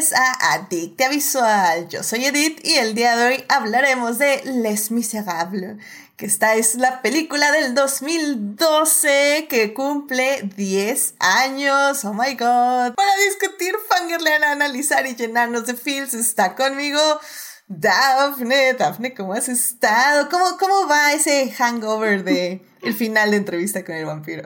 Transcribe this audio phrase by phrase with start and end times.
[0.00, 1.88] bienvenidos a Adictia Visual.
[1.88, 5.76] Yo soy Edith y el día de hoy hablaremos de Les Miserables,
[6.16, 12.04] que esta es la película del 2012 que cumple 10 años.
[12.04, 12.94] Oh my god.
[12.94, 17.00] Para discutir, fangirlear, analizar y llenarnos de feels está conmigo
[17.68, 18.74] Daphne.
[18.74, 20.30] Daphne, ¿cómo has estado?
[20.30, 24.44] ¿Cómo, cómo va ese hangover de el final de entrevista con el vampiro?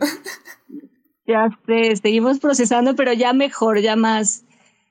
[1.27, 4.45] Ya sé, seguimos procesando, pero ya mejor, ya más,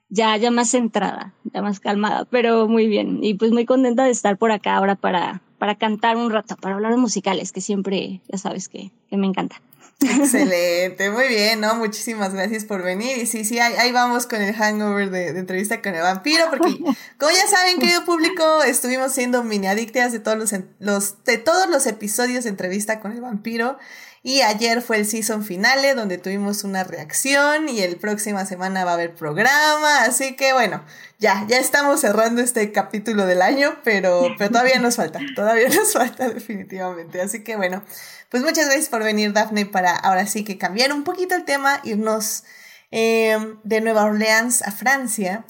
[0.08, 3.22] ya, ya más centrada, ya más calmada, pero muy bien.
[3.22, 6.74] Y pues muy contenta de estar por acá ahora para, para cantar un rato, para
[6.74, 9.60] hablar de musicales, que siempre, ya sabes que, que me encanta.
[10.00, 11.76] Excelente, muy bien, ¿no?
[11.76, 13.18] Muchísimas gracias por venir.
[13.18, 16.76] Y sí, sí, ahí, vamos con el hangover de, entrevista con el vampiro, porque
[17.18, 21.68] como ya saben, querido público, estuvimos siendo mini adictas de todos los, los, de todos
[21.68, 23.78] los episodios de entrevista con el vampiro.
[24.26, 28.92] Y ayer fue el season finale donde tuvimos una reacción y el próxima semana va
[28.92, 30.04] a haber programa.
[30.04, 30.82] Así que bueno,
[31.18, 35.92] ya, ya estamos cerrando este capítulo del año, pero, pero todavía nos falta, todavía nos
[35.92, 37.20] falta definitivamente.
[37.20, 37.84] Así que bueno,
[38.30, 41.82] pues muchas gracias por venir, Daphne, para ahora sí que cambiar un poquito el tema,
[41.84, 42.44] irnos
[42.90, 45.44] eh, de Nueva Orleans a Francia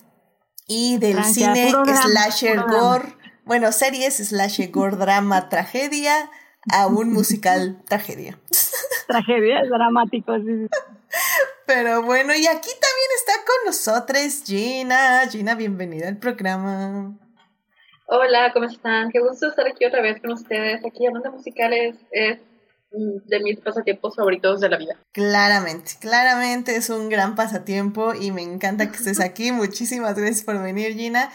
[0.66, 6.28] y del cine slasher gore, bueno, series slasher gore drama tragedia
[6.72, 8.38] a un musical tragedia.
[9.06, 10.36] Tragedia, es dramático.
[10.38, 10.66] Sí.
[11.66, 15.28] Pero bueno, y aquí también está con nosotros Gina.
[15.30, 17.16] Gina, bienvenida al programa.
[18.06, 19.10] Hola, ¿cómo están?
[19.10, 20.84] Qué gusto estar aquí otra vez con ustedes.
[20.84, 22.38] Aquí hablando de musicales es
[22.90, 24.96] de mis pasatiempos favoritos de la vida.
[25.12, 29.52] Claramente, claramente es un gran pasatiempo y me encanta que estés aquí.
[29.52, 31.30] Muchísimas gracias por venir, Gina.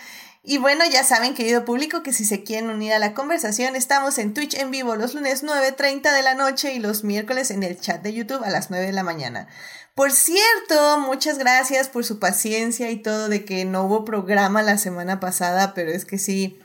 [0.51, 4.17] Y bueno, ya saben, querido público, que si se quieren unir a la conversación, estamos
[4.17, 7.79] en Twitch en vivo los lunes 9.30 de la noche y los miércoles en el
[7.79, 9.47] chat de YouTube a las 9 de la mañana.
[9.93, 14.79] Por cierto, muchas gracias por su paciencia y todo de que no hubo programa la
[14.79, 16.59] semana pasada, pero es que sí,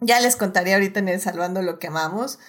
[0.00, 2.40] ya les contaré ahorita en el Salvando lo que amamos.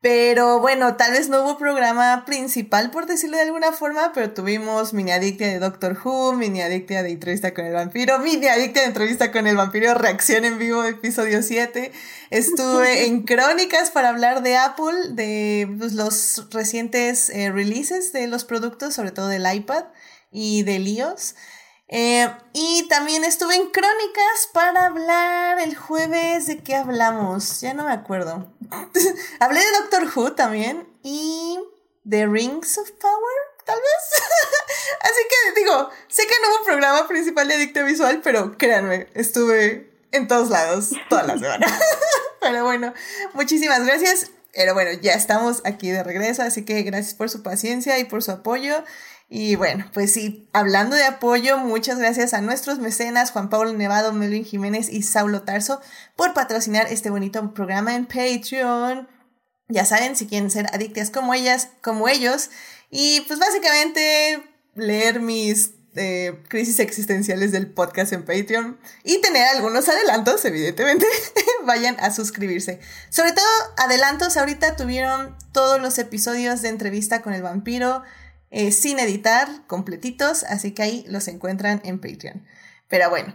[0.00, 4.92] Pero bueno, tal vez no hubo programa principal, por decirlo de alguna forma, pero tuvimos
[4.92, 8.88] mini adictia de Doctor Who, mini adictia de entrevista con el vampiro, mini adictia de
[8.88, 11.90] entrevista con el vampiro, reacción en vivo, episodio 7.
[12.30, 18.44] Estuve en Crónicas para hablar de Apple, de pues, los recientes eh, releases de los
[18.44, 19.86] productos, sobre todo del iPad
[20.30, 21.34] y de iOS.
[21.88, 27.62] Eh, y también estuve en Crónicas para hablar el jueves de qué hablamos.
[27.62, 28.52] Ya no me acuerdo.
[29.40, 31.58] Hablé de Doctor Who también y
[32.04, 34.22] de Rings of Power, tal vez.
[35.02, 39.90] Así que digo, sé que no hubo programa principal de Adicto Visual, pero créanme, estuve
[40.12, 41.66] en todos lados toda la semana.
[42.40, 42.92] pero bueno,
[43.32, 44.30] muchísimas gracias.
[44.54, 48.22] Pero bueno, ya estamos aquí de regreso, así que gracias por su paciencia y por
[48.22, 48.82] su apoyo.
[49.30, 54.14] Y bueno, pues sí, hablando de apoyo, muchas gracias a nuestros mecenas Juan Pablo Nevado,
[54.14, 55.82] Melvin Jiménez y Saulo Tarso
[56.16, 59.06] por patrocinar este bonito programa en Patreon.
[59.68, 62.48] Ya saben, si quieren ser adictas como ellas, como ellos,
[62.90, 64.42] y pues básicamente
[64.74, 71.06] leer mis eh, crisis existenciales del podcast en Patreon y tener algunos adelantos, evidentemente,
[71.64, 72.80] vayan a suscribirse.
[73.10, 73.44] Sobre todo,
[73.76, 78.04] adelantos, ahorita tuvieron todos los episodios de entrevista con el vampiro,
[78.50, 82.46] eh, sin editar, completitos, así que ahí los encuentran en Patreon.
[82.88, 83.34] Pero bueno,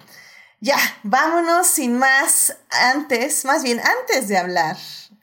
[0.60, 4.78] ya, vámonos sin más antes, más bien antes de hablar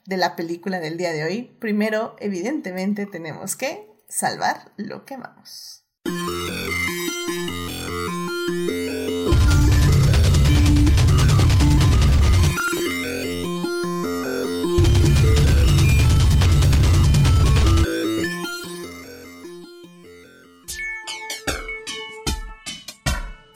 [0.05, 5.83] de la película del día de hoy, primero, evidentemente, tenemos que salvar lo que amamos.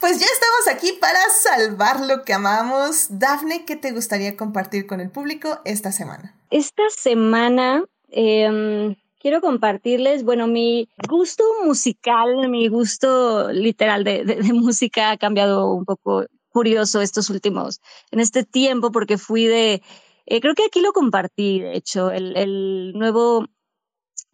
[0.06, 3.08] Pues ya estamos aquí para salvar lo que amamos.
[3.18, 6.32] Dafne, ¿qué te gustaría compartir con el público esta semana?
[6.48, 14.22] Esta semana em, quiero compartirles, bueno, mi gusto musical, mi gusto literal de,
[14.54, 17.80] música ha cambiado un poco curioso estos últimos,
[18.12, 19.82] en este tiempo, porque fui de,
[20.26, 23.44] eh, creo que aquí lo compartí, de hecho, el, nuevo,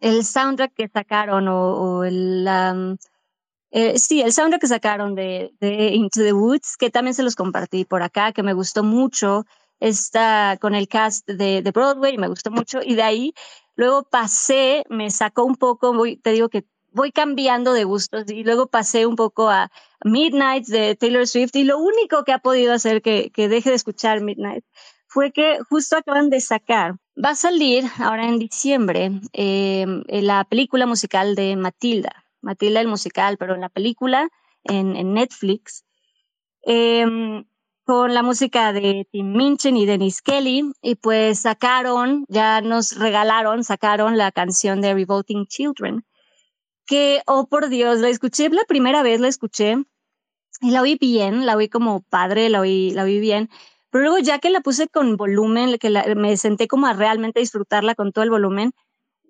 [0.01, 2.47] el soundtrack que sacaron o, el...
[3.75, 7.85] Eh, sí, el soundtrack que sacaron de, Into the Woods, que también se los compartí
[7.85, 9.45] por acá, que me gustó mucho,
[9.79, 13.33] está con el cast de, de Broadway, me gustó mucho, y de ahí
[13.75, 18.43] luego pasé, me sacó un poco, voy, te digo que voy cambiando de gustos, y
[18.43, 19.71] luego pasé un poco a
[20.05, 23.75] Midnight de Taylor Swift, y lo único que ha podido hacer que, que deje de
[23.75, 24.63] escuchar Midnight
[25.07, 30.85] fue que justo acaban de sacar, va a salir ahora en diciembre, eh, la película
[30.85, 32.22] musical de Matilda.
[32.43, 34.29] Matilda el musical, pero en la película,
[34.63, 35.85] en, Netflix,
[36.61, 37.45] em,
[37.85, 43.63] con la música de Tim Minchin y Dennis Kelly, y pues sacaron, ya nos regalaron,
[43.63, 46.05] sacaron la canción de Revolting Children,
[46.85, 49.77] que, oh por Dios, la escuché la primera vez, la escuché,
[50.61, 53.49] y la oí bien, la oí como padre, la oí, la oí bien,
[53.89, 57.95] pero luego ya que la puse con volumen, que me senté como a realmente disfrutarla
[57.95, 58.73] con todo el volumen,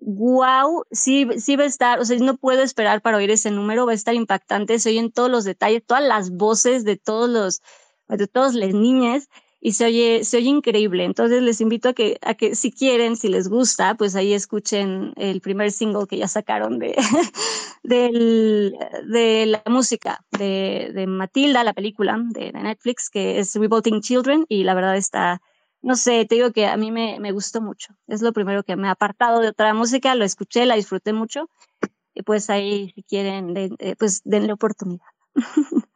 [0.04, 3.86] wow, sí, sí va a estar, o sea, no puedo esperar para oír ese número,
[3.86, 7.62] va a estar impactante, se oyen todos los detalles, todas las voces de todos los,
[8.08, 9.28] de todas las niñas,
[9.60, 11.04] y se oye, se oye increíble.
[11.04, 15.14] Entonces les invito a que, a que si quieren, si les gusta, pues ahí escuchen
[15.16, 16.94] el primer single que ya sacaron de,
[17.82, 24.44] de la música de, de Matilda, la película de, de, Netflix, que es Revolting Children,
[24.50, 25.40] y la verdad está,
[25.84, 27.94] no sé, te digo que a mí me, me gustó mucho.
[28.08, 31.50] Es lo primero que me ha apartado de otra música, lo escuché, la disfruté mucho,
[32.14, 35.04] y pues ahí, si quieren, eh, pues denle oportunidad.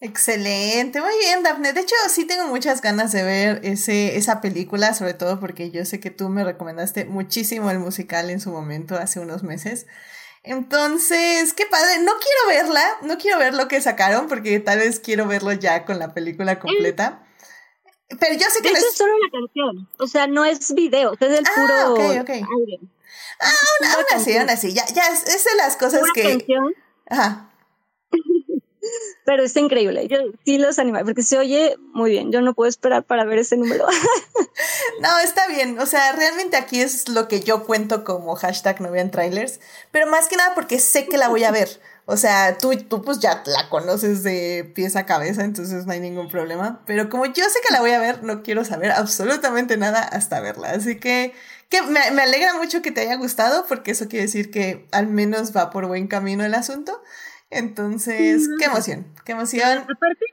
[0.00, 1.72] Excelente, muy bien, Daphne.
[1.72, 5.84] De hecho, sí tengo muchas ganas de ver ese, esa película, sobre todo porque yo
[5.84, 9.86] sé que tú me recomendaste muchísimo el musical en su momento, hace unos meses.
[10.44, 12.00] Entonces, qué padre.
[12.02, 15.84] No quiero verla, no quiero ver lo que sacaron, porque tal vez quiero verlo ya
[15.84, 17.24] con la película completa.
[18.18, 18.70] Pero yo sé que.
[18.70, 19.88] Eso es solo una canción.
[19.98, 21.92] O sea, no es video, es el ah, puro.
[21.92, 22.30] Ok, ok.
[23.40, 23.50] Ah,
[23.94, 24.72] aún, así, aún así.
[24.72, 26.22] Ya, ya es, es de las cosas que.
[26.22, 26.74] Canción.
[27.08, 27.52] Ajá
[29.24, 30.06] pero está increíble.
[30.08, 32.32] Yo sí los animo, porque se oye muy bien.
[32.32, 33.86] Yo no puedo esperar para ver ese número.
[35.00, 35.78] no, está bien.
[35.78, 39.60] O sea, realmente aquí es lo que yo cuento como hashtag no vean trailers,
[39.90, 41.80] pero más que nada porque sé que la voy a ver.
[42.04, 46.00] O sea, tú, tú pues ya la conoces de pies a cabeza, entonces no hay
[46.00, 46.82] ningún problema.
[46.86, 50.40] Pero como yo sé que la voy a ver, no quiero saber absolutamente nada hasta
[50.40, 50.70] verla.
[50.70, 51.32] Así que,
[51.68, 55.06] que me, me alegra mucho que te haya gustado, porque eso quiere decir que al
[55.06, 57.00] menos va por buen camino el asunto.
[57.52, 59.80] Entonces, qué emoción, qué emoción.
[59.80, 60.24] Aparte,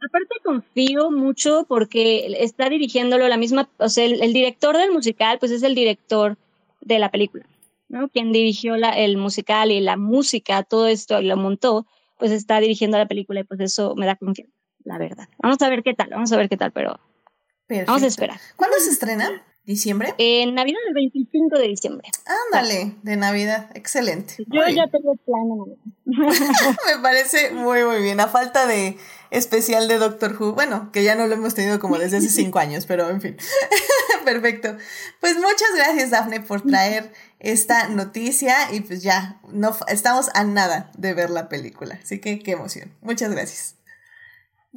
[0.00, 5.52] aparte confío mucho porque está dirigiéndolo la misma, o sea, el, director del musical, pues
[5.52, 6.38] es el director
[6.80, 7.44] de la película,
[7.92, 8.08] ¿no?
[8.08, 11.86] Quien dirigió la, el musical y la música, todo esto lo montó,
[12.18, 14.54] pues está dirigiendo la película y pues eso me da confianza,
[14.84, 15.28] la verdad.
[15.38, 16.98] Vamos a ver qué tal, vamos a ver qué tal, pero
[17.86, 18.40] vamos a esperar.
[18.56, 19.30] ¿Cuándo se estrena?
[19.64, 20.12] ¿Diciembre?
[20.18, 22.08] En Navidad, el 25 de diciembre.
[22.46, 24.34] Ándale, de Navidad, excelente.
[24.48, 25.46] Yo ya tengo plan
[26.04, 28.18] Me parece muy, muy bien.
[28.18, 28.96] A falta de
[29.30, 32.58] especial de Doctor Who, bueno, que ya no lo hemos tenido como desde hace cinco
[32.58, 33.36] años, pero en fin.
[34.24, 34.76] Perfecto.
[35.20, 37.12] Pues muchas gracias, Dafne, por traer
[37.42, 41.98] esta noticia y pues ya, no, estamos a nada de ver la película.
[42.00, 42.92] Así que qué emoción.
[43.00, 43.76] Muchas gracias.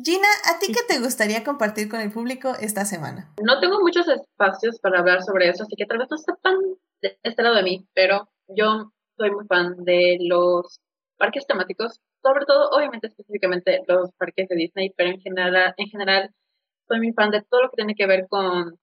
[0.03, 3.31] Gina, ¿a ti qué te gustaría compartir con el público esta semana?
[3.41, 6.55] No tengo muchos espacios para hablar sobre eso, así que tal vez no está tan
[7.01, 10.81] de este lado de mí, pero yo soy muy fan de los
[11.17, 16.31] parques temáticos, sobre todo, obviamente, específicamente los parques de Disney, pero en general, en general
[16.87, 18.77] soy muy fan de todo lo que tiene que ver con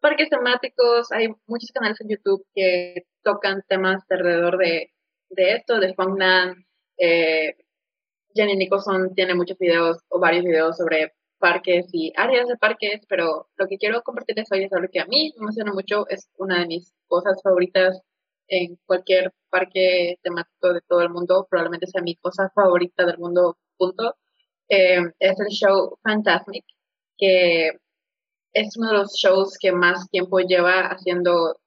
[0.00, 1.12] parques temáticos.
[1.12, 4.92] Hay muchos canales en YouTube que tocan temas alrededor de,
[5.30, 6.66] de esto, de Fangnan,
[6.98, 7.54] eh,
[8.34, 13.48] Jenny Nicholson tiene muchos videos o varios videos sobre parques y áreas de parques, pero
[13.56, 16.60] lo que quiero compartirles hoy es algo que a mí me emociona mucho, es una
[16.60, 18.00] de mis cosas favoritas
[18.48, 23.58] en cualquier parque temático de todo el mundo, probablemente sea mi cosa favorita del mundo,
[23.78, 24.16] punto.
[24.68, 26.64] Eh, es el show Fantasmic,
[27.16, 27.70] que
[28.52, 31.58] es uno de los shows que más tiempo lleva haciendo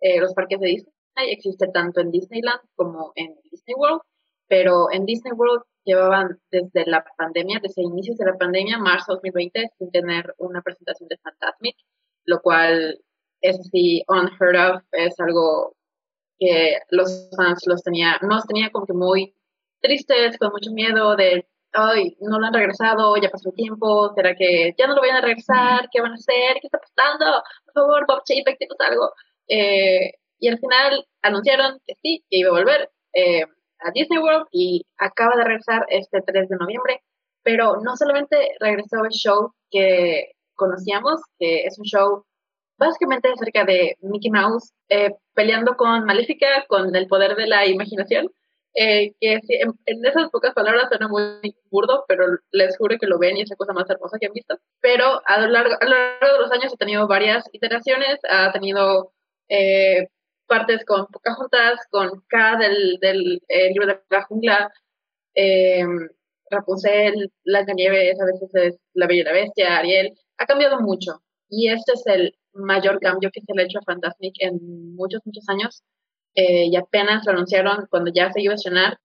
[0.00, 0.92] eh, los parques de Disney.
[1.16, 4.00] Existe tanto en Disneyland como en Disney World,
[4.48, 9.70] pero en Disney World llevaban desde la pandemia, desde inicios de la pandemia, marzo 2020,
[9.78, 11.76] sin tener una presentación de Fantasmic,
[12.24, 12.98] lo cual
[13.40, 15.74] es así unheard of, es algo
[16.38, 19.34] que los fans los tenía, nos tenía como que muy
[19.80, 24.34] tristes, con mucho miedo de, ay, no lo han regresado, ya pasó el tiempo, ¿será
[24.36, 25.88] que ya no lo vayan a regresar?
[25.92, 26.58] ¿Qué van a hacer?
[26.60, 27.42] ¿Qué está pasando?
[27.66, 29.12] Por favor, Bob Chapek, algo.
[29.48, 32.90] Eh, y al final anunciaron que sí, que iba a volver.
[33.14, 33.44] Eh,
[33.84, 37.00] a Disney World y acaba de regresar este 3 de noviembre,
[37.42, 42.24] pero no solamente regresó el show que conocíamos, que es un show
[42.78, 48.28] básicamente acerca de Mickey Mouse eh, peleando con Maléfica, con el poder de la imaginación,
[48.74, 49.40] eh, que
[49.86, 53.50] en, esas pocas palabras suena muy burdo, pero les juro que lo ven y es
[53.50, 54.58] la cosa más hermosa que han visto.
[54.80, 58.52] Pero a lo largo, a lo largo de los años ha tenido varias iteraciones, ha
[58.52, 59.12] tenido
[59.48, 60.08] eh,
[60.52, 64.70] partes con Pocahontas, con K del, del eh, libro de la jungla,
[65.34, 65.82] eh,
[66.50, 67.32] Rapunzel,
[67.74, 71.22] Nieves, a veces es La Bella y Bestia, Ariel, ha cambiado mucho.
[71.48, 75.22] Y este es el mayor cambio que se le ha hecho a Fantasmic en muchos,
[75.24, 75.82] muchos años.
[76.34, 78.98] Eh, y apenas lo anunciaron cuando ya se iba a estrenar.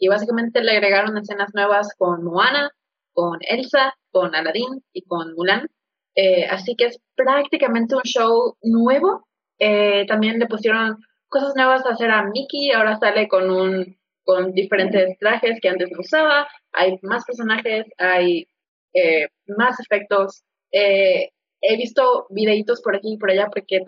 [0.00, 2.72] Y básicamente le agregaron escenas nuevas con Moana,
[3.12, 5.68] con Elsa, con Aladdin y con Mulan.
[6.16, 9.27] Eh, así que es prácticamente un show nuevo.
[9.58, 10.98] Eh, también le pusieron
[11.28, 15.90] cosas nuevas a hacer a Mickey, ahora sale con un con diferentes trajes que antes
[15.90, 18.46] no usaba, hay más personajes, hay
[18.92, 20.44] eh, más efectos.
[20.70, 23.80] he visto videitos por aquí y por allá porque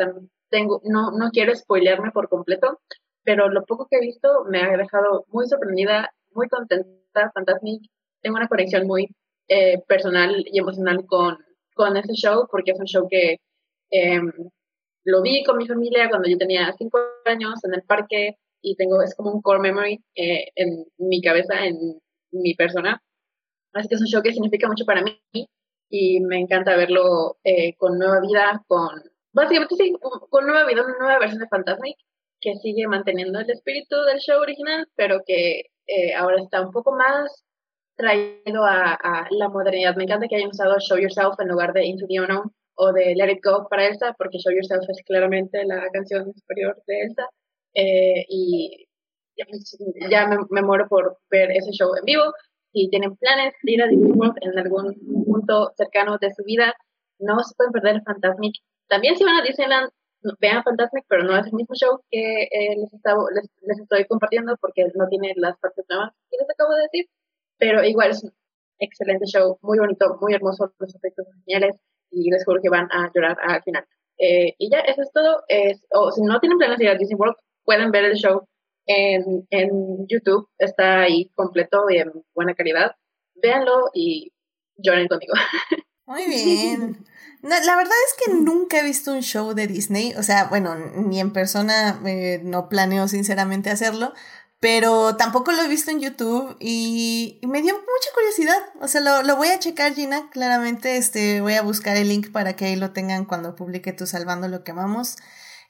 [0.49, 2.81] tengo, no, no quiero spoilearme por completo,
[3.23, 7.83] pero lo poco que he visto me ha dejado muy sorprendida, muy contenta, Fantasmic.
[8.23, 9.09] Tengo una conexión muy
[9.49, 11.39] eh, personal y emocional con,
[11.75, 13.39] con ese show, porque es un show que
[13.91, 14.33] em,
[15.04, 19.02] lo vi con mi familia cuando yo tenía cinco años en el parque y tengo,
[19.02, 22.00] es como un core memory eh, en mi cabeza, en
[22.33, 23.02] mi persona.
[23.73, 25.21] Así que es un show que significa mucho para mí
[25.88, 29.02] y me encanta verlo eh, con nueva vida, con,
[29.33, 31.97] básicamente sí, con nueva vida, una nueva versión de Fantasmic
[32.40, 36.92] que sigue manteniendo el espíritu del show original, pero que eh, ahora está un poco
[36.92, 37.45] más
[37.97, 39.95] traído a, la modernidad.
[39.97, 42.50] Me encanta que hayan usado Show Yourself en lugar de Into the Unknown
[42.83, 46.83] o de Let It Go para Elsa, porque Show Yourself es claramente la canción superior
[46.87, 47.29] de Elsa.
[47.75, 48.89] Eh, y
[49.37, 52.33] ya me, muero por ver ese show en vivo.
[52.73, 54.95] Si tienen planes de ir a Disney World en algún
[55.27, 56.75] punto cercano de su vida,
[57.19, 58.55] no se pueden perder Fantasmic.
[58.89, 59.91] También si van a Disneyland,
[60.41, 62.91] vean Fantasmic, pero no es el mismo show que eh, les,
[63.63, 67.07] les, estoy compartiendo porque no tiene las partes nuevas que les acabo de decir.
[67.59, 68.33] Pero igual es un
[68.79, 71.77] excelente show, muy bonito, muy hermoso, los efectos geniales
[72.11, 73.85] y les juro que van a llorar al final.
[74.19, 75.43] Eh, y ya, eso es todo.
[75.49, 78.47] Es, o si no tienen planes de ir a Disney World, pueden ver el show
[78.87, 80.49] en, en YouTube.
[80.59, 82.97] Está ahí completo y en buena calidad.
[83.35, 84.33] Véanlo y
[84.76, 85.33] lloren conmigo.
[86.11, 87.07] Muy bien.
[87.43, 91.21] la verdad es que nunca he visto un show de Disney, o sea, bueno, ni
[91.21, 94.12] en persona eh, no planeo sinceramente hacerlo,
[94.61, 99.23] pero tampoco lo he visto en YouTube y, me dio mucha curiosidad, o sea, lo,
[99.23, 102.76] lo, voy a checar Gina, claramente este, voy a buscar el link para que ahí
[102.76, 105.17] lo tengan cuando publique tu Salvando lo que amamos.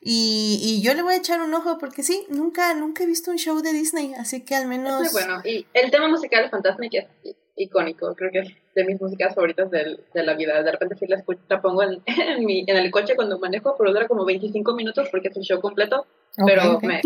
[0.03, 3.31] Y, y, yo le voy a echar un ojo porque sí, nunca, nunca he visto
[3.31, 5.07] un show de Disney, así que al menos...
[5.07, 8.85] Es muy bueno, y el tema musical es fantástico, es icónico, creo que es de
[8.85, 10.63] mis músicas favoritas de, de la vida.
[10.63, 13.77] De repente sí la, escucho, la pongo en, en, mi, en el coche cuando manejo,
[13.79, 16.07] pero dura como 25 minutos porque es un show completo,
[16.45, 17.01] pero Me,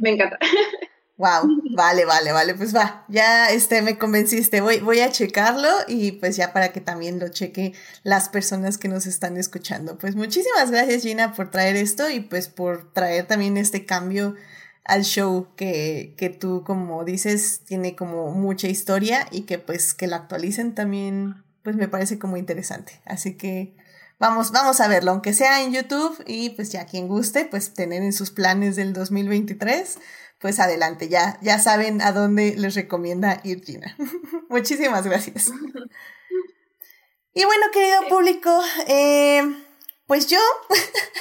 [0.00, 0.38] me encanta.
[1.18, 6.12] Wow, vale, vale, vale, pues va, ya este me convenciste, voy, voy a checarlo y
[6.12, 9.96] pues ya para que también lo cheque las personas que nos están escuchando.
[9.96, 14.34] Pues muchísimas gracias Gina por traer esto y pues por traer también este cambio
[14.84, 20.06] al show que, que tú, como dices, tiene como mucha historia y que pues que
[20.06, 23.00] la actualicen también, pues me parece como interesante.
[23.04, 23.74] Así que
[24.18, 28.02] vamos, vamos a verlo, aunque sea en YouTube y pues ya quien guste, pues tener
[28.02, 29.98] en sus planes del 2023,
[30.46, 33.96] pues adelante, ya, ya saben a dónde les recomienda ir Gina.
[34.48, 35.50] Muchísimas gracias.
[37.34, 39.42] Y bueno, querido público, eh,
[40.06, 40.38] pues yo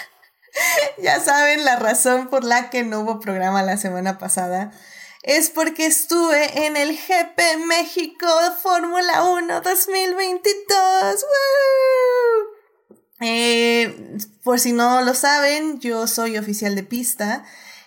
[1.01, 4.71] ya saben la razón por la que no hubo programa la semana pasada.
[5.23, 8.27] Es porque estuve en el GP México
[8.61, 11.25] Fórmula 1 2022.
[13.21, 17.43] Eh, por si no lo saben, yo soy oficial de pista.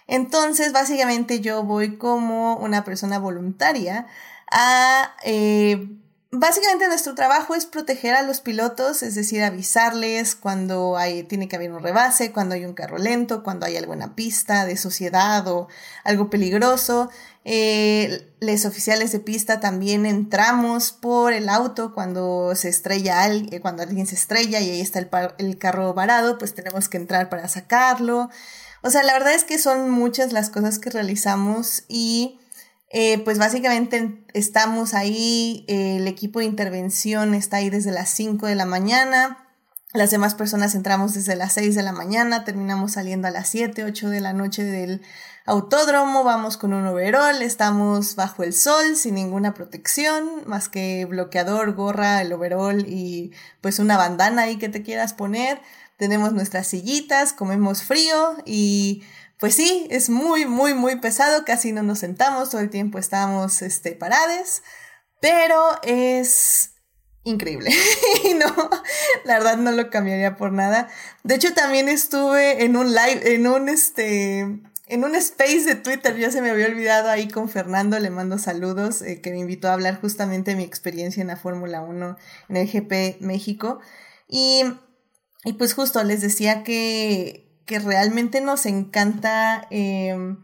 [0.08, 4.06] Entonces, básicamente yo voy como una persona voluntaria
[4.50, 5.86] a eh,
[6.30, 11.56] Básicamente nuestro trabajo es proteger a los pilotos, es decir, avisarles cuando hay, tiene que
[11.56, 15.68] haber un rebase, cuando hay un carro lento, cuando hay alguna pista de sociedad o
[16.04, 17.08] algo peligroso.
[17.46, 23.82] Eh, los oficiales de pista también entramos por el auto cuando se estrella alguien, cuando
[23.82, 27.48] alguien se estrella y ahí está el, el carro varado, pues tenemos que entrar para
[27.48, 28.28] sacarlo.
[28.88, 32.40] O sea, la verdad es que son muchas las cosas que realizamos y
[32.88, 38.54] eh, pues básicamente estamos ahí, el equipo de intervención está ahí desde las 5 de
[38.54, 39.46] la mañana,
[39.92, 43.84] las demás personas entramos desde las 6 de la mañana, terminamos saliendo a las 7,
[43.84, 45.02] 8 de la noche del
[45.44, 51.74] autódromo, vamos con un overall, estamos bajo el sol sin ninguna protección, más que bloqueador,
[51.74, 55.60] gorra, el overall y pues una bandana ahí que te quieras poner.
[55.98, 59.02] Tenemos nuestras sillitas, comemos frío y
[59.38, 63.62] pues sí, es muy, muy, muy pesado, casi no nos sentamos, todo el tiempo estamos
[63.62, 64.62] este, parades,
[65.20, 66.70] pero es
[67.24, 67.70] increíble.
[68.24, 68.46] y no,
[69.24, 70.88] la verdad no lo cambiaría por nada.
[71.22, 74.40] De hecho, también estuve en un live, en un este,
[74.88, 78.38] en un space de Twitter, ya se me había olvidado ahí con Fernando, le mando
[78.38, 82.16] saludos, eh, que me invitó a hablar justamente de mi experiencia en la Fórmula 1
[82.48, 83.80] en el GP México.
[84.28, 84.64] Y,
[85.48, 89.68] y pues justo les decía que que realmente nos encanta.
[89.70, 90.38] Em,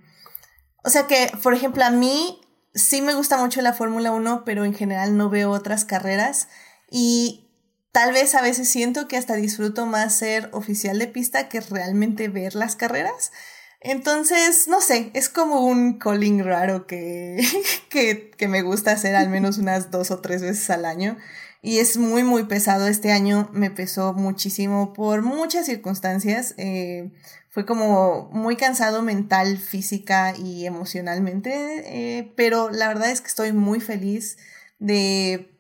[0.85, 2.41] o sea que, por ejemplo, a mí
[2.75, 6.49] sí me gusta mucho la Fórmula 1, pero en general no veo otras carreras
[6.89, 7.51] y
[7.91, 12.29] tal vez a veces siento que hasta disfruto más ser oficial de pista que realmente
[12.29, 13.33] ver las carreras.
[13.81, 17.43] Entonces, no sé, es como un calling raro que,
[17.89, 21.17] que, que, me gusta hacer al menos unas dos o tres veces al año.
[21.65, 22.87] Y es muy, muy pesado.
[22.87, 26.55] Este año me pesó muchísimo por muchas circunstancias.
[26.59, 27.11] Eh,
[27.49, 31.49] fue como muy cansado mental, física y emocionalmente.
[31.87, 34.37] Eh, pero la verdad es que estoy muy feliz
[34.79, 35.59] de,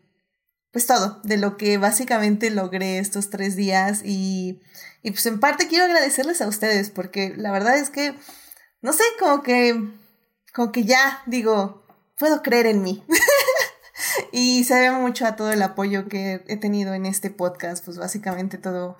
[0.70, 4.60] pues todo, de lo que básicamente logré estos tres días y
[5.04, 8.14] y pues en parte quiero agradecerles a ustedes porque la verdad es que,
[8.80, 9.78] no sé, como que,
[10.54, 11.84] como que ya digo,
[12.16, 13.04] puedo creer en mí.
[14.32, 17.98] y se debe mucho a todo el apoyo que he tenido en este podcast, pues
[17.98, 18.96] básicamente todo,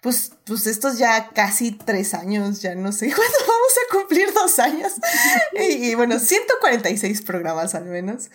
[0.00, 4.58] pues, pues estos ya casi tres años, ya no sé cuándo vamos a cumplir dos
[4.58, 4.92] años.
[5.54, 8.30] y, y, bueno, 146 programas al menos.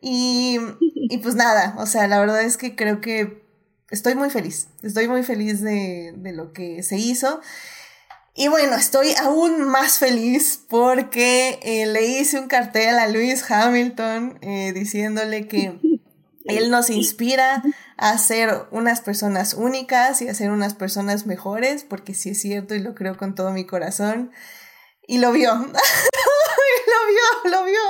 [0.00, 3.42] Y, y pues nada, o sea, la verdad es que creo que
[3.90, 7.40] estoy muy feliz, estoy muy feliz de, lo que se hizo.
[8.34, 14.38] Y bueno, estoy aún más feliz porque eh, le hice un cartel a Lewis Hamilton
[14.40, 15.78] eh, diciéndole que
[16.44, 17.62] él nos inspira
[17.96, 22.74] a ser unas personas únicas y a ser unas personas mejores, porque sí es cierto
[22.74, 24.30] y lo creo con todo mi corazón.
[25.06, 25.54] Y lo vio.
[25.54, 27.80] lo vio, lo vio.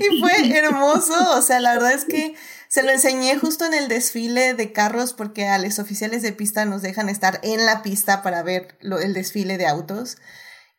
[0.00, 1.36] Y fue hermoso.
[1.36, 2.34] O sea, la verdad es que
[2.74, 6.64] se lo enseñé justo en el desfile de carros porque a los oficiales de pista
[6.64, 10.16] nos dejan estar en la pista para ver el desfile de autos.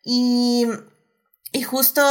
[0.03, 0.67] Y,
[1.53, 2.01] y justo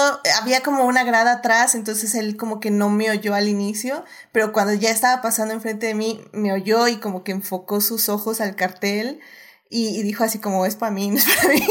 [0.40, 4.54] había como una grada atrás, entonces él como que no me oyó al inicio, pero
[4.54, 8.40] cuando ya estaba pasando enfrente de mí, me oyó y como que enfocó sus ojos
[8.40, 9.20] al cartel.
[9.76, 11.66] Y, dijo así como es para mí, no es para mí.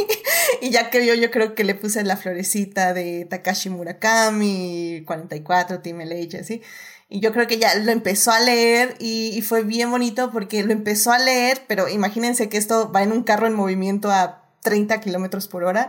[0.61, 5.79] y ya que yo, yo creo que le puse la florecita de Takashi Murakami, 44,
[5.79, 6.61] Team LH, así.
[7.07, 10.73] Y yo creo que ya lo empezó a leer y, fue bien bonito porque lo
[10.73, 14.99] empezó a leer, pero imagínense que esto va en un carro en movimiento a 30
[14.99, 15.87] kilómetros por hora.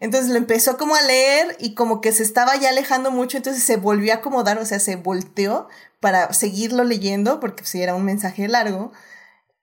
[0.00, 3.62] Entonces lo empezó como a leer y como que se estaba ya alejando mucho, entonces
[3.62, 5.68] se volvió a acomodar, o sea, se volteó
[6.00, 8.92] para seguirlo leyendo, porque si era un mensaje largo.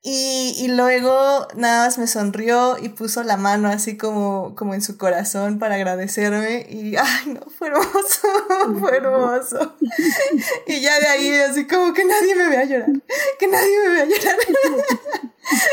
[0.02, 4.82] Y, y, luego nada más me sonrió y puso la mano así como, como en
[4.82, 8.28] su corazón para agradecerme y ay no, fue hermoso,
[8.80, 9.76] fue hermoso.
[10.68, 12.92] Y ya de ahí así como que nadie me vea llorar,
[13.38, 14.38] que nadie me vea llorar.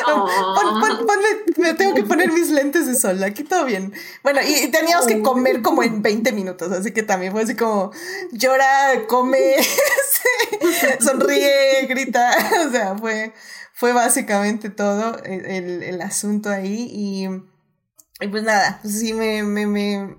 [0.07, 1.21] Pon,
[1.59, 3.93] me tengo que poner mis lentes de sol, aquí todo bien.
[4.25, 7.93] Bueno, y teníamos que comer como en 20 minutos, así que también fue así como
[8.33, 9.55] llora, come,
[11.01, 12.35] sonríe, grita,
[12.67, 13.33] o sea, fue
[13.77, 17.27] fue básicamente todo el, el, asunto ahí y,
[18.25, 20.17] y, pues nada, pues sí me, me, me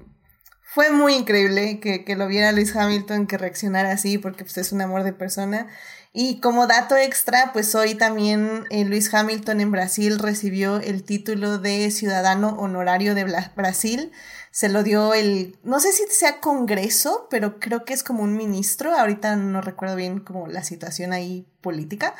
[0.62, 4.72] fue muy increíble que, que, lo viera Luis Hamilton, que reaccionara así, porque pues es
[4.72, 5.66] un amor de persona.
[6.14, 11.58] Y como dato extra, pues hoy también eh, Luis Hamilton en Brasil recibió el título
[11.58, 13.24] de ciudadano honorario de
[13.56, 14.12] Brasil.
[14.52, 18.38] Se lo dio el, no sé si sea Congreso, pero creo que es como un
[18.38, 18.96] ministro.
[18.96, 22.14] Ahorita no recuerdo bien como la situación ahí política,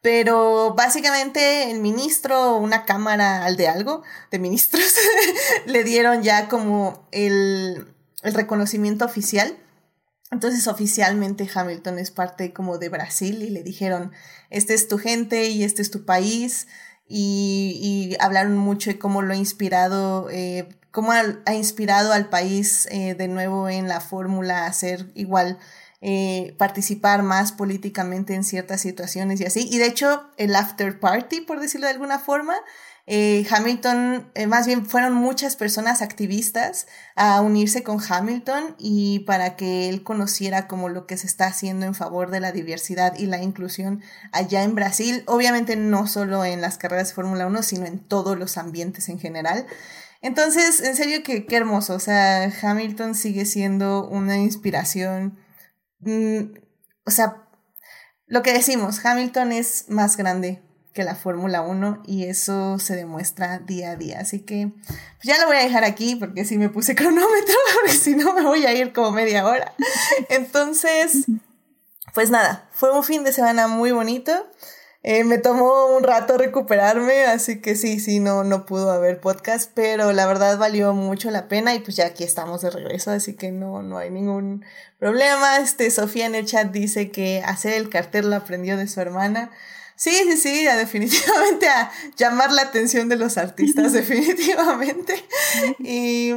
[0.00, 4.94] pero básicamente el ministro, una cámara de algo, de ministros,
[5.66, 9.56] le dieron ya como el, el reconocimiento oficial.
[10.30, 14.12] Entonces oficialmente Hamilton es parte como de Brasil y le dijeron,
[14.50, 16.68] este es tu gente y este es tu país.
[17.10, 22.86] Y, y hablaron mucho de cómo lo ha inspirado, eh, cómo ha, inspirado al país
[22.90, 25.58] eh, de nuevo en la fórmula a ser igual
[26.00, 29.68] eh, participar más políticamente en ciertas situaciones y así.
[29.70, 32.54] Y de hecho, el after party, por decirlo de alguna forma,
[33.10, 39.56] eh, Hamilton, eh, más bien fueron muchas personas activistas a unirse con Hamilton y para
[39.56, 43.24] que él conociera como lo que se está haciendo en favor de la diversidad y
[43.24, 47.86] la inclusión allá en Brasil, obviamente no solo en las carreras de Fórmula 1, sino
[47.86, 49.66] en todos los ambientes en general.
[50.20, 55.38] Entonces, en serio que qué hermoso, o sea, Hamilton sigue siendo una inspiración
[56.00, 56.54] Mm,
[57.04, 57.48] o sea,
[58.26, 63.58] lo que decimos, Hamilton es más grande que la Fórmula 1 y eso se demuestra
[63.60, 64.20] día a día.
[64.20, 67.96] Así que pues ya lo voy a dejar aquí porque si me puse cronómetro, porque
[67.96, 69.74] si no me voy a ir como media hora.
[70.28, 71.26] Entonces,
[72.14, 74.32] pues nada, fue un fin de semana muy bonito.
[75.10, 79.70] Eh, me tomó un rato recuperarme, así que sí, sí, no, no pudo haber podcast,
[79.74, 83.32] pero la verdad valió mucho la pena y pues ya aquí estamos de regreso, así
[83.32, 84.66] que no, no hay ningún
[84.98, 85.60] problema.
[85.60, 89.50] Este, Sofía en el chat dice que hacer el cartel lo aprendió de su hermana.
[89.96, 95.24] Sí, sí, sí, definitivamente a llamar la atención de los artistas, definitivamente.
[95.78, 96.34] Y,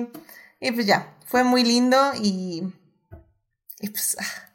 [0.62, 2.64] y pues ya, fue muy lindo y,
[3.82, 4.16] y pues...
[4.18, 4.48] Ah,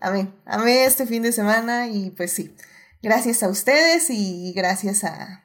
[0.00, 2.54] amé, amé este fin de semana y pues sí,
[3.02, 5.44] gracias a ustedes y gracias a,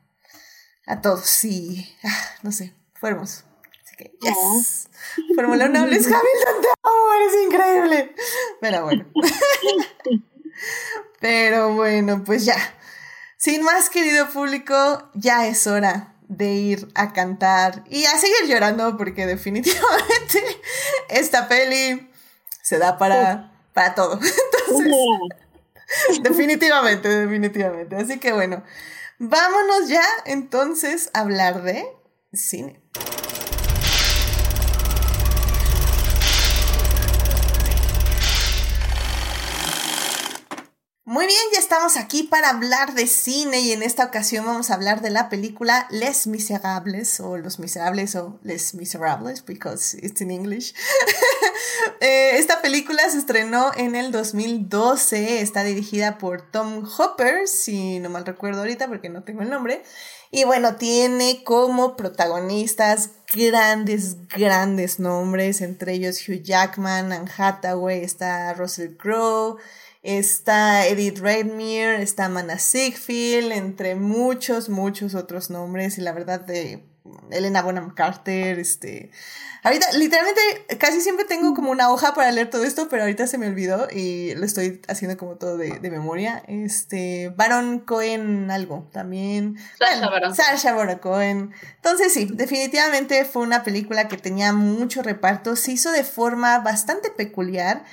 [0.86, 3.44] a todos y ah, no sé, fue hermoso.
[3.84, 4.90] Así que, yes.
[5.36, 8.16] Fórmula 1 Lewis Hamilton, te amo, eres increíble.
[8.62, 9.06] Pero bueno.
[11.20, 12.58] Pero bueno, pues ya.
[13.38, 18.98] Sin más, querido público, ya es hora de ir a cantar y a seguir llorando
[18.98, 20.44] porque definitivamente
[21.10, 22.10] esta peli
[22.62, 24.14] se da para, para todo.
[24.14, 24.94] Entonces,
[26.22, 27.96] definitivamente, definitivamente.
[27.96, 28.64] Así que bueno,
[29.20, 31.86] vámonos ya entonces a hablar de
[32.34, 32.82] cine.
[41.06, 44.74] Muy bien, ya estamos aquí para hablar de cine y en esta ocasión vamos a
[44.74, 50.32] hablar de la película Les Miserables o Los Miserables o Les Miserables because it's in
[50.32, 50.74] English.
[52.00, 58.10] Eh, esta película se estrenó en el 2012, está dirigida por Tom Hopper, si no
[58.10, 59.84] mal recuerdo ahorita porque no tengo el nombre.
[60.32, 68.54] Y bueno, tiene como protagonistas grandes, grandes nombres, entre ellos Hugh Jackman, Anne Hathaway, está
[68.54, 69.58] Russell Crowe
[70.04, 76.84] está Edith Redmere, está Mana Sigfield, entre muchos, muchos otros nombres, y la verdad de
[77.32, 79.12] Elena Bonham Carter, este...
[79.64, 80.42] Ahorita, literalmente,
[80.78, 83.88] casi siempre tengo como una hoja para leer todo esto, pero ahorita se me olvidó
[83.90, 86.44] y lo estoy haciendo como todo de, memoria.
[86.48, 89.58] Este, Baron Cohen algo, también.
[89.80, 90.36] Sasha Baron.
[90.36, 91.54] Sasha Baron Cohen.
[91.78, 97.10] Entonces sí, definitivamente fue una película que tenía mucho reparto, se hizo de forma bastante
[97.10, 97.86] peculiar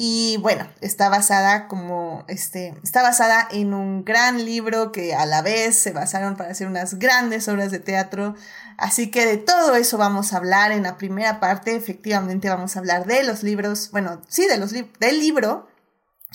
[0.00, 5.42] y bueno, está basada como este, está basada en un gran libro que a la
[5.42, 8.36] vez se basaron para hacer unas grandes obras de teatro.
[8.76, 11.74] Así que de todo eso vamos a hablar en la primera parte.
[11.74, 15.66] Efectivamente vamos a hablar de los libros, bueno, sí, de los del libro,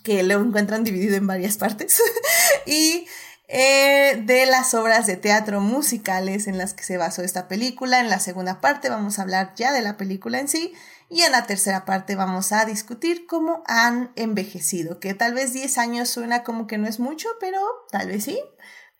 [0.03, 2.01] que lo encuentran dividido en varias partes.
[2.65, 3.07] y
[3.47, 8.01] eh, de las obras de teatro musicales en las que se basó esta película.
[8.01, 10.73] En la segunda parte vamos a hablar ya de la película en sí
[11.09, 15.77] y en la tercera parte vamos a discutir cómo han envejecido, que tal vez 10
[15.77, 17.59] años suena como que no es mucho, pero
[17.91, 18.39] tal vez sí,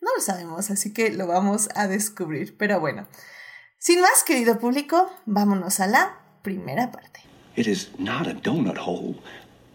[0.01, 2.57] no lo sabemos, así que lo vamos a descubrir.
[2.57, 3.07] Pero bueno,
[3.77, 7.21] sin más, querido público, vámonos a la primera parte.
[7.55, 9.15] It is not a donut hole,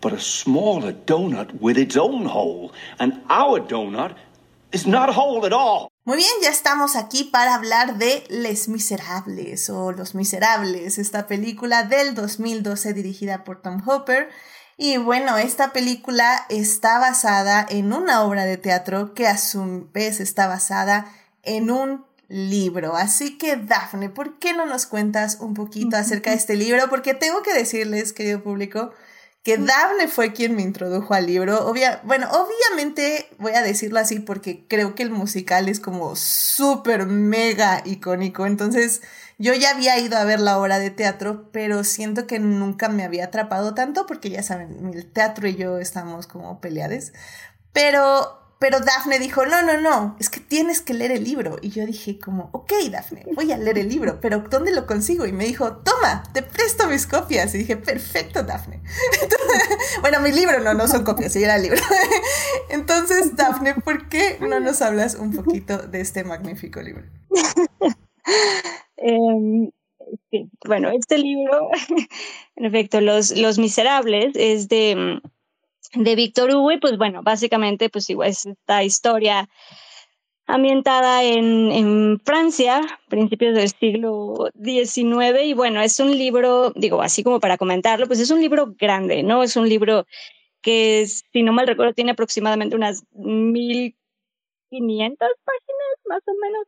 [0.01, 4.17] but a smaller donut with its own hole, and our donut
[4.73, 5.89] is not a hole at all.
[6.09, 11.83] Muy bien, ya estamos aquí para hablar de Les Miserables o Los Miserables, esta película
[11.83, 14.31] del 2012 dirigida por Tom Hopper.
[14.79, 20.21] Y bueno, esta película está basada en una obra de teatro que a su vez
[20.21, 22.97] está basada en un libro.
[22.97, 26.89] Así que, Daphne, ¿por qué no nos cuentas un poquito acerca de este libro?
[26.89, 28.93] Porque tengo que decirles, querido público,
[29.43, 31.73] que Daphne fue quien me introdujo al libro.
[32.05, 37.83] bueno, obviamente voy a decirlo así porque creo que el musical es como súper mega
[37.85, 38.47] icónico.
[38.47, 39.01] Entonces,
[39.39, 43.05] yo ya había ido a ver la obra de teatro, pero siento que nunca me
[43.05, 47.13] había atrapado tanto porque ya saben, el teatro y yo estamos como peleades.
[47.73, 51.59] Pero pero Daphne dijo, no, no, no, es que tienes que leer el libro.
[51.63, 55.27] Y yo dije como, ok, Daphne, voy a leer el libro, pero ¿dónde lo consigo?
[55.27, 57.55] Y me dijo, toma, te presto mis copias.
[57.55, 58.81] Y dije, perfecto, Daphne.
[60.01, 61.81] bueno, mi libro no, no son copias, era el libro.
[62.71, 67.05] Entonces, Daphne, ¿por qué no nos hablas un poquito de este magnífico libro?
[69.01, 69.71] Em,
[70.67, 71.71] bueno, este libro,
[72.57, 75.21] en efecto, Los, Los Miserables, es de
[75.95, 79.49] de Víctor Hugo y pues bueno, básicamente pues igual es esta historia
[80.49, 87.23] ambientada en, en, Francia, principios del siglo XIX, y bueno, es un libro, digo, así
[87.23, 89.43] como para comentarlo, pues es un libro grande, ¿no?
[89.43, 90.07] Es un libro
[90.63, 96.67] que, si no mal recuerdo, tiene aproximadamente unas 1500 páginas, más o menos.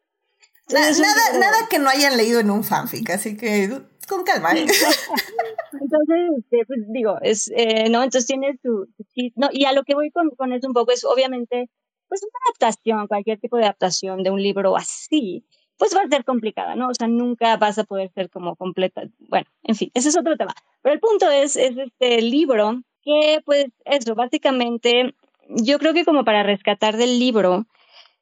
[1.01, 4.53] nada, nada que no hayan leído en un fanfic, así que con calma.
[4.53, 4.67] ¿eh?
[5.73, 8.03] Entonces, este, pues digo, es, eh, ¿no?
[8.03, 8.89] Entonces tiene su,
[9.37, 11.71] no, y a lo que voy con, con eso un poco es, obviamente,
[12.09, 15.45] pues una adaptación, cualquier tipo de adaptación de un libro así,
[15.79, 16.89] pues va a ser complicada, ¿no?
[16.89, 19.03] O sea, nunca vas a poder ser como completa.
[19.19, 20.53] Bueno, en fin, ese es otro tema.
[20.83, 25.15] Pero el punto es, es este libro que, pues, eso, básicamente,
[25.49, 27.67] yo creo que como para rescatar del libro,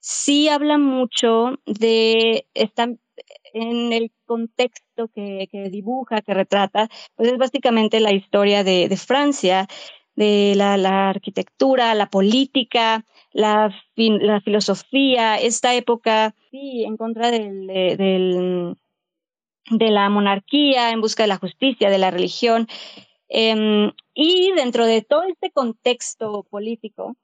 [0.00, 2.88] sí habla mucho de esta
[3.52, 9.66] en el contexto que, dibuja, que retrata, pues es básicamente la historia de, Francia,
[10.14, 18.76] de la, arquitectura, la política, la, la, filosofía, esta época, sí, en contra del, del,
[19.70, 22.68] de la monarquía, en busca de la justicia, de la religión.
[23.28, 27.16] Em, y dentro de todo este contexto político,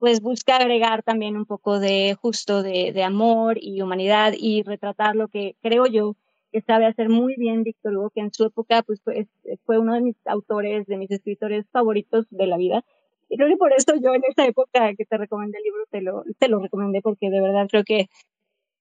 [0.00, 5.14] pues busca agregar también un poco de justo de, de, amor y humanidad y retratar
[5.14, 6.16] lo que creo yo
[6.50, 9.28] que sabe hacer muy bien Víctor Hugo, que en su época pues fue,
[9.66, 12.82] fue uno de mis autores, de mis escritores favoritos de la vida.
[13.28, 16.00] Y creo que por eso yo en esa época que te recomendé el libro te
[16.00, 18.08] lo, te lo recomendé porque de verdad creo que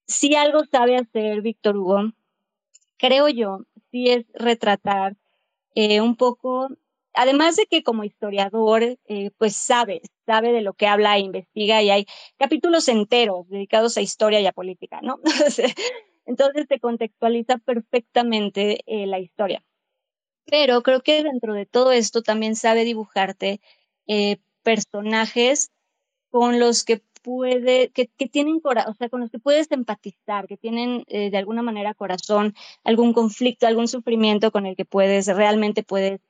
[0.08, 2.14] si algo sabe hacer Víctor Hugo,
[2.98, 5.18] creo yo, sí es retratar
[5.76, 6.70] eh, un poco
[7.14, 11.82] además de que como historiador, eh, pues sabe, sabe de lo que habla e investiga
[11.82, 12.06] y hay
[12.38, 15.20] capítulos enteros dedicados a historia y a política, ¿no?
[16.26, 19.64] Entonces te contextualiza perfectamente eh, la historia.
[20.46, 23.62] Pero creo que dentro de todo esto también sabe dibujarte
[24.08, 25.72] eh, personajes
[26.30, 30.48] con los que puede, que, que tienen corazón, o sea, con los que puedes empatizar,
[30.48, 35.84] que tienen de alguna manera corazón, algún conflicto, algún sufrimiento con el que puedes, realmente
[35.84, 36.22] puedes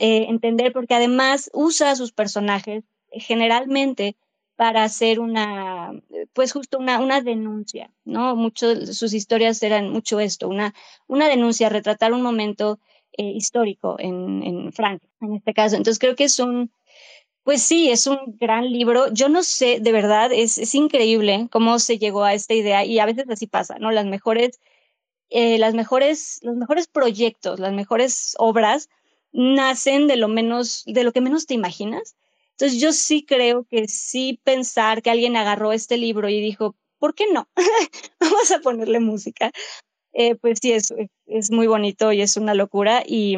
[0.00, 4.16] eh, entender, porque además usa a sus personajes eh, generalmente
[4.54, 5.92] para hacer una,
[6.32, 8.36] pues justo una, una denuncia, ¿no?
[8.36, 10.72] Muchos, sus historias eran mucho esto, una,
[11.08, 12.78] una denuncia, retratar un momento
[13.12, 15.76] eh, histórico en, en Francia, en este caso.
[15.76, 16.70] Entonces creo que es un,
[17.42, 19.12] pues sí, es un gran libro.
[19.12, 23.00] Yo no sé, de verdad, es, es increíble cómo se llegó a esta idea y
[23.00, 23.90] a veces así pasa, ¿no?
[23.90, 24.60] Las mejores,
[25.30, 28.88] las mejores, los mejores proyectos, las mejores obras
[29.32, 32.16] nacen de lo menos, de lo que menos te imaginas.
[32.52, 37.14] Entonces yo sí creo que sí pensar que alguien agarró este libro y dijo, ¿por
[37.14, 37.48] qué no?
[38.20, 39.52] Vamos a ponerle música.
[40.12, 40.92] Eh, pues sí, es,
[41.26, 43.02] es, muy bonito y es una locura.
[43.06, 43.36] Y,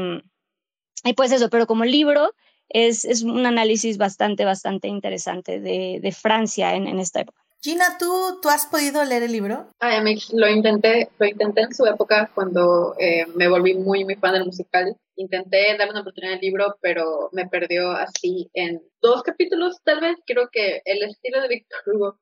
[1.05, 2.33] y pues eso, pero como libro
[2.69, 7.40] es, es un análisis bastante, bastante interesante de, de Francia en, en esta época.
[7.63, 9.69] Gina, ¿tú, ¿tú has podido leer el libro?
[10.03, 14.33] Mí lo intenté, lo intenté en su época cuando eh, me volví muy, muy fan
[14.33, 14.97] del musical.
[15.17, 20.17] Intenté darle una oportunidad al libro, pero me perdió así en dos capítulos, tal vez.
[20.27, 22.19] Creo que el estilo de Víctor Hugo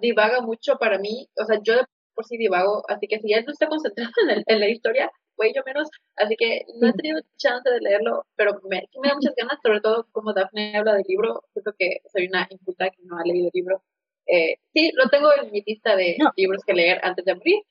[0.00, 1.28] divaga mucho para mí.
[1.38, 4.42] O sea, yo de por sí divago, así que si él no está concentrado en,
[4.46, 5.90] en la historia, pues yo menos.
[6.16, 9.82] Así que no he tenido chance de leerlo, pero me, me da muchas ganas, sobre
[9.82, 11.42] todo como Daphne habla del libro.
[11.52, 13.82] Creo que soy una inculta que no ha leído el libro
[14.26, 17.62] eh, sí, lo tengo en mi lista de libros que leer antes de morir,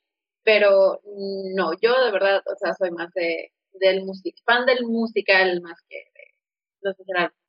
[0.43, 1.01] pero
[1.55, 5.79] no, yo de verdad, o sea, soy más de, del music, fan del musical más
[5.89, 6.25] que de
[6.81, 6.95] los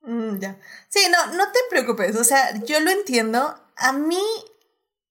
[0.01, 0.59] mm, ya.
[0.88, 3.55] Sí, no, no te preocupes, o sea, yo lo entiendo.
[3.77, 4.23] A mí,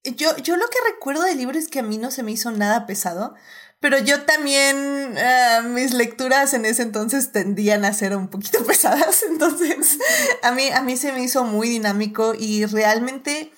[0.04, 2.52] yo, yo lo que recuerdo del libro es que a mí no se me hizo
[2.52, 3.36] nada pesado.
[3.80, 9.22] Pero yo también, uh, mis lecturas en ese entonces tendían a ser un poquito pesadas,
[9.24, 10.00] entonces
[10.42, 13.52] a mí, a mí se me hizo muy dinámico y realmente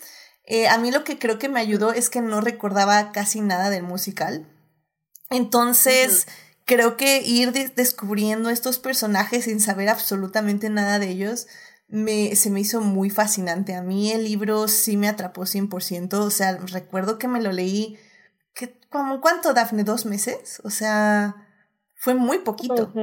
[0.48, 3.70] eh, a mí lo que creo que me ayudó es que no recordaba casi nada
[3.70, 4.48] del musical.
[5.30, 6.26] Entonces,
[6.66, 11.48] creo que ir descubriendo estos personajes sin saber absolutamente nada de ellos
[11.88, 13.76] me, se me hizo muy fascinante.
[13.76, 16.14] A mí el libro sí me atrapó 100%.
[16.14, 17.98] O sea, recuerdo que me lo leí,
[18.54, 19.84] que, como, ¿cuánto, Dafne?
[19.84, 20.62] ¿Dos meses?
[20.64, 21.47] O sea,
[22.08, 22.94] fue muy poquito.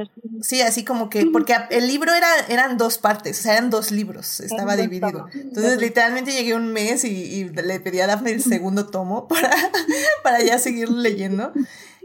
[0.41, 3.91] Sí, así como que, porque el libro era, eran dos partes, o sea, eran dos
[3.91, 5.27] libros, estaba dividido.
[5.31, 9.51] Entonces, literalmente llegué un mes y, le pedí a Daphne el segundo tomo para,
[10.23, 11.53] para ya seguir leyendo.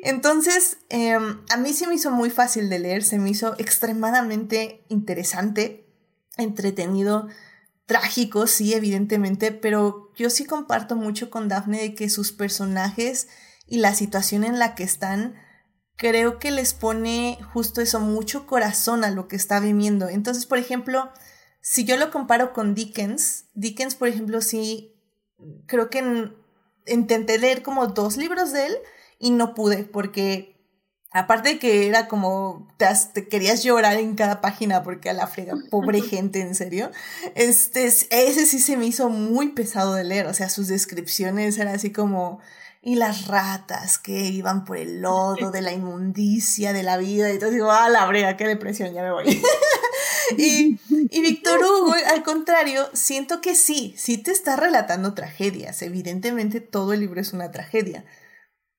[0.03, 4.85] Entonces, em, a mí sí me hizo muy fácil de leer, se me hizo extremadamente
[4.91, 5.87] interesante,
[6.37, 7.29] entretenido,
[7.87, 13.29] trágico, sí, evidentemente, pero yo sí comparto mucho con Daphne de que sus personajes
[13.67, 15.49] y la situación en la que están
[16.01, 20.09] creo que les pone justo eso, mucho corazón a lo que está viviendo.
[20.09, 21.11] Entonces, por ejemplo,
[21.61, 24.95] si yo lo comparo con Dickens, Dickens, por ejemplo, sí,
[25.67, 26.33] creo que
[26.87, 28.77] intenté leer como dos libros de él
[29.19, 30.57] y no pude porque
[31.11, 35.55] aparte de que era como te, querías llorar en cada página porque a la frega,
[35.71, 36.91] pobre gente, en serio.
[37.35, 41.75] Este, ese sí se me hizo muy pesado de leer, o sea, sus descripciones eran
[41.75, 42.41] así como
[42.83, 47.29] y las ratas que iban por el lodo de la inmundicia de la vida.
[47.29, 49.43] Y entonces digo, ah, la brega, qué depresión, ya me voy.
[50.39, 55.83] y, y Víctor Hugo, al contrario, siento que sí, sí te está relatando tragedias.
[55.83, 58.05] Evidentemente todo el libro es una tragedia.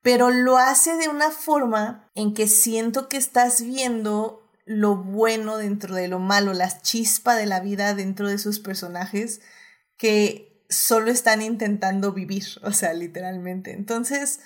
[0.01, 5.93] Pero lo hace de una forma en que siento que estás viendo lo bueno dentro
[5.93, 9.41] de lo malo, la chispa de la vida dentro de sus personajes
[9.97, 13.73] que solo están intentando vivir, o sea, literalmente.
[13.73, 14.39] Entonces,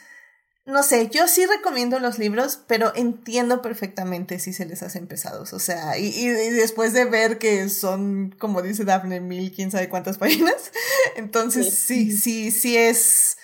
[0.65, 5.53] no sé, yo sí recomiendo los libros, pero entiendo perfectamente si se les hacen pesados.
[5.53, 10.17] O sea, y, después de ver que son, como dice Daphne, mil, quién sabe cuántas
[10.19, 10.71] páginas,
[11.15, 13.37] entonces sí, sí, sí es.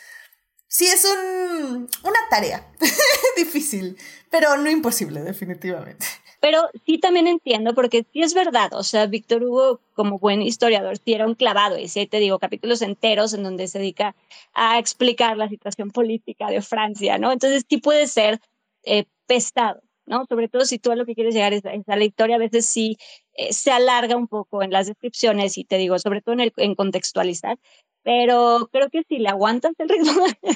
[0.68, 2.66] Sí es un, una tarea
[3.36, 3.98] difícil,
[4.30, 6.08] pero no imposible, definitivamente.
[6.42, 10.98] Pero sí también entiendo, porque sí es verdad, o sea, Víctor Hugo, como buen historiador,
[10.98, 14.16] sí era un clavado, y sí te digo, capítulos enteros en donde se dedica
[14.54, 17.32] a explicar la situación política de Francia, ¿no?
[17.32, 18.40] Entonces sí puede ser
[18.84, 20.26] eh, pesado, ¿no?
[20.28, 22.66] Sobre todo si tú a lo que quieres llegar es, a la historia, a veces
[22.66, 22.98] sí
[23.36, 26.54] eh, se alarga un poco en las descripciones, y te digo, sobre todo en, el,
[26.58, 27.60] en contextualizar,
[28.04, 30.12] pero creo que si le aguantas el ritmo.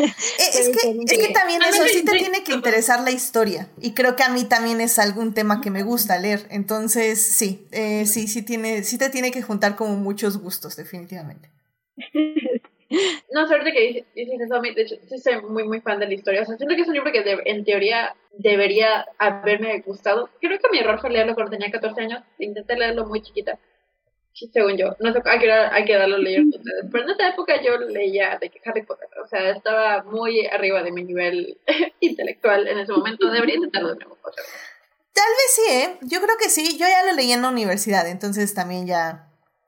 [0.00, 3.68] Es, que, es que también eso sí te tiene que interesar la historia.
[3.80, 6.46] Y creo que a mí también es algún tema que me gusta leer.
[6.50, 11.50] Entonces, sí, eh, sí, sí, tiene, sí te tiene que juntar como muchos gustos, definitivamente.
[13.32, 16.42] No, suerte que dices eso, de hecho, sí soy muy, muy fan de la historia.
[16.42, 20.28] O sea, siento que es un libro que en teoría debería haberme gustado.
[20.40, 22.24] Creo que mi error fue leerlo cuando tenía 14 años.
[22.40, 23.60] Intenté leerlo muy chiquita
[24.52, 24.96] según yo.
[25.00, 26.86] No sé, hay que, hay que darlo a leer ustedes.
[26.90, 29.08] Pero en esa época yo leía de Harry Potter.
[29.22, 31.58] O sea, estaba muy arriba de mi nivel
[32.00, 33.30] intelectual en ese momento.
[33.30, 34.18] Debería intentarlo de nuevo.
[34.22, 34.32] Tal
[35.30, 35.98] vez sí, ¿eh?
[36.02, 36.78] Yo creo que sí.
[36.78, 39.26] Yo ya lo leí en la universidad, entonces también ya.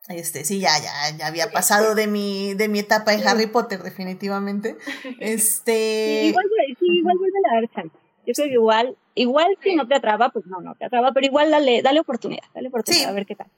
[0.09, 3.83] Este, sí, ya, ya, ya había pasado de mi, de mi etapa de Harry Potter,
[3.83, 4.77] definitivamente.
[5.21, 6.25] Este.
[6.27, 6.47] igual,
[6.79, 7.97] sí, igual vuelve a dar chance.
[8.27, 11.27] Yo creo que igual, igual si no te atrapa, pues no, no te atrapa, pero
[11.27, 13.49] igual dale, dale oportunidad, dale oportunidad, a ver qué tal.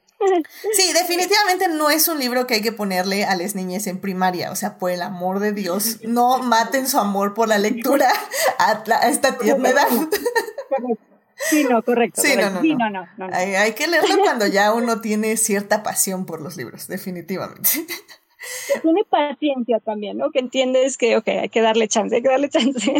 [0.74, 4.50] Sí, definitivamente no es un libro que hay que ponerle a las niñas en primaria.
[4.50, 8.08] O sea, por el amor de Dios, no maten su amor por la lectura
[8.58, 9.88] a, esta tierna edad.
[11.50, 12.22] Sí, no, correcto.
[12.22, 12.50] Sí, No,
[12.90, 13.28] no, no.
[13.32, 17.70] Hay, que leerlo cuando ya uno tiene cierta pasión por los libros, definitivamente.
[18.82, 20.30] tiene paciencia también, ¿no?
[20.30, 22.92] Que entiendes que, ok, hay que darle chance, hay que darle chance.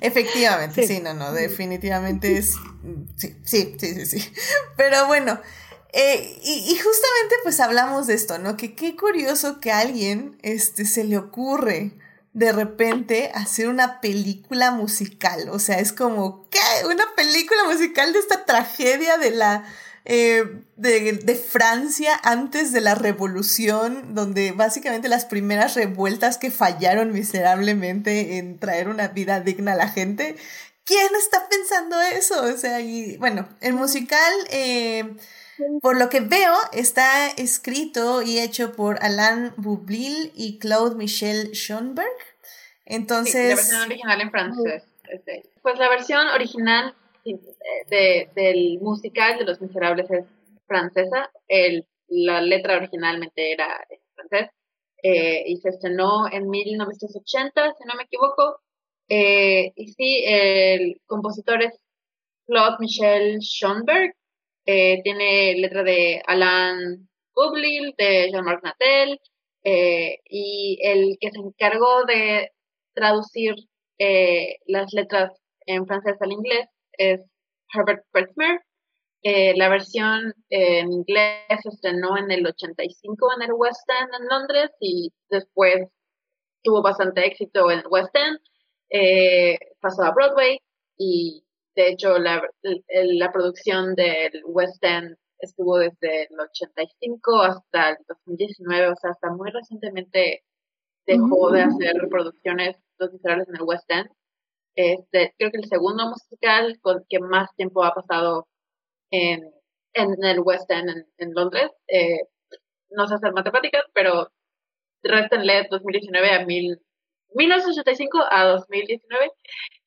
[0.00, 2.56] Efectivamente, sí, no, no, definitivamente es,
[3.16, 4.32] sí, sí, sí, sí, sí.
[4.76, 5.40] Pero bueno,
[5.98, 8.58] eh, y, justamente pues hablamos de esto, ¿no?
[8.58, 11.92] Que qué curioso que a alguien este, se le ocurre
[12.34, 15.48] de repente hacer una película musical.
[15.48, 16.58] O sea, es como, ¿qué?
[16.84, 19.64] Una película musical de esta tragedia de la...
[20.04, 20.44] Eh,
[20.76, 28.36] de, de, Francia antes de la revolución, donde básicamente las primeras revueltas que fallaron miserablemente
[28.36, 30.36] en traer una vida digna a la gente.
[30.84, 32.40] ¿Quién está pensando eso?
[32.44, 34.32] O sea, y bueno, el musical...
[34.50, 35.16] Eh,
[35.80, 42.06] por lo que veo, está escrito y hecho por Alain Boublil y Claude Michel Schoenberg.
[42.84, 43.48] Entonces.
[43.48, 44.84] la versión original en francés.
[45.62, 50.24] Pues la versión original de, del musical de Los Miserables es
[50.66, 51.30] francesa.
[51.48, 54.50] El, la letra originalmente era en francés.
[55.02, 58.60] Eh, y se estrenó en 1980, si no me equivoco.
[59.08, 61.78] Eh, y sí, el compositor es
[62.46, 64.14] Claude Michel Schoenberg,
[64.66, 69.20] eh, tiene letra de Alain Bublil, de Jean-Marc Natel,
[69.62, 72.50] eh, y el que se encargó de
[72.94, 73.54] traducir
[73.98, 75.32] eh, las letras
[75.66, 77.20] en francés al inglés es
[77.72, 78.60] Herbert Pritzmer.
[79.22, 84.70] la versión en inglés se estrenó en el 85 en el West End en Londres
[84.80, 85.88] y después
[86.62, 88.38] tuvo bastante éxito en West End,
[89.80, 90.58] pasó a Broadway
[90.98, 91.45] y
[91.76, 98.88] de hecho, la, la producción del West End estuvo desde el 85 hasta el 2019,
[98.88, 100.42] o sea, hasta muy recientemente
[101.06, 104.08] dejó de hacer reproducciones los en el West End.
[104.74, 108.48] Este, creo que el segundo musical con que más tiempo ha pasado
[109.10, 109.52] en,
[109.94, 111.70] en el West End en, Londres.
[111.88, 112.20] Eh,
[112.90, 114.30] no sé hacer matemáticas, pero
[115.02, 116.80] restenle 2019 a mil,
[117.34, 119.30] 1985 a 2019.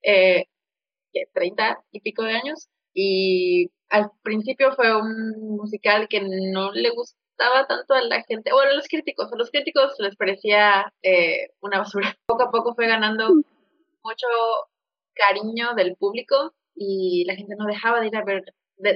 [0.04, 0.46] Eh,
[1.34, 2.70] 30 y pico de años.
[2.94, 8.72] Y al principio fue un musical que no le gustaba tanto a la gente, bueno,
[8.72, 12.18] a los críticos, a los críticos les parecía eh, una basura.
[12.26, 14.28] Poco a poco fue ganando mucho
[15.14, 18.44] cariño del público y la gente no dejaba de ir a ver,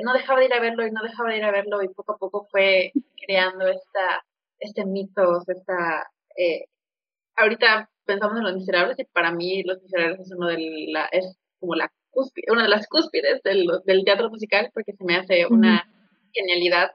[0.04, 2.14] no dejaba de ir a verlo y no dejaba de ir a verlo y poco
[2.14, 2.92] a poco fue
[3.26, 4.24] creando esta,
[4.60, 6.66] este mito, esta, eh,
[7.36, 11.38] ahorita pensamos en Los Miserables y para mí Los Miserables es uno de la, es
[11.60, 11.92] como la
[12.50, 15.84] una de las cúspides del, del teatro musical porque se me hace una
[16.34, 16.92] genialidad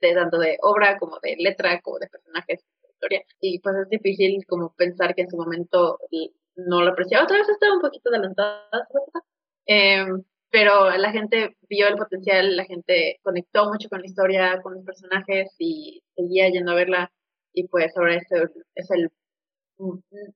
[0.00, 3.22] de tanto de obra como de letra como de personajes de historia.
[3.40, 5.98] Y pues es difícil como pensar que en su momento
[6.56, 7.24] no lo apreciaba.
[7.24, 8.66] Otra vez estaba un poquito adelantada
[9.66, 10.04] eh,
[10.50, 14.84] pero la gente vio el potencial la gente conectó mucho con la historia con los
[14.84, 17.12] personajes y seguía yendo a verla.
[17.54, 19.10] Y pues ahora es el, es el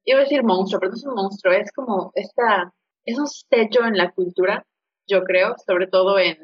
[0.05, 2.73] iba a decir monstruo pero no es un monstruo es como esta
[3.07, 4.67] es un sello en la cultura,
[5.09, 6.37] yo creo, sobre todo en,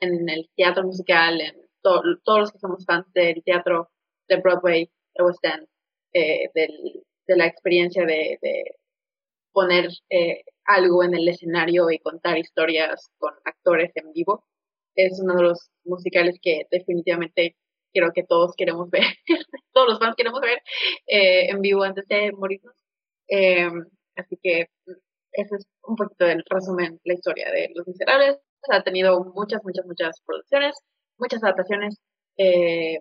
[0.00, 2.04] en el teatro musical, en todos
[2.38, 3.90] los que somos fans del teatro
[4.28, 5.66] de Broadway, de West End,
[6.12, 8.76] eh, del, de la experiencia de, de
[9.52, 14.44] poner eh, algo en el escenario y contar historias con actores en vivo.
[14.94, 17.56] es uno de los musicales que definitivamente
[17.92, 19.04] creo que todos queremos ver,
[19.72, 20.62] todos los fans queremos ver
[21.06, 22.74] eh, en vivo antes de morirnos.
[23.28, 23.84] Em,
[24.16, 24.68] así que
[25.38, 28.38] ese es un poquito del resumen, la historia de Los Miserables.
[28.70, 30.76] Ha tenido muchas, muchas, muchas producciones,
[31.16, 31.96] muchas adaptaciones.
[32.36, 33.00] Eh,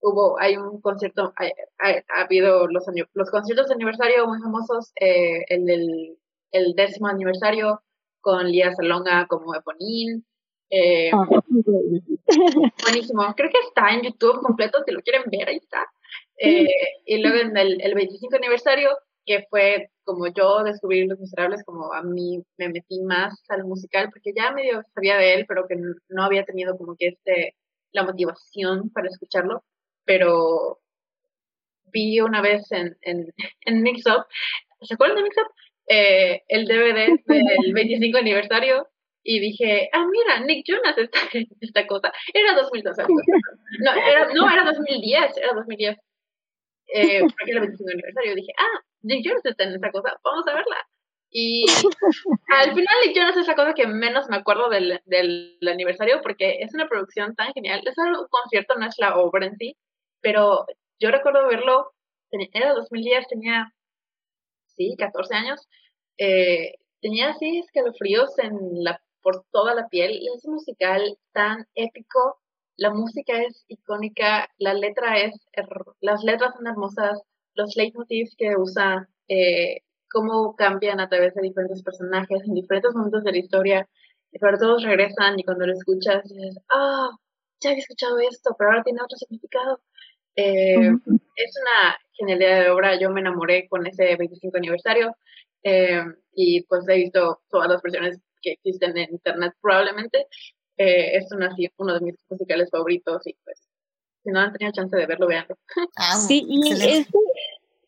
[0.00, 6.16] hubo, hay un concierto, ha, habido los, los conciertos de aniversario muy famosos, eh, el,
[6.52, 7.82] el décimo aniversario
[8.20, 10.24] con Lía Salonga como Eponín.
[10.70, 11.26] Eh, ah,
[12.84, 15.86] buenísimo, creo que está en YouTube completo, si lo quieren ver, ahí está.
[16.38, 16.66] Eh,
[17.04, 18.90] y luego en el, el 25 aniversario,
[19.26, 24.08] que fue como yo descubrí Los Miserables, como a mí me metí más al musical,
[24.10, 25.76] porque ya medio sabía de él, pero que
[26.08, 27.56] no había tenido como que este,
[27.92, 29.64] la motivación para escucharlo,
[30.04, 30.78] pero
[31.92, 33.32] vi una vez en, en,
[33.66, 34.26] en Mix Up,
[34.82, 35.52] ¿se acuerdan de Mix Up?
[35.88, 38.88] Eh, el DVD del 25 aniversario
[39.22, 42.12] y dije, ah, mira, Nick Jonas está en esta cosa.
[42.32, 43.02] Era 2012.
[43.80, 45.96] No, era, no, era 2010, era 2010.
[46.94, 48.34] Eh, porque era el 25 aniversario.
[48.36, 50.76] Dije, ah, Nick Jonas está en esta cosa, vamos a verla.
[51.30, 51.64] Y
[52.48, 56.58] al final Nick Jonas es la cosa que menos me acuerdo del, del aniversario porque
[56.60, 57.82] es una producción tan genial.
[57.84, 59.76] Es un concierto, no es la obra en sí,
[60.20, 60.66] pero
[60.98, 61.92] yo recuerdo verlo,
[62.52, 63.72] era 2010, tenía,
[64.66, 65.68] sí, 14 años,
[66.18, 71.66] eh, tenía así escalofríos en la, por toda la piel y es un musical tan
[71.74, 72.40] épico,
[72.76, 75.34] la música es icónica, la letra es,
[76.00, 77.22] las letras son hermosas,
[77.56, 83.24] los leitmotivs que usa, eh, cómo cambian a través de diferentes personajes en diferentes momentos
[83.24, 83.88] de la historia,
[84.32, 87.10] y sobre todos regresan y cuando lo escuchas dices, ah,
[87.60, 89.80] ya había escuchado esto, pero ahora tiene otro significado.
[90.36, 90.90] Eh,
[91.36, 95.16] es una genialidad de obra, yo me enamoré con ese 25 aniversario
[95.62, 96.04] eh,
[96.34, 100.26] y pues he visto todas las versiones que existen en internet probablemente.
[100.76, 103.66] Eh, es una, uno de mis musicales favoritos y pues
[104.22, 105.56] si no han tenido chance de verlo, veanlo.
[105.96, 107.18] Ah, sí, y esto,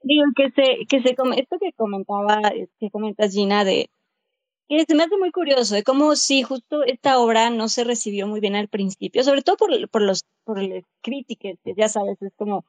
[0.08, 2.40] digo, que se, que se, esto que comentaba,
[2.80, 3.90] que comentas Gina de
[4.68, 8.26] que se me hace muy curioso de cómo si justo esta obra no se recibió
[8.26, 12.32] muy bien al principio, sobre todo por, por los por los críticos, ya sabes, es
[12.36, 12.64] como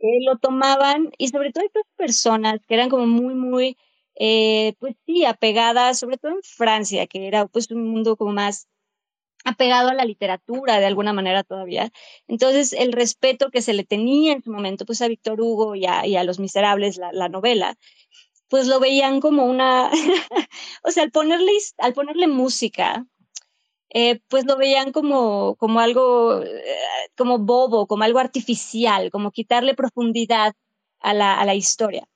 [0.00, 3.76] lo tomaban y sobre todo estas personas que eran como muy muy
[4.16, 8.68] eh, pues sí apegadas, sobre todo en Francia, que era pues un mundo como más
[9.44, 11.90] apegado a la literatura de alguna manera todavía.
[12.26, 15.86] Entonces, el respeto que se le tenía en su momento pues a Víctor Hugo y
[15.86, 17.76] a, y a Los Miserables, la, la novela,
[18.48, 19.90] pues lo veían como una,
[20.82, 23.06] o sea, al ponerle, al ponerle música,
[23.90, 26.74] eh, pues lo veían como, como algo, eh,
[27.16, 30.54] como bobo, como algo artificial, como quitarle profundidad
[31.00, 32.08] a la, a la historia.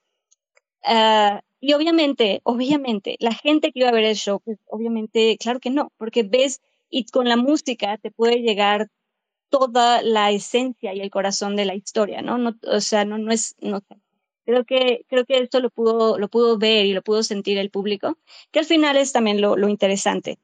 [0.84, 5.60] Uh, y obviamente, obviamente, la gente que iba a ver el show, pues obviamente, claro
[5.60, 6.60] que no, porque ves
[6.90, 8.88] y con la música te puede llegar
[9.48, 12.38] toda la esencia y el corazón de la historia, ¿no?
[12.38, 13.82] no o sea, no, no es, no,
[14.44, 17.70] Creo que, creo que esto lo pudo, lo pudo ver y lo pudo sentir el
[17.70, 18.16] público,
[18.50, 20.38] que al final es también lo, lo interesante,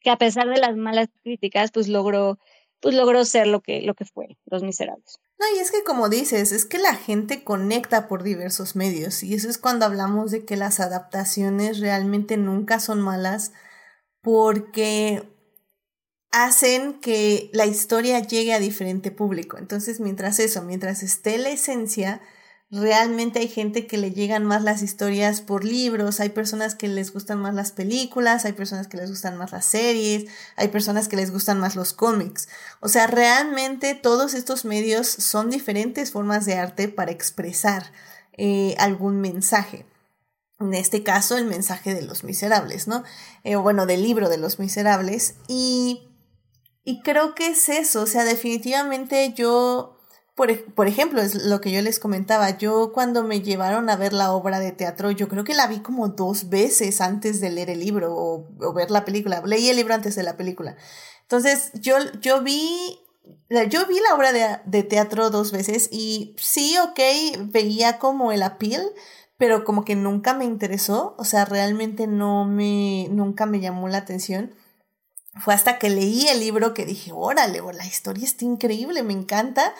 [0.00, 2.38] que a pesar de las malas críticas, pues logró,
[2.80, 5.18] pues logró ser lo que, lo que fue, Los Miserables.
[5.38, 9.34] No, y es que como dices, es que la gente conecta por diversos medios y
[9.34, 13.52] eso es cuando hablamos de que las adaptaciones realmente nunca son malas
[14.22, 15.28] porque
[16.32, 19.58] hacen que la historia llegue a diferente público.
[19.58, 22.20] Entonces, mientras eso, mientras esté la esencia,
[22.72, 27.12] Realmente hay gente que le llegan más las historias por libros, hay personas que les
[27.12, 31.16] gustan más las películas, hay personas que les gustan más las series, hay personas que
[31.16, 32.48] les gustan más los cómics.
[32.78, 37.90] O sea, realmente todos estos medios son diferentes formas de arte para expresar
[38.36, 39.84] eh, algún mensaje.
[40.60, 43.02] En este caso, el mensaje de los miserables, ¿no?
[43.42, 45.34] Eh, bueno, del libro de los miserables.
[45.48, 46.09] Y,
[46.84, 49.96] y creo que es eso, o sea, definitivamente yo
[50.74, 54.32] por, ejemplo, es lo que yo les comentaba, yo cuando me llevaron a ver la
[54.32, 57.80] obra de teatro, yo creo que la vi como dos veces antes de leer el
[57.80, 59.42] libro o, ver la película.
[59.44, 60.76] Leí el libro antes de la película.
[61.22, 62.98] Entonces, yo, yo vi
[63.68, 67.00] yo vi la obra de, de, teatro dos veces y sí, ok,
[67.52, 68.82] veía como el appeal,
[69.36, 73.98] pero como que nunca me interesó, o sea, realmente no me, nunca me llamó la
[73.98, 74.54] atención.
[75.40, 79.74] Fue hasta que leí el libro que dije, órale, la historia está increíble, me encanta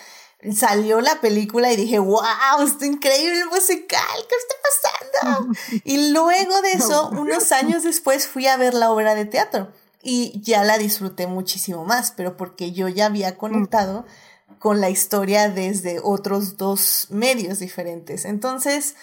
[0.55, 2.23] salió la película y dije, wow,
[2.65, 4.55] está increíble el musical, ¿qué está
[5.21, 5.53] pasando?
[5.85, 10.41] Y luego de eso, unos años después fui a ver la obra de teatro y
[10.41, 14.07] ya la disfruté muchísimo más, pero porque yo ya había conectado
[14.59, 18.25] con la historia desde otros dos medios diferentes.
[18.25, 18.95] Entonces,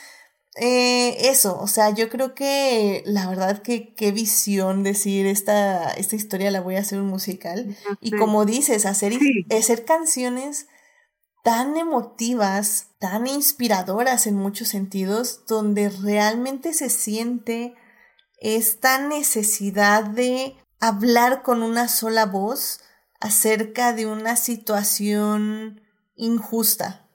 [0.60, 6.16] eh, eso, o sea, yo creo que la verdad que qué visión decir esta, esta
[6.16, 7.78] historia la voy a hacer un musical.
[8.02, 9.14] Y como dices, hacer,
[9.56, 10.68] hacer canciones
[11.44, 17.76] tan emotivas, tan inspiradoras en muchos sentidos, donde realmente se siente
[18.40, 22.82] esta necesidad de hablar con una sola voz
[23.20, 25.82] acerca de una situación
[26.16, 27.07] injusta,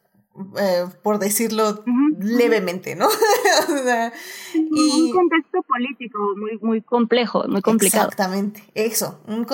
[0.58, 1.84] eh, por decirlo
[2.18, 3.08] levemente, ¿no?
[4.54, 5.02] y...
[5.02, 8.08] Un contexto político muy, muy complejo, muy complicado.
[8.08, 9.46] Exactamente, eso, un,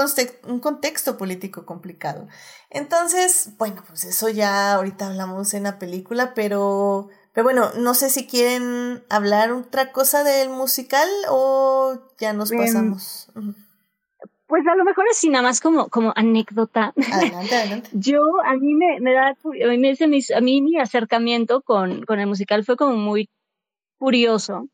[0.46, 2.28] un contexto político complicado.
[2.70, 8.08] Entonces, bueno, pues eso ya ahorita hablamos en la película, pero, pero bueno, no sé
[8.08, 13.32] si quieren hablar otra cosa del musical o ya nos pasamos.
[14.48, 16.94] Pues a lo mejor así nada más como, como anécdota.
[17.12, 17.90] Adelante, adelante.
[17.92, 19.94] Yo, a mí me, me da, a mí, me,
[20.34, 23.28] a mí mi acercamiento con, con el musical fue como muy
[23.98, 24.68] curioso,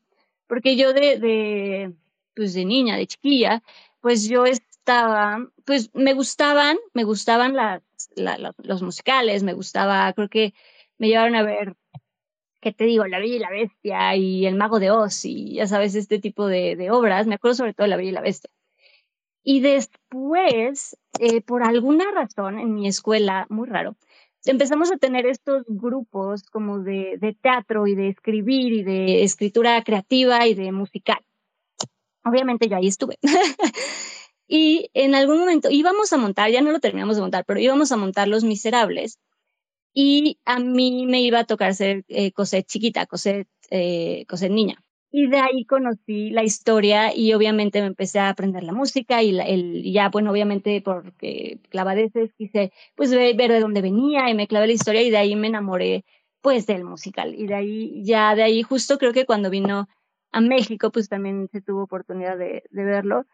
[0.47, 1.93] porque yo de, de,
[2.35, 3.63] pues de niña, de chiquilla,
[3.99, 7.81] pues yo estaba, pues me gustaban, me gustaban las,
[8.57, 10.53] los musicales, me gustaba, creo que
[10.97, 11.75] me llevaron a ver,
[12.61, 13.07] ¿qué te digo?
[13.07, 16.47] La Bella y la Bestia y El Mago de Oz y ya sabes, este tipo
[16.47, 18.51] de, de obras, me acuerdo sobre todo de La Bella y la Bestia.
[19.47, 23.95] Y después, eh, por alguna razón, en mi escuela, muy raro,
[24.43, 30.47] empezamos a tener estos grupos como de, teatro y de escribir y de escritura creativa
[30.47, 31.19] y de musical.
[32.23, 33.19] Obviamente yo ahí estuve.
[34.47, 37.91] y en algún momento íbamos a montar, ya no lo terminamos de montar, pero íbamos
[37.91, 39.19] a montar Los Miserables.
[39.93, 44.83] Y a mí me iba a tocar ser eh, Cosette chiquita, Cosette, eh, Cosette niña.
[45.17, 49.39] Y de ahí conocí la historia y obviamente me empecé a aprender la música y,
[49.39, 54.67] el, ya, bueno, obviamente porque clavadeces quise pues ver, de dónde venía y me clavé
[54.67, 56.03] la historia y de ahí me enamoré
[56.41, 57.33] pues del musical.
[57.33, 59.87] Y de ahí, ya de ahí justo creo que cuando vino
[60.33, 63.25] a México pues también se tuvo oportunidad de, de verlo.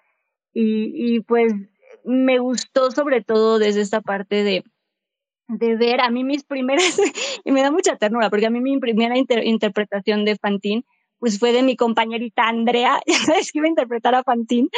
[0.53, 1.51] Y, y pues
[2.05, 4.63] me gustó sobre todo desde esta parte de,
[5.47, 7.01] de ver a mí mis primeras,
[7.43, 10.85] y me da mucha ternura, porque a mí mi primera interpretación de Fantine
[11.21, 14.69] pues fue de mi compañerita Andrea, que iba a interpretar a Fantín,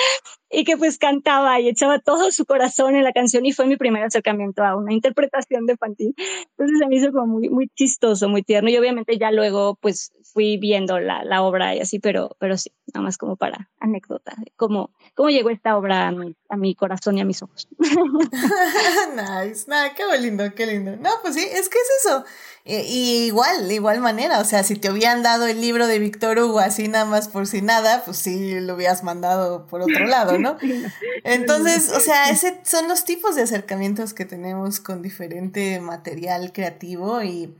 [0.54, 3.76] y que pues cantaba y echaba todo su corazón en la canción y fue mi
[3.76, 6.14] primer acercamiento a una interpretación de Fantín.
[6.52, 10.12] Entonces se me hizo como muy, muy chistoso, muy tierno y obviamente ya luego pues
[10.34, 14.36] fui viendo la, la obra y así, pero, pero sí, nada más como para anécdota,
[14.56, 17.68] cómo, cómo llegó esta obra a mi, a mi corazón y a mis ojos.
[17.80, 20.96] nice, nada, qué lindo, qué lindo.
[20.98, 22.26] No, pues sí, es que es eso.
[22.66, 26.40] Y, igual, de igual manera, o sea, si te hubieran dado el libro de Víctor
[26.40, 30.38] Hugo así nada más por si nada, pues sí lo hubieras mandado por otro lado,
[30.38, 30.43] ¿no?
[31.24, 37.24] Entonces, o sea, ese son los tipos de acercamientos que tenemos con diferente material creativo
[37.24, 37.56] y,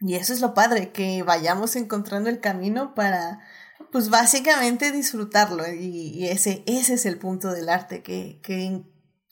[0.00, 3.40] y eso es lo padre, que vayamos encontrando el camino para,
[3.92, 8.82] pues básicamente disfrutarlo y, y ese, ese es el punto del arte, que, que,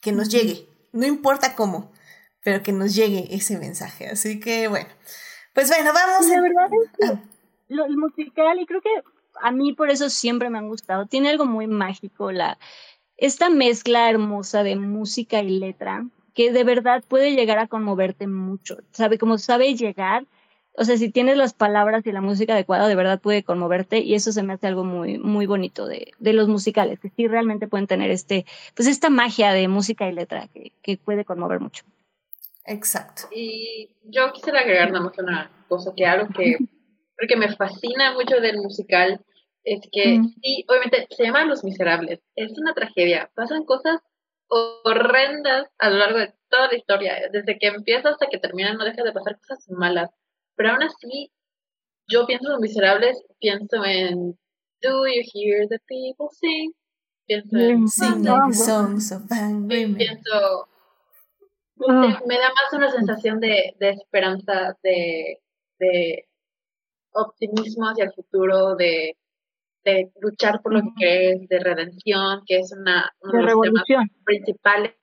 [0.01, 1.93] que nos llegue, no importa cómo
[2.45, 4.07] pero que nos llegue ese mensaje.
[4.07, 4.89] Así que bueno,
[5.55, 6.28] pues bueno, vamos.
[6.28, 7.22] La verdad es que ah.
[7.68, 8.91] lo, el musical, y creo que
[9.43, 12.59] a mí por eso siempre me han gustado, tiene algo muy mágico, la,
[13.16, 18.78] esta mezcla hermosa de música y letra, que de verdad puede llegar a conmoverte mucho,
[18.93, 20.26] sabe, como sabe llegar,
[20.76, 24.14] o sea, si tienes las palabras y la música adecuada, de verdad puede conmoverte y
[24.14, 27.68] eso se me hace algo muy, muy bonito de, de los musicales, que sí realmente
[27.68, 31.85] pueden tener este, pues esta magia de música y letra que, que puede conmover mucho.
[32.66, 33.28] Exacto.
[33.30, 36.57] Y yo quisiera agregar nada más una cosa, que algo que,
[37.17, 39.25] porque me fascina mucho del musical,
[39.65, 44.01] es que sí, obviamente se llama Los Miserables, es una tragedia, pasan cosas
[44.49, 48.85] horrendas a lo largo de toda la historia, desde que empieza hasta que termina no
[48.85, 50.11] deja de pasar cosas malas,
[50.57, 51.33] pero aún así
[52.07, 54.39] yo pienso en Los Miserables, pienso en
[54.83, 56.73] Do you hear the people sing?
[57.27, 59.23] Pienso en Sing songs of
[59.97, 60.69] pienso
[61.89, 62.21] Ah.
[62.27, 65.41] Me da más una sensación de, de esperanza, de,
[65.79, 66.29] de
[67.15, 69.17] optimismo hacia el futuro, de,
[69.85, 74.09] de luchar por lo que crees, de redención, que es una, uno de, los temas
[74.25, 74.95] principales.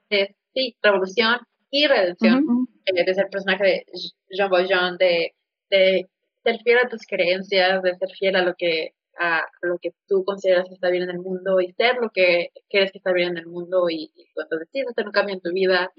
[0.53, 1.39] Sí, revolución
[1.70, 2.68] y redención.
[2.86, 3.86] Eh, de ser personaje de
[4.30, 5.34] Jean Valjean, de,
[5.70, 6.09] de
[6.43, 10.24] ser fiel a tus creencias, de ser fiel a lo que a lo que tú
[10.26, 13.30] consideras que está bien en el mundo y ser lo que crees que está bien
[13.30, 15.91] en el mundo y, cuando decides hacer un cambio en tu vida,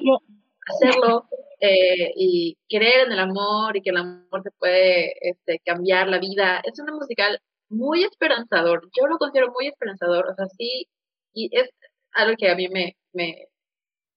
[0.67, 1.27] hacerlo
[1.61, 6.19] eh, y creer en el amor y que el amor te puede este, cambiar la
[6.19, 6.61] vida.
[6.65, 8.89] Es un musical muy esperanzador.
[8.99, 10.29] Yo lo considero muy esperanzador.
[10.31, 10.89] O sea, sí,
[11.33, 11.71] y es
[12.13, 13.47] algo que a mí me, me,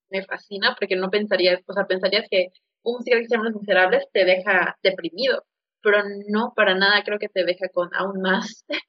[0.09, 2.49] me fascina porque no pensarías, o sea, pensarías que
[2.83, 5.43] un musical que se llama Los Miserables te deja deprimido.
[5.81, 8.65] pero no para nada creo que te deja con aún más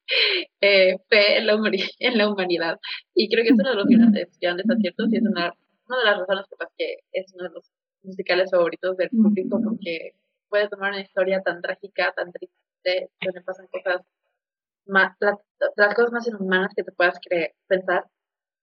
[0.60, 1.54] eh, fe en la,
[2.00, 2.78] en la humanidad.
[3.14, 5.52] Y creo que es uno de los grandes, grandes aciertos y es una,
[5.88, 7.70] una de las razones por las que es uno de los
[8.02, 10.12] musicales favoritos del público, porque
[10.48, 14.02] puede tomar una historia tan trágica, tan triste, donde pasan cosas
[14.86, 15.38] más, las,
[15.76, 18.04] las cosas más inhumanas que te puedas creer, pensar,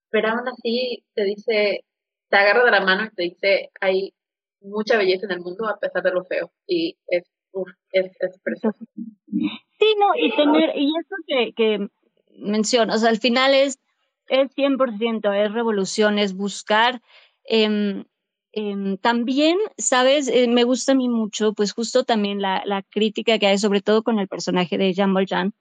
[0.10, 1.84] pero aún así te dice,
[2.30, 4.14] te agarra de la mano y te dice, hay
[4.62, 7.24] mucha belleza en el mundo a pesar de lo feo, y es
[7.92, 8.78] es, es precioso.
[9.28, 11.88] Sí, no, y tener, y eso que, que
[12.38, 13.80] mencionas, o sea, al final es,
[14.42, 17.02] es 100%, es revolución, es buscar.
[17.46, 18.06] Eh,
[19.02, 23.48] también, sabes, eh, me gusta a mí mucho, pues justo también la, la crítica que
[23.48, 25.54] hay, sobre todo con el personaje de Jean Valjean,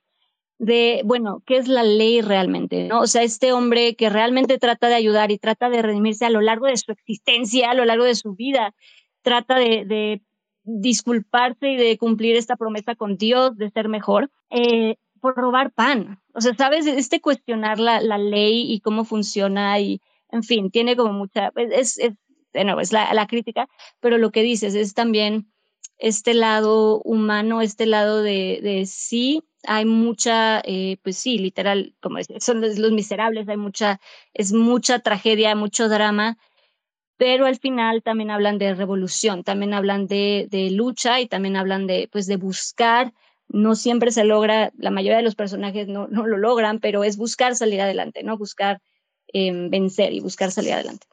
[0.59, 2.89] de, bueno, ¿qué es la ley realmente?
[2.89, 3.01] ¿no?
[3.01, 6.43] O sea, este hombre que realmente trata de ayudar y trata de redimirse a lo
[6.43, 8.75] largo de su existencia, a lo largo de su vida,
[9.23, 10.23] trata de, de
[10.65, 16.21] disculparse y de cumplir esta promesa con Dios de ser mejor, eh, por robar pan.
[16.35, 20.01] O sea, sabes, este cuestionar la, la, ley y cómo funciona y,
[20.31, 22.15] en fin, tiene como mucha, es, es,
[22.53, 23.69] bueno, es la, la crítica,
[24.01, 25.53] pero lo que dices es también
[25.99, 32.19] este lado humano, este lado de, de sí, hay mucha, eh, pues sí, literal, como
[32.19, 34.01] es, son los, los, miserables, hay mucha,
[34.35, 36.37] es mucha tragedia, mucho drama,
[37.17, 41.87] pero al final también hablan de revolución, también hablan de, de lucha y también hablan
[41.87, 43.13] de, pues, de buscar.
[43.53, 47.17] No siempre se logra, la mayoría de los personajes no, no lo logran, pero es
[47.17, 48.37] buscar salir adelante, ¿no?
[48.37, 48.81] Buscar
[49.33, 51.07] eh, vencer y buscar salir adelante.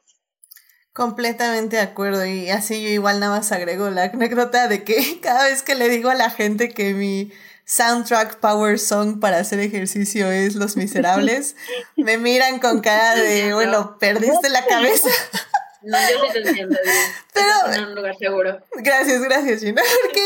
[0.92, 5.44] Completamente de acuerdo y así yo igual nada más agrego la anécdota de que cada
[5.44, 7.32] vez que le digo a la gente que mi
[7.64, 11.54] soundtrack power song para hacer ejercicio es Los Miserables,
[11.96, 15.08] me miran con cara de, bueno, perdiste la cabeza.
[15.82, 16.76] No, yo sí te entiendo.
[17.32, 18.60] Pero, en un lugar seguro.
[18.76, 19.82] Gracias, gracias, Gina.
[20.02, 20.22] Porque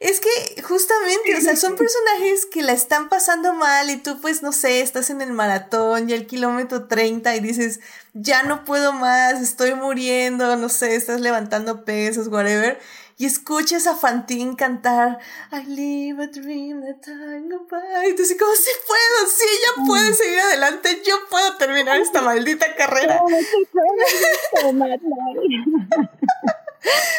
[0.00, 4.42] es que justamente, o sea, son personajes que la están pasando mal y tú, pues,
[4.42, 7.80] no sé, estás en el maratón y el kilómetro 30 y dices,
[8.14, 12.78] ya no puedo más, estoy muriendo, no sé, estás levantando pesos, whatever
[13.16, 15.20] y escuchas a Fantine cantar
[15.52, 18.06] I live a dream that time go by.
[18.06, 19.30] Entonces, ¿cómo si puedo?
[19.30, 19.86] Sí, ya mm.
[19.86, 21.02] puedes seguir adelante.
[21.06, 23.20] Yo puedo terminar esta maldita carrera.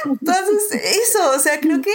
[0.05, 1.91] Entonces, eso, o sea, creo que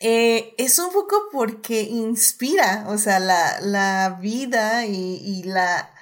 [0.00, 5.92] eh, es un poco porque inspira, o sea, la, la vida y, y la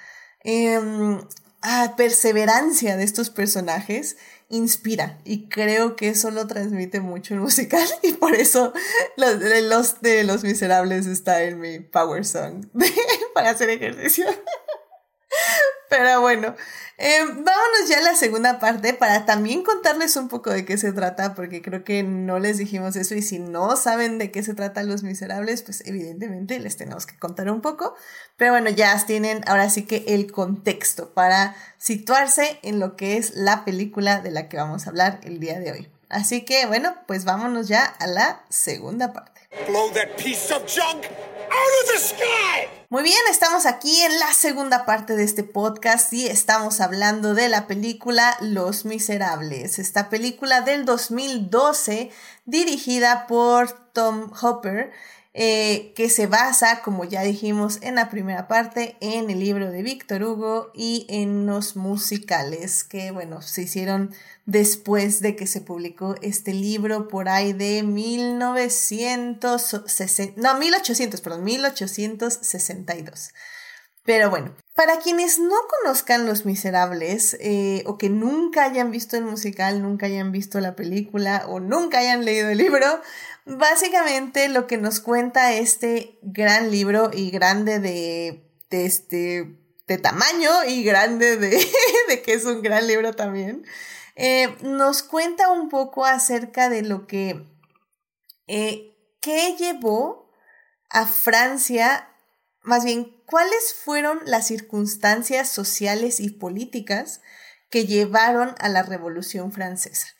[0.43, 0.79] eh,
[1.61, 4.17] ah, perseverancia de estos personajes
[4.49, 8.73] inspira y creo que eso lo transmite mucho el musical y por eso
[9.17, 12.65] los, los de Los Miserables está en mi Power Song
[13.33, 14.25] para hacer ejercicio.
[15.89, 16.55] Pero bueno,
[16.97, 20.91] eh, vámonos ya a la segunda parte para también contarles un poco de qué se
[20.91, 24.53] trata, porque creo que no les dijimos eso y si no saben de qué se
[24.53, 27.95] trata Los Miserables, pues evidentemente les tenemos que contar un poco.
[28.35, 33.35] Pero bueno, ya tienen ahora sí que el contexto para situarse en lo que es
[33.35, 35.89] la película de la que vamos a hablar el día de hoy.
[36.09, 39.41] Así que bueno, pues vámonos ya a la segunda parte.
[39.67, 42.76] Blow that piece of junk out of the sky.
[42.89, 47.49] Muy bien, estamos aquí en la segunda parte de este podcast y estamos hablando de
[47.49, 52.11] la película Los Miserables, esta película del 2012
[52.45, 54.93] dirigida por Tom Hopper.
[55.39, 59.83] Eh, que se basa, como ya dijimos en la primera parte, en el libro de
[59.83, 64.15] Víctor Hugo y en los musicales que, bueno, se hicieron
[64.47, 73.29] después de que se publicó este libro por ahí de 1960, no, 1800, perdón, 1862.
[74.07, 79.25] Pero bueno, para quienes no conozcan Los Miserables eh, o que nunca hayan visto el
[79.25, 83.01] musical, nunca hayan visto la película o nunca hayan leído el libro,
[83.47, 90.83] básicamente lo que nos cuenta este gran libro y grande de, este de tamaño y
[90.83, 91.65] grande de,
[92.09, 93.65] de que es un gran libro también,
[94.15, 97.45] eh, nos cuenta un poco acerca de lo que,
[98.47, 100.29] eh, qué llevó
[100.89, 102.09] a Francia,
[102.63, 107.21] más bien, cuáles fueron las circunstancias sociales y políticas
[107.69, 110.16] que llevaron a la Revolución Francesa.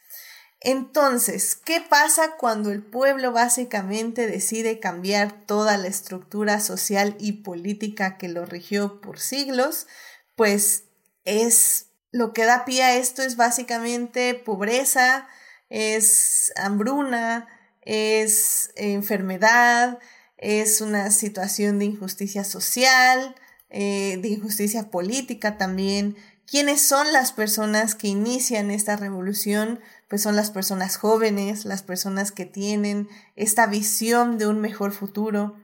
[0.59, 8.17] Entonces, ¿qué pasa cuando el pueblo básicamente decide cambiar toda la estructura social y política
[8.17, 9.87] que lo rigió por siglos?
[10.35, 10.85] Pues
[11.25, 15.27] es lo que da pie a esto es básicamente pobreza,
[15.69, 17.47] es hambruna,
[17.81, 19.99] es enfermedad,
[20.37, 23.35] es una situación de injusticia social,
[23.69, 26.15] eh, de injusticia política también.
[26.45, 29.81] ¿Quiénes son las personas que inician esta revolución?
[30.07, 35.55] Pues son las personas jóvenes, las personas que tienen esta visión de un mejor futuro,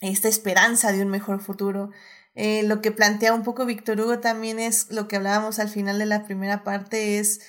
[0.00, 1.90] esta esperanza de un mejor futuro.
[2.34, 5.98] Eh, lo que plantea un poco Víctor Hugo también es lo que hablábamos al final
[5.98, 7.40] de la primera parte, es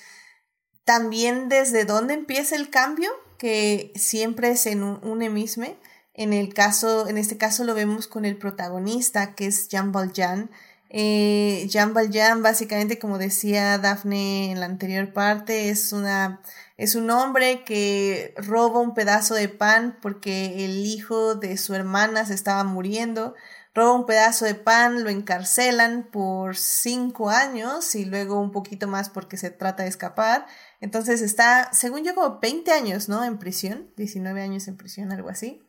[0.84, 5.78] también desde dónde empieza el cambio, que siempre es en un, un emisme.
[6.12, 10.50] En el caso, en este caso lo vemos con el protagonista, que es Jean Valjean.
[10.90, 16.40] Eh, Jean Valjean, básicamente, como decía Daphne en la anterior parte, es una
[16.76, 22.26] es un hombre que roba un pedazo de pan porque el hijo de su hermana
[22.26, 23.34] se estaba muriendo.
[23.74, 29.08] Roba un pedazo de pan, lo encarcelan por cinco años y luego un poquito más
[29.08, 30.46] porque se trata de escapar.
[30.80, 33.24] Entonces está, según yo, como 20 años, ¿no?
[33.24, 35.60] En prisión, 19 años en prisión, algo así.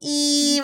[0.00, 0.62] Y,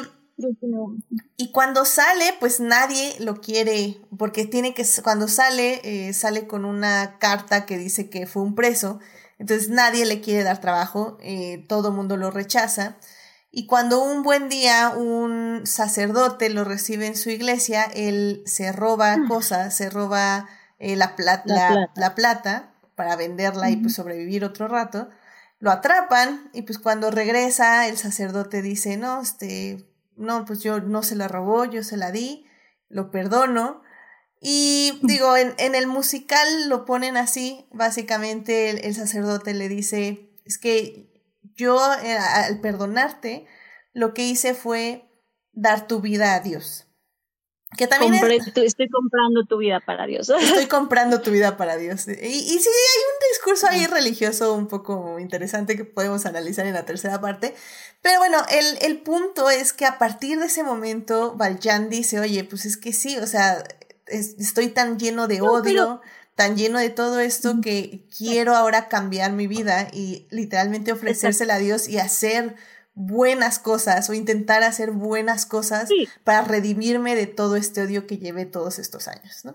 [1.37, 6.65] y cuando sale, pues nadie lo quiere, porque tiene que, cuando sale, eh, sale con
[6.65, 9.01] una carta que dice que fue un preso,
[9.39, 12.97] entonces nadie le quiere dar trabajo, eh, todo el mundo lo rechaza.
[13.51, 19.17] Y cuando un buen día un sacerdote lo recibe en su iglesia, él se roba
[19.17, 19.29] mm.
[19.29, 21.91] cosas, se roba eh, la, plata.
[21.95, 25.09] la, plata para venderla y pues sobrevivir otro rato
[25.59, 31.03] lo atrapan y pues cuando regresa el sacerdote dice, no, este, no, pues yo no
[31.03, 32.47] se la robó, yo se la di,
[32.89, 33.83] lo perdono.
[34.41, 40.59] Y digo, en, en el musical lo ponen así, básicamente el, sacerdote le dice, es
[40.59, 41.11] que
[41.55, 43.47] yo eh, al perdonarte,
[43.93, 45.09] lo que hice fue
[45.53, 46.86] dar tu vida a Dios.
[47.77, 50.29] Que también estoy comprando tu vida para Dios.
[50.41, 52.09] Estoy comprando tu vida para Dios.
[52.09, 56.75] Y, y sí, hay un discurso ahí religioso un poco interesante que podemos analizar en
[56.75, 57.55] la tercera parte.
[58.03, 62.45] Pero bueno, el, el punto es que a partir de ese momento, Valjean dice, oye,
[62.45, 63.63] pues es que sí, o sea,
[64.07, 66.01] estoy tan lleno de odio,
[66.35, 71.59] tan lleno de todo esto que quiero ahora cambiar mi vida y literalmente ofrecérsela a
[71.59, 72.55] Dios y hacer
[72.97, 75.91] buenas cosas o intentar hacer buenas cosas
[76.25, 79.55] para redimirme de todo este odio que llevé todos estos años, ¿no?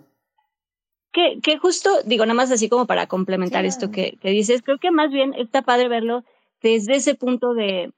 [1.11, 4.77] Que, que justo, digo, nada más así como para complementar esto que, que dices, creo
[4.77, 6.23] que más bien está padre verlo
[6.61, 7.91] desde ese punto de,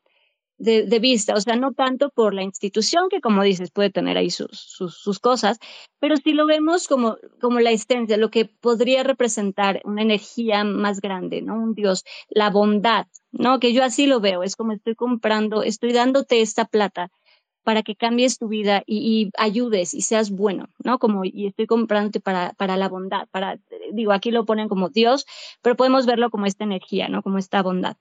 [0.63, 4.29] de, vista, o sea, no tanto por la institución, que como dices, puede tener ahí
[4.29, 5.59] sus, sus, sus, cosas,
[5.99, 11.01] pero si lo vemos como, como la esencia, lo que podría representar una energía más
[11.01, 11.55] grande, ¿no?
[11.55, 13.59] Un Dios, la bondad, ¿no?
[13.59, 17.11] Que yo así lo veo, es como estoy comprando, estoy dándote esta plata
[17.63, 20.99] para que cambies tu vida y, y ayudes y seas bueno, ¿no?
[20.99, 23.57] Como, y estoy comprándote para, para la bondad, para,
[23.91, 25.25] digo, aquí lo ponen como Dios,
[25.61, 27.21] pero podemos verlo como esta energía, ¿no?
[27.21, 27.97] Como esta bondad.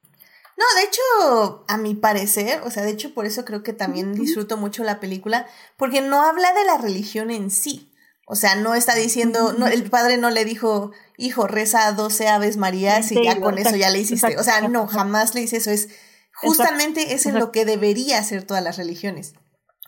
[0.57, 4.15] No, de hecho, a mi parecer, o sea, de hecho por eso creo que también
[4.15, 5.47] disfruto mucho la película,
[5.77, 7.93] porque no habla de la religión en sí.
[8.27, 12.57] O sea, no está diciendo, no, el padre no le dijo, hijo, reza 12 aves
[12.57, 14.39] marías y ya con eso ya le hiciste.
[14.39, 15.71] o sea, no, jamás le dice eso.
[15.71, 15.89] Es
[16.35, 19.35] justamente eso es lo que debería hacer todas las religiones.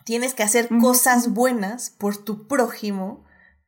[0.03, 3.23] Tienes que hacer cosas buenas por tu prójimo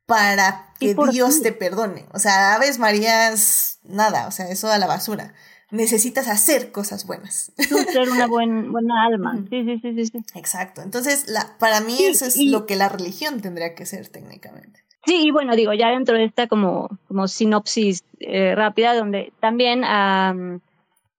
[0.06, 2.06] para que Dios te perdone.
[2.12, 5.34] O sea, aves marías, nada, o sea, eso a la basura
[5.70, 7.52] necesitas hacer cosas buenas.
[7.92, 9.44] ser una buena alma.
[9.50, 10.82] Sí, sí, sí, sí, Exacto.
[10.82, 14.84] Entonces, la, para mí eso es lo que la religión tendría que ser técnicamente.
[15.06, 19.84] Sí, y bueno, digo, ya dentro de esta como, como sinopsis eh, rápida, donde también
[19.84, 20.34] a,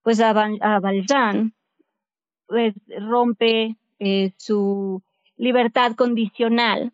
[0.03, 1.53] pues a, a Valjean
[2.47, 5.01] pues, rompe eh, su
[5.37, 6.91] libertad condicional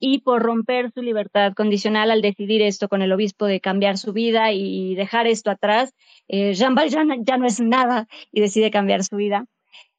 [0.00, 4.14] y por romper su libertad condicional al decidir esto con el obispo de cambiar su
[4.14, 5.94] vida y dejar esto atrás,
[6.26, 9.44] eh, Jean Valjean ya no es nada y decide cambiar su vida.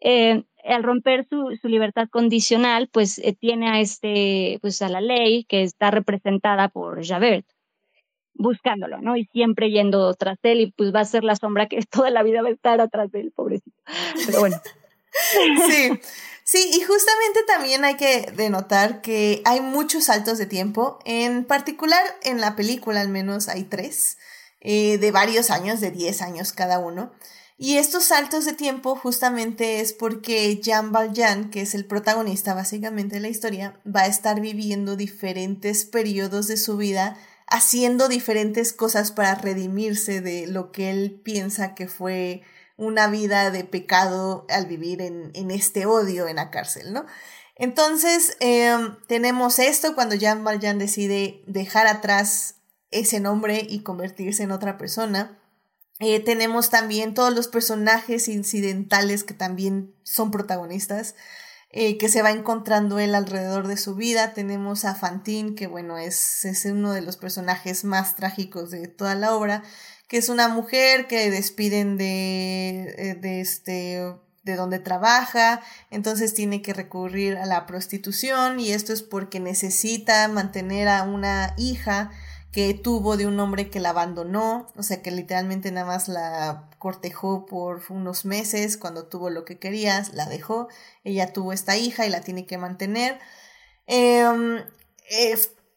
[0.02, 5.46] Eh, al romper su, libertad condicional, pues eh, tiene a este, pues a la ley
[5.46, 7.46] que está representada por Javert,
[8.34, 9.16] buscándolo, ¿no?
[9.16, 12.24] Y siempre yendo tras él y pues va a ser la sombra que toda la
[12.24, 13.78] vida va a estar atrás de él, pobrecito.
[14.26, 14.58] Pero bueno.
[15.68, 16.00] Sí.
[16.44, 21.00] Sí, y justamente también hay que denotar que hay muchos saltos de tiempo.
[21.06, 24.18] En particular, en la película al menos hay tres,
[24.60, 27.12] eh, de varios años, de 10 años cada uno.
[27.58, 33.16] Y estos saltos de tiempo justamente es porque Jean Valjean, que es el protagonista básicamente
[33.16, 39.12] de la historia, va a estar viviendo diferentes periodos de su vida, haciendo diferentes cosas
[39.12, 42.42] para redimirse de lo que él piensa que fue
[42.78, 47.06] una vida de pecado al vivir en, en este odio en la cárcel, ¿no?
[47.62, 52.56] Entonces, em, tenemos esto cuando Jean Valjean decide dejar atrás
[52.90, 55.40] ese nombre y convertirse en otra persona.
[56.00, 61.14] Eh, tenemos también todos los personajes incidentales que también son protagonistas,
[61.70, 64.34] eh, que se va encontrando él alrededor de su vida.
[64.34, 69.14] Tenemos a Fantine, que bueno, es, es uno de los personajes más trágicos de toda
[69.14, 69.62] la obra
[70.12, 76.62] que es una mujer que despiden de, eh, de este de donde trabaja, entonces tiene
[76.62, 82.12] que recurrir a la prostitución y esto es porque necesita mantener a una hija
[82.52, 86.70] que tuvo de un hombre que la abandonó, o sea que literalmente nada más la
[86.78, 90.68] cortejó por unos meses, cuando tuvo lo que quería, la dejó,
[91.06, 93.18] ella tuvo esta hija y la tiene que mantener.
[93.88, 94.26] Eh,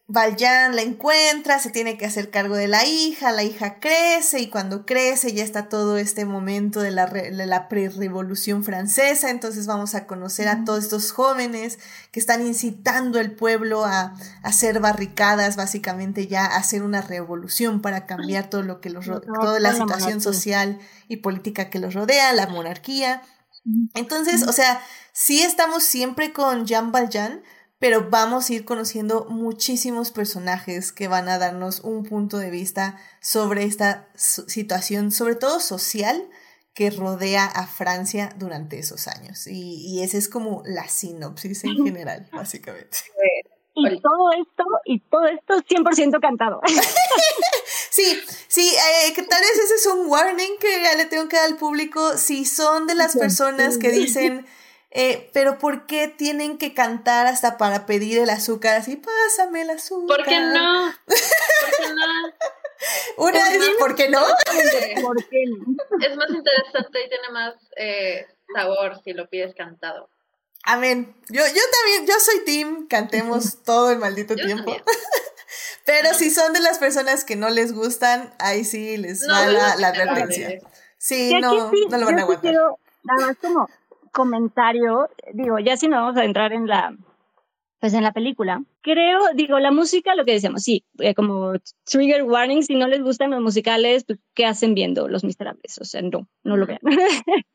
[0.07, 4.49] Valjean la encuentra, se tiene que hacer cargo de la hija, la hija crece y
[4.49, 9.95] cuando crece ya está todo este momento de la, de la pre-revolución francesa, entonces vamos
[9.95, 11.79] a conocer a todos estos jóvenes
[12.11, 18.05] que están incitando al pueblo a, hacer barricadas, básicamente ya a hacer una revolución para
[18.05, 20.77] cambiar todo lo que los toda la situación social
[21.07, 23.23] y política que los rodea, la monarquía.
[23.95, 24.79] Entonces, o sea,
[25.13, 27.41] sí estamos siempre con Jean Valjean,
[27.79, 32.97] pero vamos a ir conociendo muchísimos personajes que van a darnos un punto de vista
[33.21, 36.29] sobre esta situación, sobre todo social,
[36.73, 39.47] que rodea a Francia durante esos años.
[39.47, 42.97] Y, y esa es como la sinopsis en general, básicamente.
[43.77, 46.61] Y todo esto, y todo esto 100% cantado.
[47.91, 48.17] sí,
[48.47, 51.47] sí, eh, que tal vez ese es un warning que ya le tengo que dar
[51.47, 52.17] al público.
[52.17, 54.45] Si son de las personas que dicen
[54.97, 58.77] eh, pero ¿por qué tienen que cantar hasta para pedir el azúcar?
[58.77, 60.19] Así, pásame el azúcar.
[60.19, 60.93] ¿Por qué no?
[61.05, 61.15] ¿Por
[61.77, 63.25] qué no?
[63.25, 64.25] Una es, ¿por qué no?
[66.01, 70.09] Es más interesante y tiene más eh, sabor si lo pides cantado.
[70.63, 71.13] Amén.
[71.27, 74.77] Yo, yo también, yo soy team, cantemos todo el maldito tiempo.
[75.85, 79.75] Pero si son de las personas que no les gustan, ahí sí les va la,
[79.75, 80.61] la advertencia.
[80.97, 82.53] Sí, no, no lo van a aguantar.
[83.03, 83.69] Nada más como
[84.15, 86.95] comentario, digo, ya si no vamos a entrar en la,
[87.81, 88.63] pues en la película.
[88.81, 91.51] Creo, digo, la música, lo que decíamos, sí, eh, como
[91.83, 95.77] trigger warning, si no les gustan los musicales, pues, ¿qué hacen viendo Los Miserables?
[95.81, 96.79] O sea, no, no lo vean.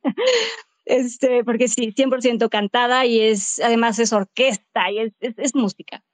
[0.84, 6.04] este, porque sí, 100% cantada y es, además es orquesta y es, es, música.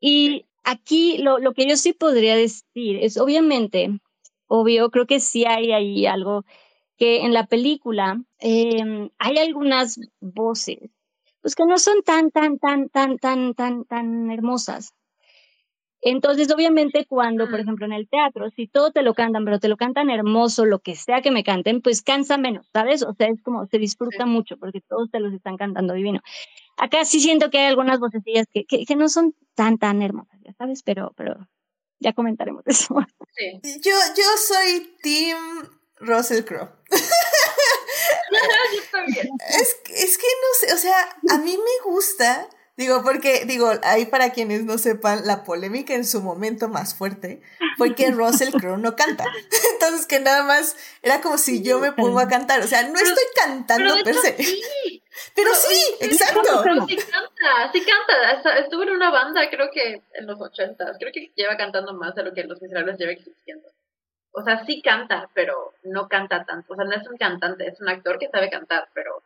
[0.00, 4.00] Y aquí lo, lo que yo sí podría decir es, obviamente,
[4.48, 6.44] obvio, creo que sí hay ahí algo
[6.98, 10.90] que en la película em, hay algunas voces,
[11.40, 14.92] pues que no son tan, tan, tan, tan, tan, tan, tan hermosas.
[16.00, 19.68] Entonces, obviamente, cuando, por ejemplo, en el teatro, si todo te lo cantan, pero te
[19.68, 23.02] lo cantan hermoso, lo que sea que me canten, pues cansa menos, ¿sabes?
[23.02, 26.20] O sea, es como se disfruta mucho porque todos te los están cantando divino.
[26.76, 30.38] Acá sí siento que hay algunas vocecillas que, que, que no son tan, tan hermosas,
[30.44, 30.84] ¿ya sabes?
[30.84, 31.48] Pero, pero
[31.98, 32.94] ya comentaremos eso.
[33.36, 33.80] Sí.
[33.82, 36.70] Yo, yo soy Team Russell Crowe.
[39.48, 44.06] es, es que no sé, o sea, a mí me gusta, digo, porque, digo, ahí
[44.06, 47.42] para quienes no sepan, la polémica en su momento más fuerte
[47.76, 49.24] fue que Russell Crowe no canta.
[49.72, 52.98] Entonces, que nada más era como si yo me pongo a cantar, o sea, no
[52.98, 54.36] estoy cantando per se.
[55.34, 56.60] Pero sí, exacto.
[56.62, 58.58] Pero sí canta, sí canta.
[58.60, 60.96] Estuvo en una banda, creo que en los ochentas.
[60.98, 63.68] Creo que lleva cantando más de lo que Los Miserables lleva existiendo
[64.32, 66.72] o sea, sí canta, pero no canta tanto.
[66.72, 69.22] O sea, no es un cantante, es un actor que sabe cantar, pero,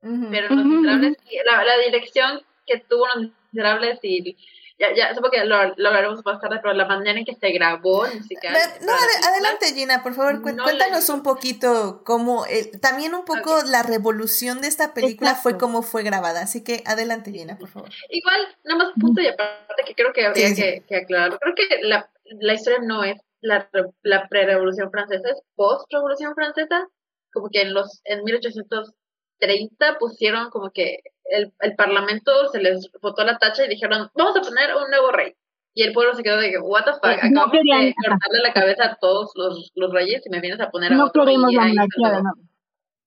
[0.00, 4.36] pero Los Miserables, la, la dirección que tuvo Los Miserables y
[4.78, 7.52] ya, ya, supongo que lo, lo, hablaremos más tarde, pero la manera en que se
[7.52, 8.52] grabó musical.
[8.80, 8.92] No,
[9.28, 14.66] adelante Gina, por favor, cuéntanos un poquito cómo, eh, también un poco la revolución de
[14.66, 17.90] esta película fue cómo fue grabada, así que adelante Gina, por favor.
[18.08, 21.68] Igual, nada más punto y aparte que creo que habría Que, que aclararlo, creo que
[21.82, 23.68] la, la historia no es la,
[24.02, 26.86] la pre-revolución francesa es post-revolución francesa,
[27.32, 33.24] como que en los en 1830 pusieron como que el, el parlamento se les votó
[33.24, 35.34] la tacha y dijeron, vamos a poner un nuevo rey.
[35.74, 38.84] Y el pueblo se quedó de que, what the fuck, acabamos de cortarle la cabeza
[38.84, 41.24] a todos los, los reyes y me vienes a poner a no otro.
[41.24, 42.32] Queremos la monarquía, no.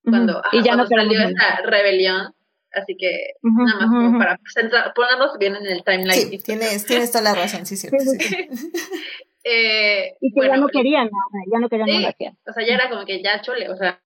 [0.03, 2.33] Cuando, y ya no salió esa rebelión,
[2.71, 6.29] así que nada más para ponernos bien en el timeline.
[6.29, 7.99] Sí, tienes, tienes toda la razón, sí, cierto.
[7.99, 8.49] Sí, sí.
[9.47, 12.89] Eh, y que ya no querían nada, ya no querían sí, O sea, ya era
[12.89, 14.01] como que ya chole, o sea,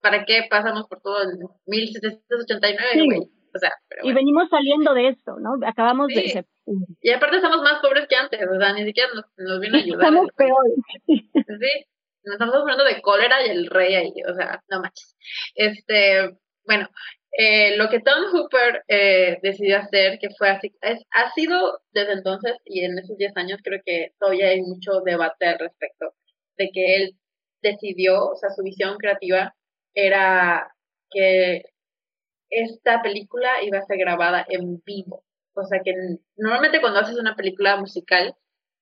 [0.00, 3.20] ¿para qué pasamos por todo el 1789, güey?
[3.54, 5.58] O sea, pero Y venimos saliendo de esto, ¿no?
[5.66, 6.46] Acabamos de...
[7.02, 9.80] Y aparte estamos más pobres que antes, o sea, ni siquiera nos, nos vino a
[9.82, 10.06] ayudar.
[10.06, 10.74] Estamos peores.
[11.06, 11.30] Sí,
[12.24, 15.14] nos estamos hablando de cólera y el rey ahí, o sea, no manches.
[15.54, 16.88] Este, bueno,
[17.32, 22.12] eh, lo que Tom Hooper eh, decidió hacer, que fue así, es, ha sido desde
[22.12, 26.14] entonces y en esos 10 años creo que todavía hay mucho debate al respecto,
[26.58, 27.16] de que él
[27.62, 29.54] decidió, o sea, su visión creativa
[29.94, 30.74] era
[31.10, 31.62] que
[32.50, 35.24] esta película iba a ser grabada en vivo.
[35.54, 35.94] O sea que
[36.36, 38.34] normalmente cuando haces una película musical,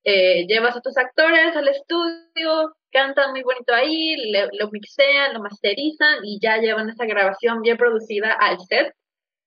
[0.03, 4.15] eh, llevas a tus actores al estudio, cantan muy bonito ahí,
[4.53, 8.93] lo mixean, lo masterizan y ya llevan esa grabación bien producida al set.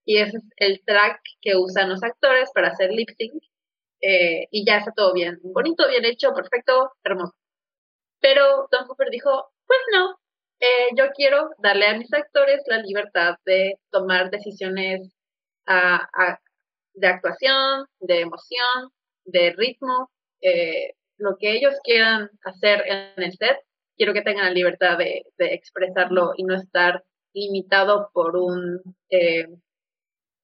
[0.04, 3.42] Y ese es el track que usan los actores para hacer lip sync.
[4.00, 7.34] Eh, y ya está todo bien, bonito, bien hecho, perfecto, hermoso.
[8.20, 10.18] Pero Don Cooper dijo, pues no,
[10.60, 15.10] eh, yo quiero darle a mis actores la libertad de tomar decisiones
[16.94, 18.92] de actuación, de emoción,
[19.24, 20.10] de ritmo,
[20.42, 23.58] eh, lo que ellos quieran hacer en el set,
[23.96, 29.46] quiero que tengan la libertad de, expresarlo y no estar limitado por un eh,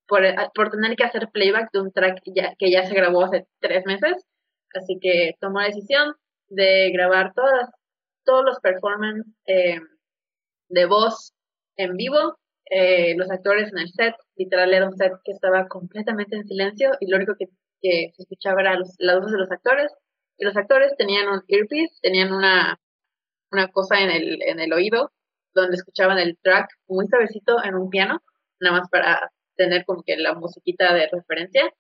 [0.07, 0.23] por,
[0.55, 3.85] por, tener que hacer playback de un track ya, que ya se grabó hace tres
[3.87, 4.25] meses.
[4.75, 6.15] Así que tomó la decisión
[6.49, 7.71] de grabar todas,
[8.25, 9.81] todos los performances eh,
[10.69, 11.33] de voz
[11.77, 12.39] en vivo.
[12.73, 16.91] Eh, los actores en el set, literal era un set que estaba completamente en silencio
[17.01, 17.47] y lo único que,
[17.81, 19.93] que se escuchaba era los, las voces de los actores
[20.41, 22.81] y los actores tenían un earpiece, tenían una,
[23.53, 25.13] una cosa en el, en el oído
[25.55, 28.23] donde escuchaban el track muy suavecito en un piano,
[28.59, 31.71] nada más para tener como que la musiquita de referencia.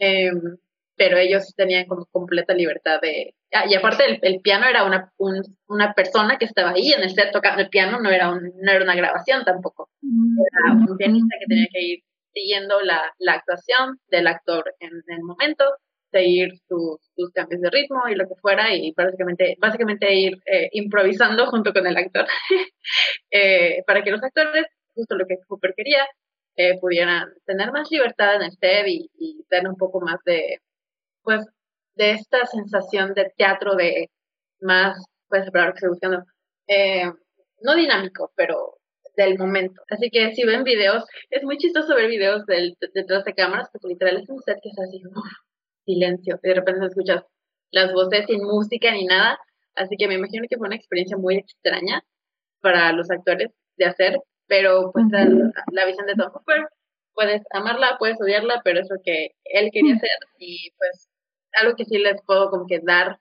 [0.00, 0.58] Em,
[0.96, 3.34] pero ellos tenían como completa libertad de...
[3.52, 5.12] Ah, y aparte el, piano era una,
[5.68, 8.72] una persona que estaba ahí en el set tocando el piano, no era, un, no
[8.72, 9.90] era una grabación tampoco.
[10.02, 11.98] Era un pianista que tenía que ir
[12.34, 15.64] siguiendo la, la actuación del actor en el momento
[16.12, 20.68] seguir sus, sus, cambios de ritmo y lo que fuera y básicamente, básicamente ir eh,
[20.72, 22.26] improvisando junto con el actor
[23.30, 26.06] eh, para que los actores, justo lo que Cooper quería,
[26.56, 30.58] eh, pudieran tener más libertad en el set y, y tener un poco más de,
[31.22, 31.44] pues,
[31.94, 34.10] de esta sensación de teatro de
[34.60, 36.24] más, puede ser palabra que estoy buscando,
[37.62, 38.76] no dinámico, pero
[39.16, 39.82] del momento.
[39.90, 43.88] Así que si ven videos, es muy chistoso ver videos del, detrás de cámaras, porque
[43.88, 45.02] literal es un set que es así,
[45.84, 46.38] silencio.
[46.42, 47.24] de repente escuchas
[47.70, 49.38] las voces sin música ni nada.
[49.74, 52.04] Así que me imagino que fue una experiencia muy extraña
[52.60, 56.68] para los actores de hacer, pero pues la, visión de Tom Hooper,
[57.14, 61.08] puedes amarla, puedes odiarla, pero es lo que él quería hacer y pues
[61.60, 63.18] algo que sí les puedo como que dar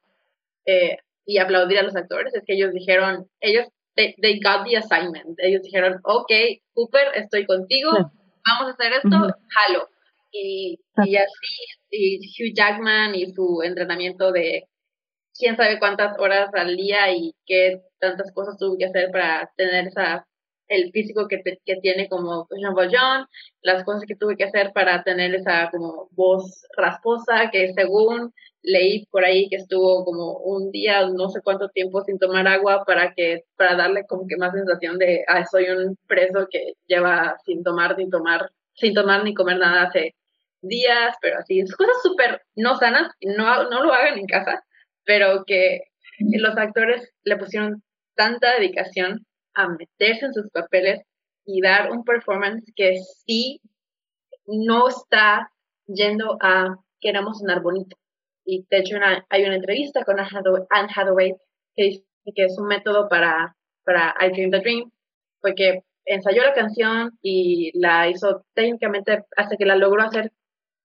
[0.66, 5.38] eh, y aplaudir a los actores es que ellos dijeron, ellos, they, got the assignment,
[5.39, 6.32] ellos dijeron, ok,
[6.74, 9.88] Cooper, estoy contigo, vamos a hacer esto, jalo.
[10.32, 11.55] Y, y así,
[11.89, 14.63] y Hugh Jackman y su entrenamiento de
[15.38, 19.88] quién sabe cuántas horas al día y qué tantas cosas tuvo que hacer para tener
[19.88, 20.25] esa
[20.71, 23.25] el físico que, que tiene como Jean Valjean,
[23.61, 29.05] las cosas que tuve que hacer para tener esa como voz rasposa que según leí
[29.07, 33.13] por ahí que estuvo como un día, no sé cuánto tiempo sin tomar agua para
[33.13, 37.63] que para darle como que más sensación de ah, soy un preso que lleva sin
[37.63, 40.15] tomar ni tomar sin tomar ni comer nada hace
[40.62, 44.64] días, pero así, cosas súper no sanas, no, no lo hagan en casa,
[45.05, 45.82] pero que
[46.20, 47.84] los actores le pusieron
[48.16, 51.01] tanta dedicación a meterse en sus papeles
[51.45, 53.59] y dar un performance que sí
[54.45, 55.51] no está
[55.88, 57.97] yendo a queremos sonar bonito.
[58.45, 58.97] Y de hecho
[59.30, 61.36] hay una entrevista con Anne Hathaway
[61.76, 62.05] que dice
[62.36, 64.91] que es un método para, para I Dream the Dream,
[65.41, 70.32] porque ensayó la canción y la hizo técnicamente hasta que la logró hacer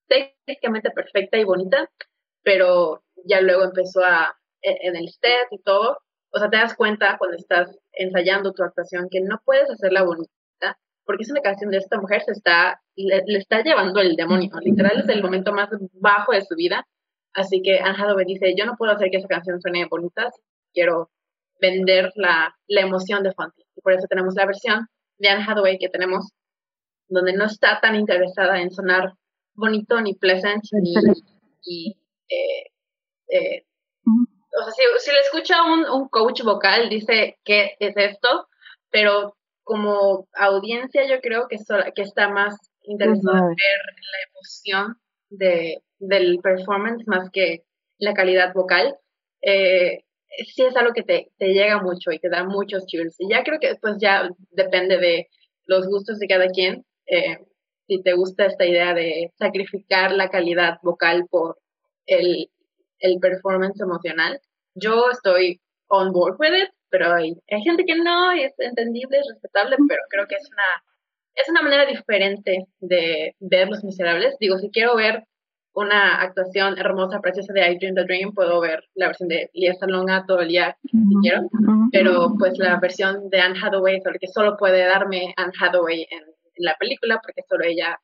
[0.09, 1.91] técnicamente perfecta y bonita,
[2.43, 5.99] pero ya luego empezó a, e, en el set y todo,
[6.31, 10.79] o sea, te das cuenta cuando estás ensayando tu actuación que no puedes hacerla bonita,
[11.05, 15.01] porque es una canción de esta mujer, se está, le, está llevando el demonio, literal
[15.01, 16.87] es el momento más bajo de su vida,
[17.33, 20.31] así que Anne dice, yo no puedo hacer que esa canción suene bonita,
[20.73, 21.11] quiero
[21.61, 24.87] vender la, la emoción de Fonty, y por eso tenemos la versión
[25.19, 26.33] de Anne Hathaway que tenemos,
[27.09, 29.15] donde no está tan interesada en sonar
[29.57, 31.97] bonito, ni pleasant, ni...
[32.29, 32.71] Eh,
[33.29, 33.65] eh,
[34.07, 38.49] o sea, si, le escucha un, un coach vocal, dice, ¿qué es esto?
[38.91, 41.57] Pero como audiencia yo creo que,
[41.95, 43.81] que está más interesado en ver
[44.13, 44.97] la emoción
[45.29, 47.65] de, del performance más que
[47.99, 48.97] la calidad vocal.
[49.43, 50.05] Eh,
[50.55, 53.17] sí es algo que te, te, llega mucho y te da muchos chills.
[53.19, 55.29] Y ya creo que pues ya depende de
[55.65, 56.85] los gustos de cada quien.
[57.07, 57.39] Eh,
[57.87, 61.59] si te gusta esta idea de sacrificar la calidad vocal por
[62.07, 62.51] el,
[63.01, 64.41] el performance emocional,
[64.75, 69.19] yo estoy on board with it, pero hay, hay, gente que no, y es entendible,
[69.19, 70.85] es respetable, pero creo que es una,
[71.35, 74.37] es una manera diferente de ver Los Miserables.
[74.39, 75.25] Digo, si quiero ver
[75.75, 79.75] una actuación hermosa, preciosa de I Dream the Dream, puedo ver la versión de Lia
[79.75, 81.49] Salonga todo el día si quiero,
[81.93, 86.36] pero pues la versión de Anne Hathaway, sobre que solo puede darme Anne Hathaway en
[86.57, 87.99] en la película porque solo ella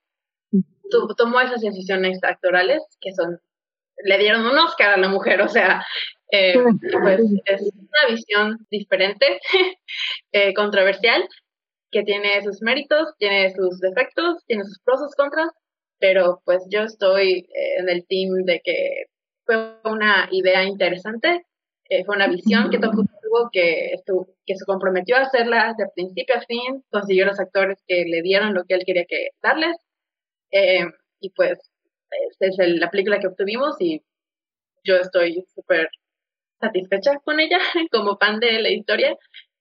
[1.17, 3.41] tomó esas decisiones actorales que son
[4.05, 5.85] le dieron un Oscar a la mujer, o sea,
[6.31, 6.55] eh,
[7.03, 9.41] pues es una visión diferente,
[10.33, 11.29] eh, controversial,
[11.91, 15.51] que tiene sus méritos, tiene sus defectos, tiene sus pros, sus contras,
[15.99, 19.05] pero pues yo estoy eh, en el team de que
[19.45, 21.45] fue una idea interesante,
[22.07, 22.93] fue una visión que Tom
[23.53, 23.95] que,
[24.47, 28.55] que se comprometió a hacerla de principio a fin, consiguió los actores que le dieron
[28.55, 29.77] lo que él quería que darles,
[31.21, 31.59] y pues
[32.41, 34.03] esta es la película que obtuvimos y
[34.85, 35.89] yo estoy súper
[36.61, 37.59] satisfecha con ella
[37.93, 39.17] como fan de la historia.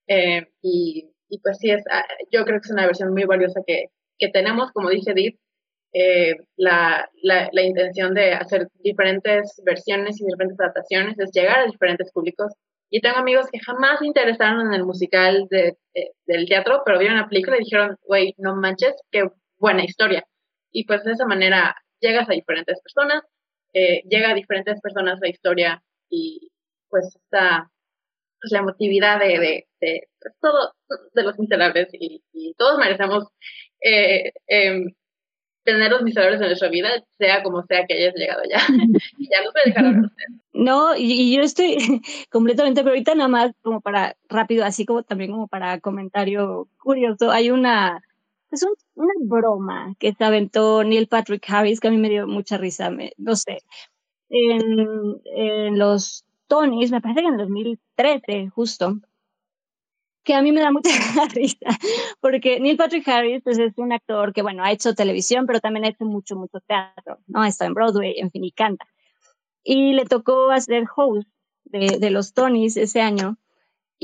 [0.08, 3.60] Eh, y, y, pues sí, es, ah, yo creo que es una versión muy valiosa
[3.66, 3.86] que,
[4.18, 5.38] que tenemos, como dice Edith,
[5.94, 11.66] eh, la, la, la, intención de hacer diferentes versiones y diferentes adaptaciones es llegar a
[11.66, 12.52] diferentes públicos.
[12.94, 15.78] Y tengo amigos que jamás se interesaron en el musical de,
[16.26, 20.26] del teatro, pero vieron la película y dijeron, güey, no manches, qué buena historia.
[20.70, 23.22] Y pues de esa manera llegas a diferentes personas,
[23.72, 26.50] eh, llega a diferentes personas la historia y
[26.90, 27.70] pues está
[28.42, 32.22] pues, la emotividad de, de, de pues, de los miserables y,
[32.58, 33.24] todos merecemos
[33.80, 34.92] eh, em,
[35.64, 36.88] tener los miserables en nuestra vida,
[37.18, 38.58] sea como sea que hayas llegado ya.
[39.18, 40.10] ya no dejar hablar
[40.52, 41.76] No, y, y, yo estoy
[42.30, 47.30] completamente, pero ahorita nada más como para rápido, así como también como para comentario curioso,
[47.30, 48.02] hay una
[48.52, 52.58] es una broma que se aventó Neil Patrick Harris, que a mí me dio mucha
[52.58, 53.62] risa, no sé.
[54.28, 58.98] En, los Tonys, me parece que en 2013, justo,
[60.24, 60.90] que a mí me da mucha
[61.34, 61.66] risa,
[62.20, 65.84] porque Neil Patrick Harris pues, es un actor que, bueno, ha hecho televisión, pero también
[65.84, 67.44] ha hecho mucho, mucho teatro, ¿no?
[67.44, 68.86] Está en Broadway, en fin, y canta.
[69.64, 71.28] Y le tocó hacer host
[71.64, 73.38] de, de los Tonys ese año,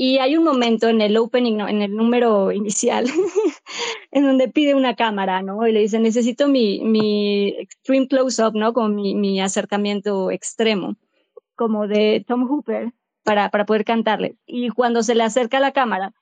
[0.01, 1.67] y hay un momento en el opening, ¿no?
[1.67, 3.05] en el número inicial,
[4.11, 5.67] en donde pide una cámara, ¿no?
[5.67, 8.71] Y le dice, necesito mi, mi extreme close-up, ¿no?
[8.71, 10.95] Con mi, mi, acercamiento extremo,
[11.53, 12.93] como de Tom Hooper,
[13.29, 14.37] para, para poder cantarle.
[14.47, 16.13] Y cuando se le acerca la cámara,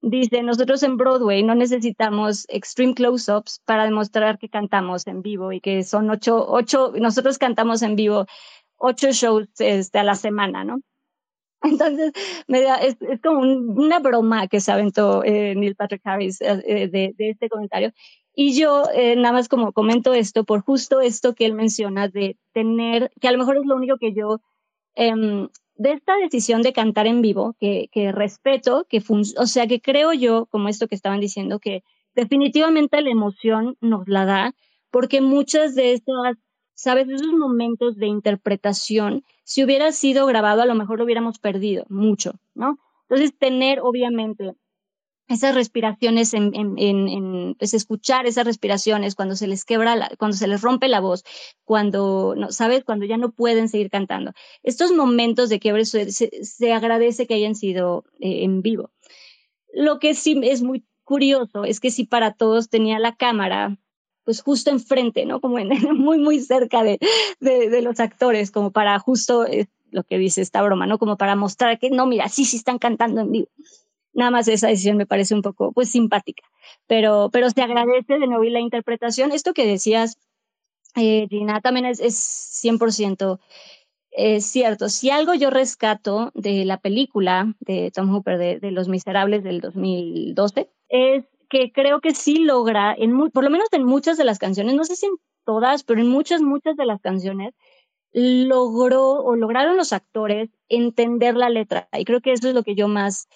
[0.00, 5.60] dice, nosotros en Broadway no necesitamos extreme close-ups para demostrar que cantamos en vivo y
[5.60, 8.24] que son ocho, ocho, nosotros cantamos en vivo
[8.78, 10.80] ocho shows este, a la semana, ¿no?
[11.62, 12.12] Entonces,
[12.48, 16.88] me da, es, es, como una broma que se aventó eh, Neil Patrick Harris eh,
[16.90, 17.92] de, de, este comentario.
[18.34, 22.38] Y yo eh, nada más como comento esto por justo esto que él menciona de
[22.54, 24.40] tener, que a lo mejor es lo único que yo,
[24.94, 29.80] em, de esta decisión de cantar en vivo, que, que respeto, que o sea, que
[29.80, 31.82] creo yo, como esto que estaban diciendo, que
[32.14, 34.54] definitivamente la emoción nos la da,
[34.90, 36.36] porque muchas de esas
[36.74, 37.08] ¿sabes?
[37.08, 42.34] Esos momentos de interpretación, si hubiera sido grabado, a lo mejor lo hubiéramos perdido mucho,
[42.54, 42.78] ¿no?
[43.02, 44.52] Entonces, tener, obviamente,
[45.28, 50.88] esas respiraciones en, pues escuchar esas respiraciones cuando se les quebra, cuando se les rompe
[50.88, 51.24] la voz,
[51.64, 52.84] cuando, no, ¿sabes?
[52.84, 54.32] Cuando ya no pueden seguir cantando.
[54.62, 58.90] Estos momentos de quiebre se, se, agradece que hayan sido eh, en vivo.
[59.72, 63.78] Lo que sí es muy curioso es que si para todos tenía la cámara
[64.24, 65.40] pues justo enfrente, ¿no?
[65.40, 65.58] Como
[65.94, 66.98] muy, muy cerca de,
[67.40, 70.98] de, de, los actores, como para justo eh, lo que dice esta broma, ¿no?
[70.98, 73.48] Como para mostrar que no, mira, sí, sí están cantando en vivo.
[74.14, 76.42] Nada más esa decisión me parece un poco, pues, simpática.
[76.86, 79.32] Pero, pero se agradece de nuevo y la interpretación.
[79.32, 80.18] Esto que decías,
[80.96, 82.14] eh, Gina, también es, es
[82.62, 83.40] 100%
[84.16, 84.88] es cierto.
[84.88, 89.60] Si algo yo rescato de la película de Tom Hooper de, de Los Miserables del
[89.60, 94.38] 2012 es que creo que sí logra, en por lo menos en muchas de las
[94.38, 95.12] canciones, no sé si en
[95.44, 97.54] todas, pero en muchas, muchas de las canciones,
[98.12, 101.88] logró o lograron los actores entender la letra.
[101.92, 103.28] Y creo que eso es lo que yo más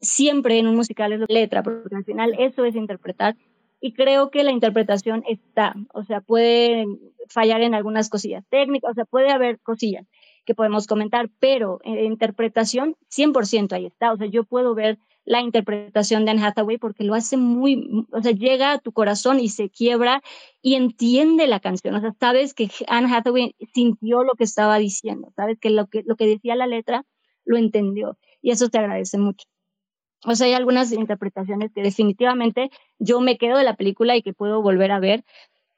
[0.00, 3.36] siempre en un musical es la letra, porque al final eso es interpretar.
[3.80, 6.86] Y creo que la interpretación está, o sea, puede
[7.28, 10.06] fallar en algunas cosillas técnicas, o sea, puede haber cosillas
[10.44, 14.12] que podemos comentar, pero en interpretación 100% ahí está.
[14.12, 18.20] O sea, yo puedo ver la interpretación de Anne Hathaway porque lo hace muy, o
[18.20, 20.22] sea, llega a tu corazón y se quiebra
[20.60, 21.94] y entiende la canción.
[21.94, 26.02] O sea, sabes que Anne Hathaway sintió lo que estaba diciendo, sabes que lo que,
[26.04, 27.04] lo que decía la letra
[27.44, 29.46] lo entendió y eso te agradece mucho.
[30.24, 34.34] O sea, hay algunas interpretaciones que definitivamente yo me quedo de la película y que
[34.34, 35.24] puedo volver a ver.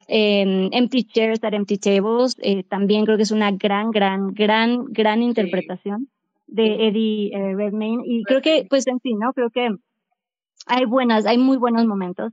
[0.08, 4.84] Eh, empty Chairs at Empty Tables, eh, también creo que es una gran, gran, gran,
[4.86, 6.08] gran interpretación
[6.48, 8.02] de Eddie eh, Redmayne.
[8.04, 9.32] Y creo que, pues en fin, ¿no?
[9.32, 9.70] Creo que
[10.66, 12.32] hay buenas, hay muy buenos momentos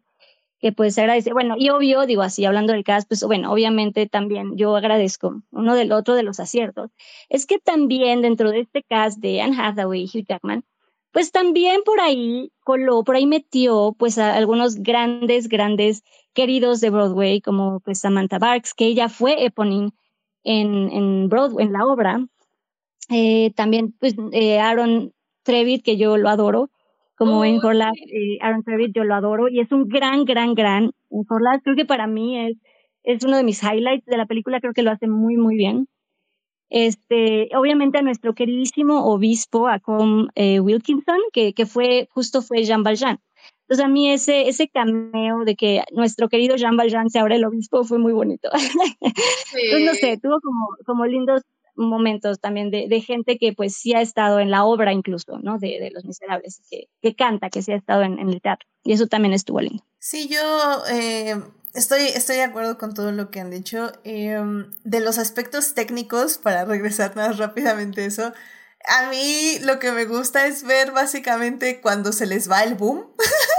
[0.59, 1.31] que pues se agradece.
[1.33, 5.75] Bueno, y obvio, digo así, hablando del cast, pues bueno, obviamente también yo agradezco uno
[5.75, 6.91] del otro de los aciertos.
[7.29, 10.63] Es que también dentro de este cast de Anne Hathaway y Hugh Jackman,
[11.11, 16.03] pues también por ahí coló, por ahí metió pues a algunos grandes, grandes
[16.33, 19.91] queridos de Broadway, como pues Samantha Barks, que ella fue Eponine
[20.43, 22.25] en, en Broadway, en la obra.
[23.09, 25.13] Eh, también, pues, eh, Aaron
[25.43, 26.69] Trevitt, que yo lo adoro,
[27.15, 30.91] como en Horlath, eh, Aaron Trevitt, yo lo adoro, y es un gran, gran, gran
[31.09, 31.61] en.
[31.63, 32.57] Creo que para mí es,
[33.03, 35.87] es uno de mis highlights de la película, creo que lo hace muy, muy bien.
[36.69, 42.63] Este, obviamente a nuestro queridísimo obispo, a Com eh, Wilkinson, que, que fue, justo fue
[42.63, 43.19] Jean Valjean.
[43.61, 47.45] Entonces a mí ese, ese cameo de que nuestro querido Jean Valjean se ahora el
[47.45, 48.49] obispo fue muy bonito.
[49.01, 51.43] Entonces no sé, tuvo como, como lindos
[51.79, 55.57] momentos también de, gente que pues sí ha estado en la obra incluso, ¿no?
[55.57, 58.67] De, de Los Miserables, que, que, canta, que sí ha estado en, el teatro.
[58.83, 59.83] Y eso también estuvo lindo.
[59.97, 61.41] Sí, yo eh,
[61.73, 63.91] estoy, estoy de acuerdo con todo lo que han dicho.
[64.03, 64.39] Eh,
[64.83, 68.33] de los aspectos técnicos, para regresar más rápidamente eso,
[68.87, 73.07] a mí lo que me gusta es ver básicamente cuando se les va el boom.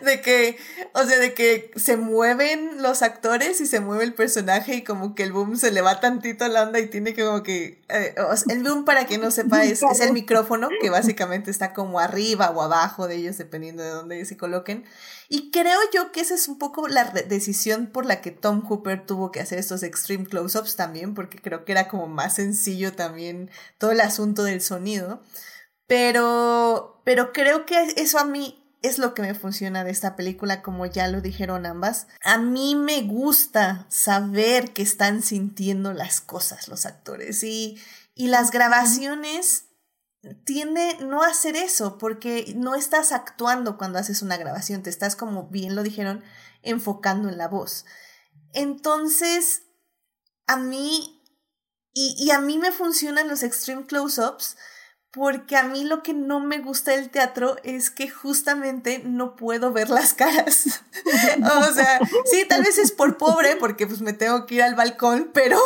[0.04, 0.58] de que,
[0.92, 5.14] o sea, de que se mueven los actores y se mueve el personaje y como
[5.14, 8.14] que el boom se le va tantito la onda y tiene que como que, eh,
[8.48, 12.50] el boom para que no sepa es, es, el micrófono que básicamente está como arriba
[12.50, 14.84] o abajo de ellos dependiendo de dónde se coloquen.
[15.28, 19.04] Y creo yo que esa es un poco la decisión por la que Tom Hooper
[19.06, 23.50] tuvo que hacer estos extreme close-ups también, porque creo que era como más sencillo también
[23.78, 25.22] todo el asunto del sonido.
[25.86, 30.62] Pero, pero creo que eso a mí es lo que me funciona de esta película,
[30.62, 32.06] como ya lo dijeron ambas.
[32.22, 37.80] A mí me gusta saber que están sintiendo las cosas los actores y,
[38.14, 39.64] y las grabaciones
[40.44, 45.16] tiende no a hacer eso porque no estás actuando cuando haces una grabación, te estás
[45.16, 46.24] como bien lo dijeron,
[46.62, 47.84] enfocando en la voz.
[48.52, 49.62] Entonces,
[50.46, 51.22] a mí,
[51.92, 54.56] y, y a mí me funcionan los extreme close-ups
[55.16, 59.72] porque a mí lo que no me gusta del teatro es que justamente no puedo
[59.72, 60.82] ver las caras.
[61.58, 64.74] o sea, sí, tal vez es por pobre, porque pues me tengo que ir al
[64.74, 65.58] balcón, pero,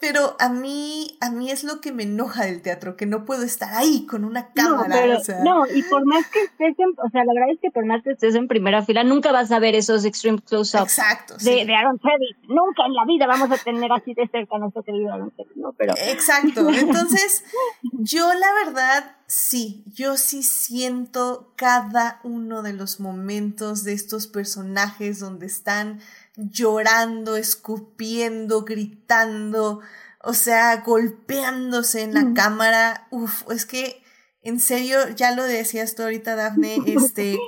[0.00, 3.42] pero a mí, a mí es lo que me enoja del teatro, que no puedo
[3.42, 5.06] estar ahí con una cámara.
[5.06, 5.42] No, o sea.
[5.42, 8.02] no y por más que estés en, o sea, la verdad es que por más
[8.04, 11.64] que estés en primera fila, nunca vas a ver esos extreme close-ups Exacto, de, sí.
[11.64, 12.38] de Aaron Trevitt.
[12.48, 15.56] Nunca en la vida vamos a tener así de cerca a nuestro querido Aaron Trevitt,
[15.56, 15.72] ¿no?
[15.72, 15.94] Pero...
[15.96, 16.68] Exacto.
[16.72, 17.44] Entonces,
[17.92, 25.18] yo la verdad, sí, yo sí siento cada uno de los momentos de estos personajes
[25.18, 26.00] donde están
[26.38, 29.80] llorando, escupiendo, gritando,
[30.22, 32.34] o sea, golpeándose en la mm.
[32.34, 33.08] cámara.
[33.10, 34.02] Uf, es que,
[34.40, 37.38] en serio, ya lo decías tú ahorita, Daphne, este,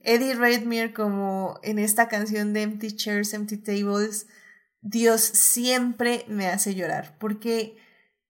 [0.00, 4.26] Eddie Redmayne como en esta canción de Empty Chairs, Empty Tables,
[4.80, 7.76] Dios siempre me hace llorar, porque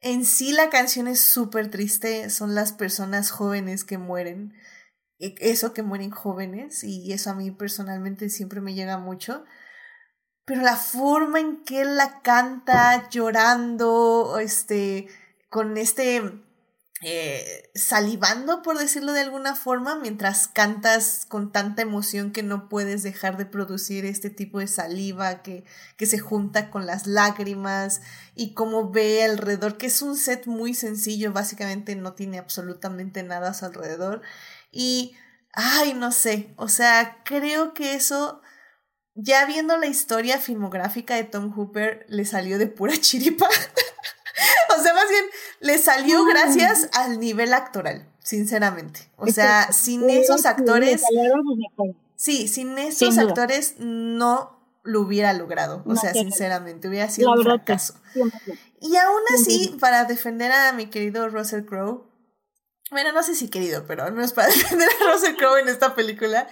[0.00, 4.52] en sí la canción es súper triste, son las personas jóvenes que mueren,
[5.18, 9.44] e, eso que mueren jóvenes, y eso a mí personalmente siempre me llega mucho
[10.44, 15.08] pero la forma en que él la canta llorando, este,
[15.48, 16.22] con este,
[17.04, 23.02] eh, salivando, por decirlo de alguna forma, mientras cantas con tanta emoción que no puedes
[23.02, 25.64] dejar de producir este tipo de saliva que,
[25.96, 28.00] que se junta con las lágrimas
[28.34, 33.50] y cómo ve alrededor, que es un set muy sencillo, básicamente no tiene absolutamente nada
[33.50, 34.22] a su alrededor.
[34.72, 35.14] Y,
[35.52, 38.42] ay, no sé, o sea, creo que eso
[39.14, 43.46] ya viendo la historia filmográfica de Tom Hooper, le salió de pura chiripa.
[43.46, 45.24] o sea, más bien,
[45.60, 49.10] le salió gracias al nivel actoral, sinceramente.
[49.16, 51.02] O sea, sin esos actores.
[52.16, 55.82] Sí, sin esos actores no lo hubiera logrado.
[55.86, 57.94] O sea, sinceramente, hubiera sido un fracaso.
[58.80, 62.04] Y aún así, para defender a mi querido Russell Crowe,
[62.92, 65.94] bueno, no sé si querido, pero al menos para defender a Russell Crowe en esta
[65.94, 66.46] película,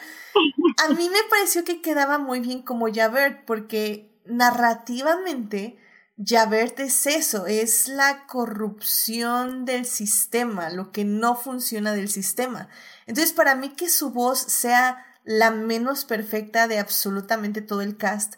[0.78, 5.78] a mí me pareció que quedaba muy bien como Javert, porque narrativamente
[6.22, 12.68] Javert es eso, es la corrupción del sistema, lo que no funciona del sistema.
[13.06, 18.34] Entonces, para mí que su voz sea la menos perfecta de absolutamente todo el cast,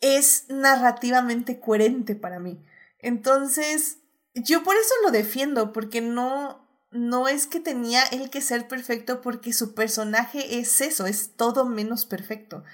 [0.00, 2.64] es narrativamente coherente para mí.
[2.98, 3.98] Entonces,
[4.34, 9.20] yo por eso lo defiendo, porque no, no es que tenía él que ser perfecto
[9.20, 12.64] porque su personaje es eso, es todo menos perfecto.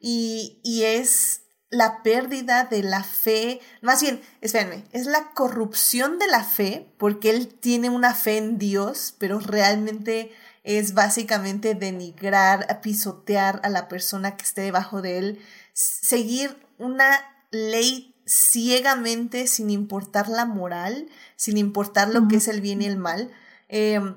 [0.00, 6.26] Y, y es la pérdida de la fe, más bien, espérenme, es la corrupción de
[6.26, 10.32] la fe porque él tiene una fe en Dios, pero realmente
[10.64, 15.38] es básicamente denigrar, pisotear a la persona que esté debajo de él,
[15.72, 17.20] seguir una
[17.52, 22.96] ley ciegamente sin importar la moral, sin importar lo que es el bien y el
[22.96, 23.30] mal,
[23.70, 24.16] Em,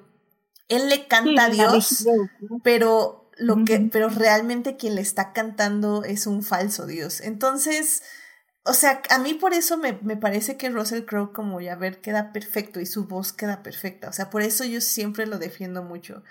[0.67, 2.07] él le canta a Dios,
[2.63, 7.21] pero lo que, pero realmente quien le está cantando es un falso Dios.
[7.21, 8.01] Entonces,
[8.65, 12.01] o sea, a mí por eso me, me parece que Russell Crowe como ya ver
[12.01, 14.09] queda perfecto y su voz queda perfecta.
[14.09, 16.23] O sea, por eso yo siempre lo defiendo mucho.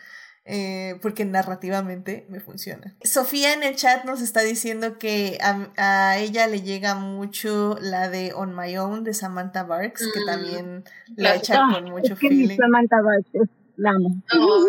[0.44, 2.97] Eh, porque narrativamente me funciona.
[3.05, 8.32] Sofía en el chat nos está diciendo que a, ella le llega mucho la de
[8.35, 12.56] On My Own de Samantha Barks, que mm, también la echa con mucho feeling.
[12.56, 14.20] Samantha Barks, la amo.
[14.36, 14.66] Oh,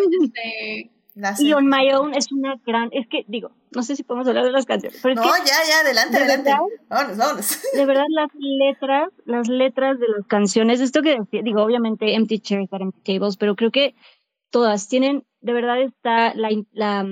[1.39, 4.45] y On My Own es una gran, es que digo, no sé si podemos hablar
[4.45, 4.99] de las canciones.
[5.01, 6.51] Pero no, ya, ya, adelante, adelante.
[6.87, 7.59] vámonos, vámonos.
[7.73, 12.69] De verdad, las letras, las letras de las canciones, esto que digo, obviamente Empty Chairs
[12.71, 13.95] Empty Tables, pero creo que
[14.53, 17.03] todas tienen, de verdad está la, la,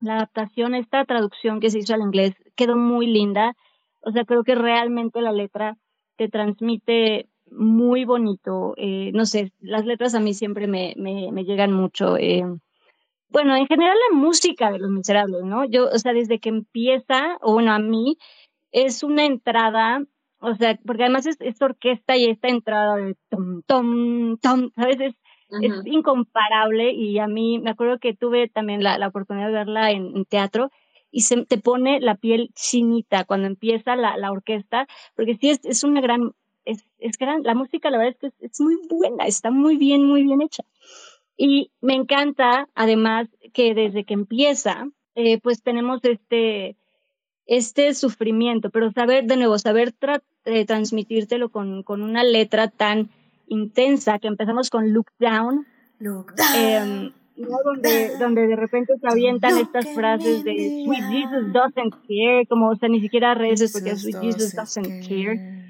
[0.00, 3.56] la adaptación, esta traducción que se hizo al inglés quedó muy linda.
[4.00, 5.78] O sea, creo que realmente la letra
[6.16, 8.74] te transmite muy bonito.
[8.76, 12.16] Eh, no sé, las letras a mí siempre me, me, me llegan mucho.
[12.16, 12.42] Eh,
[13.28, 15.64] bueno, en general la música de Los Miserables, ¿no?
[15.66, 18.18] Yo, o sea, desde que empieza, o bueno, a mí,
[18.72, 20.04] es una entrada,
[20.40, 25.00] o sea, porque además es esta orquesta y esta entrada de tom, tom, tom, ¿sabes?
[25.00, 25.14] Es,
[25.62, 29.90] es incomparable y a mí me acuerdo que tuve también la, la oportunidad de verla
[29.90, 30.70] en, teatro
[31.10, 34.86] y se te pone la piel chinita cuando empieza la, la orquesta,
[35.16, 36.32] porque sí es, es una gran,
[36.64, 40.06] es, es gran, la música la verdad es que es muy buena, está muy bien,
[40.06, 40.62] muy bien hecha.
[41.36, 46.76] Y me encanta, además, que desde que empieza, eh, pues tenemos este,
[47.46, 49.94] este sufrimiento, pero saber, de nuevo, saber
[50.44, 53.08] eh, transmitírtelo con, con una letra tan
[53.50, 55.66] intensa, que empezamos con Look Down.
[55.98, 57.14] Look down.
[57.36, 62.76] donde, donde de repente se avientan estas frases de Sweet Jesus doesn't care, como, o
[62.76, 65.60] sea, ni siquiera reces porque Sweet Jesus doesn't care.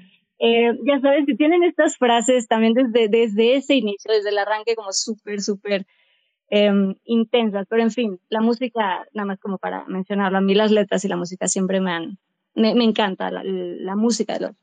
[0.43, 4.75] Eh, ya sabes que tienen estas frases también desde, desde ese inicio, desde el arranque
[4.75, 5.85] como súper, súper
[6.49, 10.71] em, intensas, pero en fin, la música, nada más como para mencionarlo, a mí las
[10.71, 12.17] letras y la música siempre me han,
[12.55, 14.55] me, me encanta la, la, música de los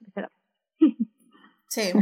[1.68, 1.92] Sí,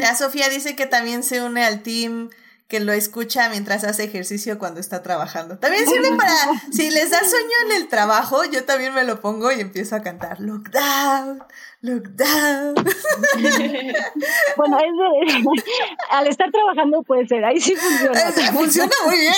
[0.00, 2.30] ya Sofía dice que también se une al team
[2.72, 5.58] que lo escucha mientras hace ejercicio cuando está trabajando.
[5.58, 6.34] También sirve para,
[6.72, 10.00] si les da sueño en el trabajo, yo también me lo pongo y empiezo a
[10.00, 11.44] cantar Look down,
[11.82, 12.74] look down.
[14.56, 15.44] bueno, es
[16.10, 18.32] al estar trabajando puede ser, ahí sí funciona.
[18.52, 19.34] funciona muy bien.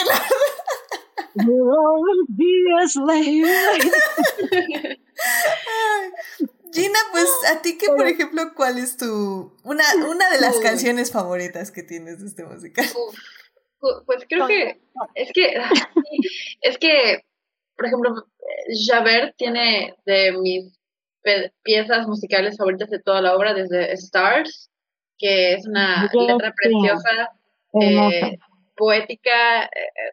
[6.75, 11.13] Gina, pues a ti que, por ejemplo, ¿cuál es tu una, una de las canciones
[11.13, 12.87] favoritas que tienes de este musical?
[14.07, 14.81] Pues creo que
[15.15, 15.55] es que
[16.63, 17.23] es que,
[17.77, 18.27] por ejemplo,
[18.89, 20.79] Javert tiene de mis
[21.63, 24.71] piezas musicales favoritas de toda la obra, desde Stars,
[25.17, 27.31] que es una letra preciosa,
[27.81, 28.39] eh,
[28.77, 30.11] poética, eh,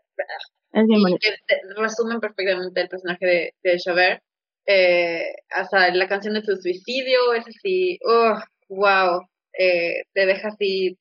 [0.73, 1.35] y que
[1.75, 4.23] resumen perfectamente el personaje de, de Javert
[4.65, 8.39] eh, hasta la canción de su suicidio, es así, oh,
[8.69, 9.21] wow,
[9.57, 10.97] eh, te deja así,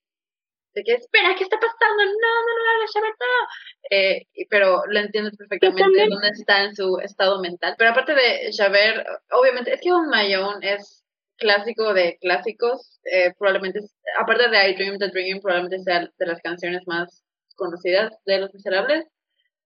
[0.74, 2.05] de que espera, ¿qué está pasando?
[2.05, 3.49] No, no, no, no, no,
[3.91, 7.74] eh, pero lo entiendes perfectamente dónde está en su estado mental.
[7.77, 11.05] Pero aparte de Javert, obviamente, es que un Mayón es
[11.37, 13.81] clásico de clásicos, eh, probablemente,
[14.20, 17.24] aparte de I Dream the Dream, probablemente sea de las canciones más
[17.57, 19.07] conocidas de Los Miserables.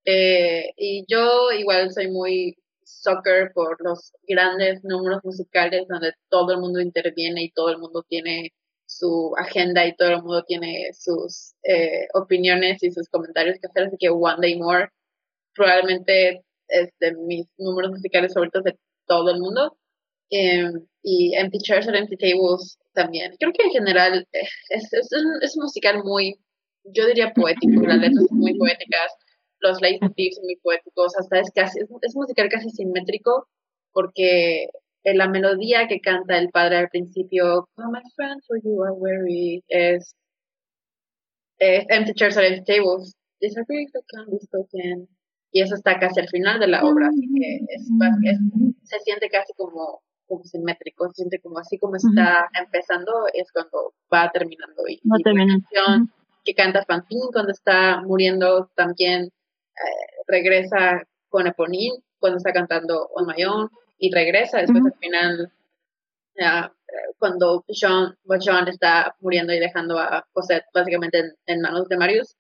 [0.06, 2.56] Eh, y yo igual soy muy
[3.04, 8.04] soccer por los grandes números musicales donde todo el mundo interviene y todo el mundo
[8.08, 8.52] tiene
[8.86, 13.84] su agenda y todo el mundo tiene sus eh, opiniones y sus comentarios que hacer,
[13.84, 14.88] así que One Day More
[15.54, 19.76] probablemente es de mis números musicales favoritos de todo el mundo.
[20.30, 23.36] Em, y Empty Chairs and Empty Tables también.
[23.38, 26.34] Creo que en general eh, es, es, un, es un musical muy,
[26.84, 29.12] yo diría poético, las letras muy poéticas,
[29.64, 33.48] los leitmotivs muy poéticos, hasta es casi, es, musical casi simétrico,
[33.92, 34.68] porque
[35.04, 39.64] la melodía que canta el padre al principio, oh, my friends, for you are weary,
[39.68, 40.14] es,
[41.58, 45.08] Empty Chairs are Empty Tables, disagree can be spoken,
[45.50, 47.88] y eso está casi al final de la obra, así que es,
[48.84, 53.94] se siente casi como, como simétrico, se siente como así como está empezando, es cuando
[54.12, 54.82] va terminando.
[54.88, 56.12] Y, la canción
[56.44, 59.30] que canta Fantine cuando está muriendo también
[59.76, 65.52] eh, regresa con Eponine cuando está cantando On My Own y regresa después al final
[66.36, 66.68] eh,
[67.18, 72.36] cuando John, John está muriendo y dejando a Cosette básicamente en, manos de Marius.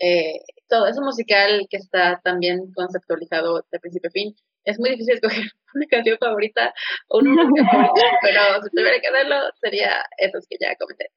[0.00, 4.34] Eh, todo es un musical que está también conceptualizado de principio a fin.
[4.64, 5.44] Es muy difícil escoger
[5.74, 6.72] una canción favorita
[7.08, 11.10] o una música favorita, pero si tuviera que hacerlo sería esos que ya comenté.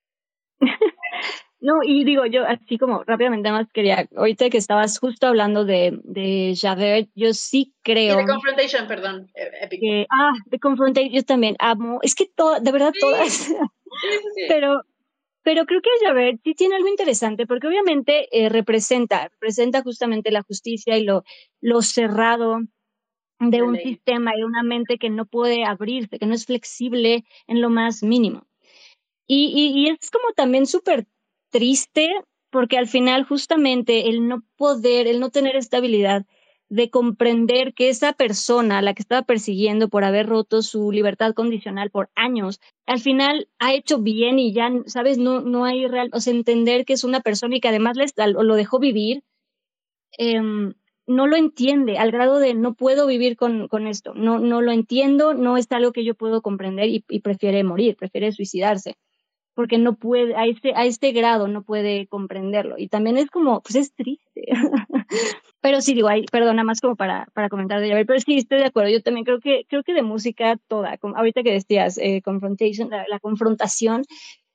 [1.61, 5.99] No, y digo, yo así como rápidamente más quería, ahorita que estabas justo hablando de,
[6.03, 8.15] de Javert, yo sí creo.
[8.15, 9.29] Y de Confrontation, perdón.
[9.35, 9.81] eh, épico.
[9.81, 12.99] que, ah, de Confrontation, yo también amo, es que todo, de verdad Sí.
[12.99, 14.41] todas, Sí, sí, sí.
[14.49, 14.81] pero,
[15.43, 20.41] pero creo que Javert sí tiene algo interesante, porque obviamente eh, representa, representa justamente la
[20.41, 21.23] justicia y lo,
[21.61, 22.59] lo cerrado
[23.39, 23.83] de La un ley.
[23.83, 28.01] sistema y una mente que no puede abrirse, que no es flexible en lo más
[28.01, 28.47] mínimo.
[29.27, 31.05] Y, y, y es como también súper
[31.51, 32.09] triste
[32.49, 36.25] porque al final justamente el no poder, el no tener esta habilidad
[36.69, 41.91] de comprender que esa persona la que estaba persiguiendo por haber roto su libertad condicional
[41.91, 46.21] por años, al final ha hecho bien y ya, sabes, no, no hay real, o
[46.21, 49.23] sea, entender que es una persona y que además les, lo dejó vivir,
[50.17, 50.73] em,
[51.07, 54.71] no lo entiende al grado de no puedo vivir con, con esto, no, no lo
[54.71, 58.95] entiendo, no es algo que yo puedo comprender y prefiere morir, prefiere suicidarse
[59.61, 62.79] porque no puede, a este, a este grado no puede comprenderlo.
[62.79, 64.47] Y también es como, pues es triste.
[65.61, 68.37] pero sí, digo, ahí, perdón, nada más como para, para comentar de Javier, pero sí,
[68.37, 68.89] estoy de acuerdo.
[68.89, 72.89] Yo también creo que, creo que de música toda, como ahorita que decías, eh, confrontation,
[72.89, 74.03] la, la, confrontación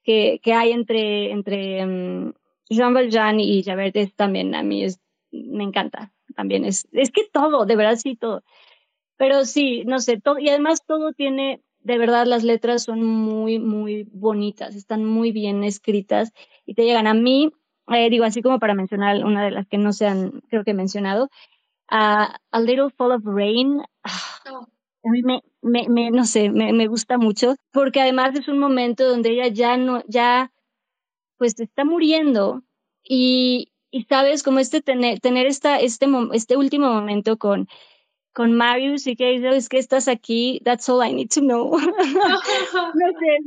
[0.02, 2.32] que, que hay entre, entre um,
[2.68, 4.98] Jean Valjean y Javert es también, a mí es,
[5.30, 6.12] me encanta.
[6.34, 8.42] También es, es que todo, de verdad sí, todo.
[9.16, 13.60] Pero sí, no sé, todo, y además todo tiene, de verdad las letras son muy,
[13.60, 16.32] muy bonitas, están muy bien escritas
[16.64, 17.52] y te llegan a mí,
[17.86, 20.74] eh, digo así como para mencionar una de las que no se han, creo que
[20.74, 21.30] mencionado,
[21.92, 23.82] uh, A Little Fall of Rain.
[24.50, 24.66] Oh.
[25.04, 29.30] A mí me, no sé, me, me gusta mucho porque además es un momento donde
[29.30, 30.50] ella ya no, ya,
[31.38, 32.64] pues está muriendo
[33.04, 37.68] y, y sabes, como este tener, tener esta, este, este último momento con,
[38.36, 41.70] con Marius y que dice, es que estás aquí, that's all I need to know.
[41.78, 43.38] no sé,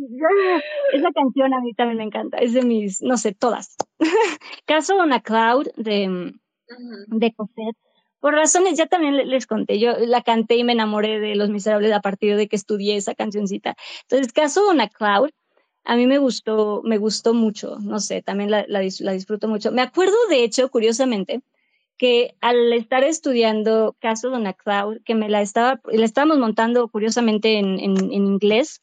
[0.94, 3.76] esa canción a mí también me encanta, es de mis, no sé, todas.
[4.66, 6.32] Caso on a Cloud de, uh
[6.74, 7.20] -huh.
[7.20, 7.78] de Cosette.
[8.20, 11.94] Por razones, ya también les conté, yo la canté y me enamoré de Los Miserables
[11.94, 13.76] a partir de que estudié esa cancioncita.
[14.02, 15.30] Entonces, Caso on a Cloud,
[15.84, 19.72] a mí me gustó, me gustó mucho, no sé, también la, la, la disfruto mucho.
[19.72, 21.42] Me acuerdo, de hecho, curiosamente,
[22.00, 27.60] que al estar estudiando Caso Donna Cloud, que me la estaba, la estábamos montando curiosamente
[27.60, 28.82] en, en, en, inglés,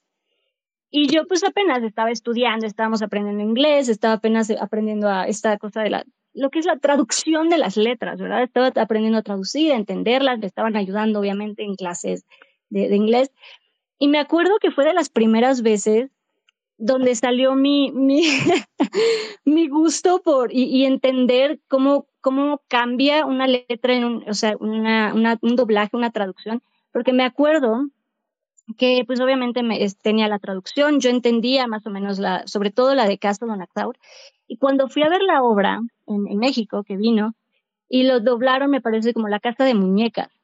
[0.90, 5.82] y yo pues apenas estaba estudiando, estábamos aprendiendo inglés, estaba apenas aprendiendo a esta cosa
[5.82, 8.42] de la, lo que es la traducción de las letras, ¿verdad?
[8.42, 12.26] Estaba aprendiendo a traducir, a entenderlas, me estaban ayudando obviamente en clases
[12.68, 13.32] de, de inglés,
[13.98, 16.10] y me acuerdo que fue de las primeras veces
[16.78, 18.22] donde salió mi, mi,
[19.44, 24.56] mi gusto por y, y, entender cómo, cómo cambia una letra en un, o sea,
[24.60, 26.62] una, una, un doblaje, una traducción,
[26.92, 27.86] porque me acuerdo
[28.76, 32.94] que pues obviamente me, tenía la traducción, yo entendía más o menos la, sobre todo
[32.94, 33.96] la de Castro Don Actaur,
[34.48, 37.34] y cuando fui a ver la obra en, en México, que vino,
[37.88, 40.35] y lo doblaron, me parece como la casa de muñecas,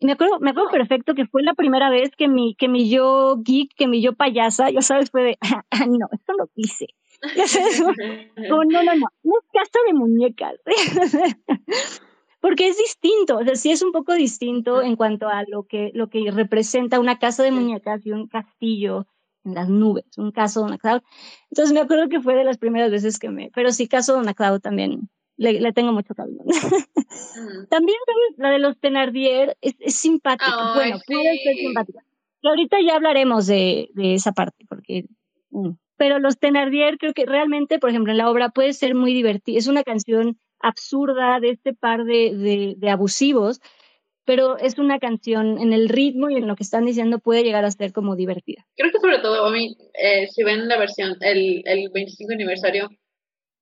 [0.00, 3.36] me acuerdo, me acuerdo perfecto que fue la primera vez que mi, que mi yo
[3.42, 6.88] geek, que mi yo payasa, ya sabes, fue de, ah, no, esto lo hice.
[7.34, 10.54] Ya sabes, no, no, no, no es casa de muñecas.
[12.40, 15.90] Porque es distinto, o sea, sí es un poco distinto en cuanto a lo que,
[15.94, 19.06] lo que representa una casa de muñecas y un castillo
[19.44, 21.00] en las nubes, un caso de una cloud.
[21.50, 24.20] Entonces me acuerdo que fue de las primeras veces que me, pero sí, caso de
[24.20, 26.42] una cloud también le, le, tengo mucho cariño.
[26.44, 27.66] Mm.
[27.70, 27.98] También
[28.36, 30.72] la de los Tenardier es, es simpática.
[30.72, 31.14] Oh, bueno, sí.
[31.14, 32.00] puede ser simpática.
[32.42, 35.04] Y ahorita ya hablaremos de, de esa parte, porque.
[35.50, 35.72] Mm.
[35.98, 39.58] Pero los Tenardier creo que realmente, por ejemplo, en la obra puede ser muy divertida.
[39.58, 43.60] Es una canción absurda de este par de, de, de abusivos,
[44.26, 47.64] pero es una canción en el ritmo y en lo que están diciendo puede llegar
[47.64, 48.66] a ser como divertida.
[48.76, 52.90] Creo que sobre todo, a mí, eh, si ven la versión, el, el 25 aniversario,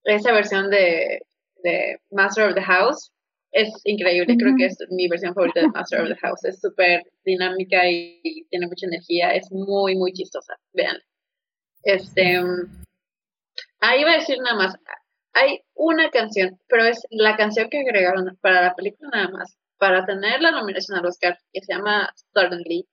[0.02, 1.20] esa versión de,
[1.64, 3.10] de Master of the House
[3.54, 7.02] es increíble, creo que es mi versión favorita de Master of the House, es súper
[7.24, 10.96] dinámica y, y, tiene mucha energía, es muy, muy chistosa, vean.
[11.84, 12.42] Este,
[13.80, 14.76] ahí iba a decir nada más,
[15.34, 20.04] hay una canción, pero es la canción que agregaron para la película nada más, para
[20.04, 22.88] tener la nominación al Oscar, que se llama Suddenly,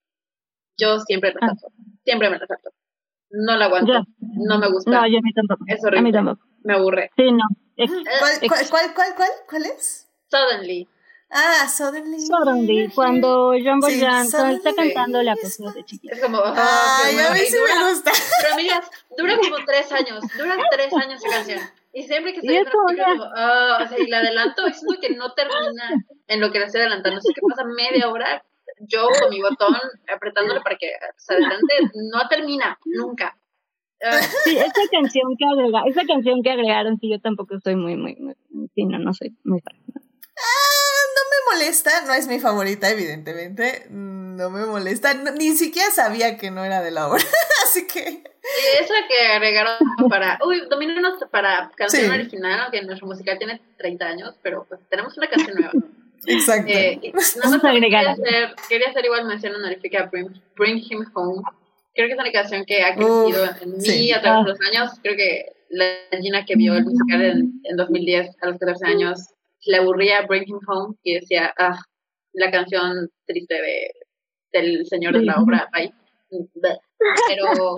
[0.77, 1.83] yo siempre la salto, ah.
[2.03, 2.69] siempre me la salto.
[3.31, 4.03] No la aguanto, yo.
[4.19, 4.91] no me gusta.
[4.91, 5.63] No, yo a mí tampoco.
[5.67, 5.99] Es horrible.
[5.99, 6.45] A mí tampoco.
[6.63, 7.09] Me aburre.
[7.15, 7.45] Sí, no.
[7.87, 10.07] ¿Cuál, cuál, cuál, cuál, cuál, cuál es?
[10.29, 10.87] Suddenly.
[11.33, 12.25] Ah, Suddenly.
[12.25, 16.13] Suddenly, cuando John Boyan sí, está cantando la canción de chiquita.
[16.13, 16.39] Es como.
[16.39, 18.11] Oh, Ay, a mí sí me gusta.
[18.41, 20.23] Pero amigas, dura como tres años.
[20.37, 21.59] Dura tres años esa canción.
[21.93, 24.99] Y siempre que estoy viendo la como, oh, o sea, y la adelanto, es como
[24.99, 27.19] que no termina en lo que la estoy adelantando.
[27.19, 28.43] Así que pasa media hora
[28.79, 29.75] yo con mi botón
[30.13, 31.75] apretándole para que se adelante.
[32.11, 33.37] No termina, nunca.
[34.43, 38.15] sí, esa canción que agrega, esa canción que agregaron, sí, yo tampoco soy muy, muy,
[38.15, 38.35] muy
[38.73, 39.75] sí, no, no soy muy fan.
[39.95, 43.87] Ah, no me molesta, no es mi favorita, evidentemente.
[43.89, 47.21] No me molesta, ni siquiera sabía que no era de la obra,
[47.63, 48.01] así que.
[48.01, 49.77] Sí, esa que agregaron
[50.09, 50.39] para.
[50.45, 55.27] Uy, domínenos para canción original, aunque nuestra música tiene 30 años, pero pues tenemos una
[55.27, 55.73] canción nueva.
[56.25, 56.71] Exacto.
[56.71, 58.15] Eh, a agregar.
[58.15, 61.41] Quería hacer, quería hacer igual mención honorífica a Bring, Bring Him Home.
[61.93, 64.91] Creo que es una canción que ha crecido en mí a través de los años.
[65.01, 65.85] Creo que la
[66.21, 69.19] Gina que vio el musical en, en 2010 a los 14 años
[69.65, 71.79] le aburría Bring Him Home y decía, ah,
[72.33, 73.91] la canción triste de,
[74.51, 75.93] del señor de la obra, bye.
[77.27, 77.75] Pero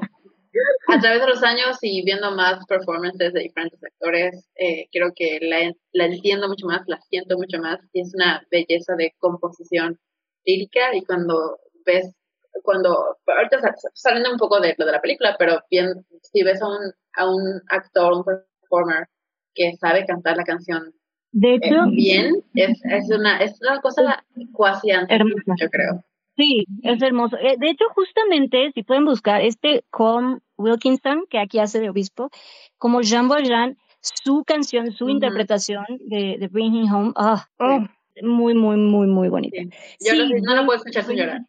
[0.87, 5.39] a través de los años y viendo más performances de diferentes actores, eh, creo que
[5.41, 9.99] la, la, entiendo mucho más, la siento mucho más y es una belleza de composición
[10.45, 12.13] lírica y cuando ves,
[12.61, 13.57] cuando, ahorita
[13.93, 17.29] saliendo un poco de lo de la película, pero bien, si ves a un, a
[17.29, 19.07] un actor, un performer
[19.53, 20.93] que sabe cantar la canción
[21.33, 26.03] de hecho, bien, es, es, una, es una cosa cuasi hermosa, yo creo.
[26.37, 27.37] Sí, es hermoso.
[27.37, 32.29] Eh, de hecho, justamente, si pueden buscar este Com Wilkinson, que aquí hace de obispo,
[32.77, 37.79] como Jean Valjean, su canción, su interpretación de, de Bring Him Home, ah, oh,
[38.21, 39.57] muy, muy, muy, muy bonita.
[39.99, 41.41] Yo no, lo puedo escuchar sin llorar.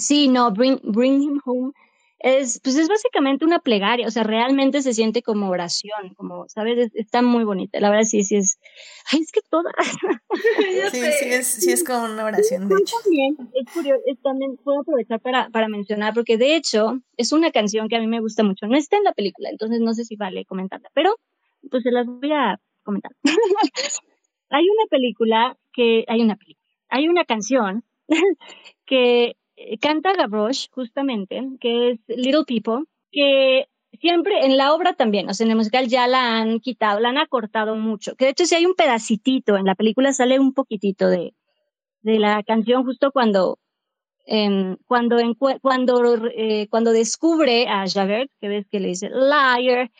[0.00, 1.72] Sí, no, Bring, Bring Him Home
[2.20, 6.90] es, pues es básicamente una plegaria, o sea, realmente se siente como oración, como, ¿sabes?
[6.94, 7.80] está muy bonita.
[7.80, 8.58] La verdad sí, sí es,
[9.10, 9.70] ay, es que toda.
[10.92, 12.96] sí, sí es, sí es como una oración, de hecho.
[13.02, 17.88] También, es curioso, también puedo aprovechar para, para mencionar, porque de hecho es una canción
[17.88, 18.66] que a mí me gusta mucho.
[18.66, 21.14] No está en la película, entonces no sé si vale comentarla, pero
[21.70, 23.12] pues se las voy a comentar.
[24.50, 27.82] hay una película que, hay una película, hay una canción
[28.84, 29.36] que
[29.80, 33.66] canta Gavroche, justamente, que es Little People, que
[34.00, 37.10] siempre en la obra también, o sea, en el musical ya la han quitado, la
[37.10, 38.14] han acortado mucho.
[38.16, 41.34] Que de hecho, si hay un pedacitito en la película, sale un poquitito de,
[42.02, 43.58] de la canción justo cuando,
[44.26, 45.16] eh, cuando,
[45.60, 49.90] cuando, eh, cuando descubre a Javert, que ves que le dice liar,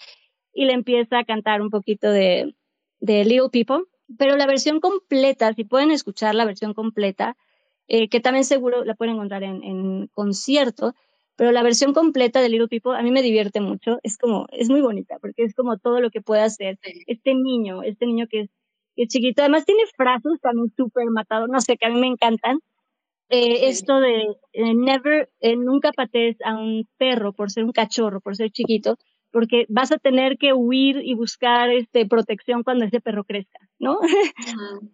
[0.52, 2.54] y le empieza a cantar un poquito de,
[3.00, 3.84] de Little People.
[4.18, 7.36] Pero la versión completa, si pueden escuchar la versión completa,
[7.92, 10.94] eh, que también seguro la pueden encontrar en, en, concierto,
[11.34, 14.70] pero la versión completa de Little People a mí me divierte mucho, es como, es
[14.70, 18.42] muy bonita, porque es como todo lo que puede hacer este niño, este niño que
[18.42, 18.50] es,
[18.94, 22.06] que es chiquito, además tiene frases también súper matado, no sé, que a mí me
[22.06, 22.60] encantan,
[23.28, 24.22] eh, esto de
[24.52, 28.98] eh, never, nunca patees a un perro por ser un cachorro, por ser chiquito,
[29.32, 33.98] porque vas a tener que huir y buscar este protección cuando ese perro crezca, ¿no?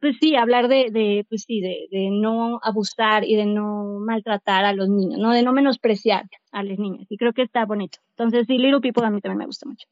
[0.00, 4.64] pues sí, hablar de, de pues sí, de, de, no abusar y de no maltratar
[4.64, 5.32] a los niños, ¿no?
[5.32, 7.06] De no menospreciar a los niños.
[7.10, 7.98] Y creo que está bonito.
[8.10, 9.86] Entonces, sí, Little People a mí también me gusta mucho.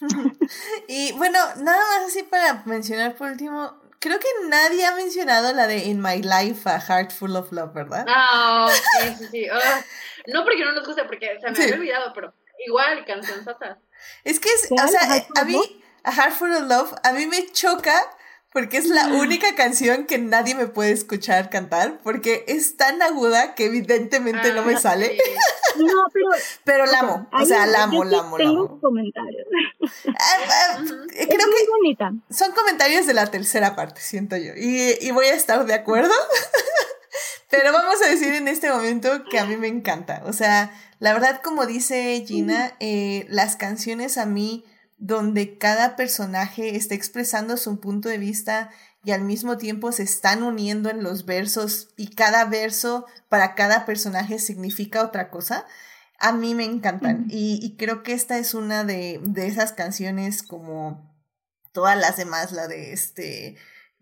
[0.88, 5.68] y bueno, nada más así para mencionar por último, creo que nadie ha mencionado la
[5.68, 8.04] de In My Life, A Heart Full of Love, ¿verdad?
[8.04, 9.46] No, sí, sí, sí.
[9.52, 9.80] Ah,
[10.26, 12.34] no porque no nos guste, porque se me había olvidado, pero
[12.66, 13.78] igual, canción sata.
[14.24, 17.46] Es que, es, o sea, a mí, A Heart Full of Love, a mí me
[17.52, 17.94] choca
[18.52, 23.54] porque es la única canción que nadie me puede escuchar cantar, porque es tan aguda
[23.54, 25.18] que evidentemente no me ah, sale.
[25.74, 26.26] No, pero...
[26.64, 29.46] pero la amo, o sea, la amo, la amo, Tengo comentarios.
[30.06, 32.12] Ah, ah, creo que bonita.
[32.28, 36.12] son comentarios de la tercera parte, siento yo, y, y voy a estar de acuerdo.
[37.50, 41.14] pero vamos a decir en este momento que a mí me encanta, o sea, la
[41.14, 44.64] verdad, como dice Gina, eh, las canciones a mí
[45.04, 48.70] donde cada personaje está expresando su punto de vista
[49.02, 53.84] y al mismo tiempo se están uniendo en los versos y cada verso para cada
[53.84, 55.66] personaje significa otra cosa,
[56.20, 57.26] a mí me encantan.
[57.28, 61.12] y, creo que esta es una de, de esas canciones como
[61.72, 63.56] todas las demás, la de este...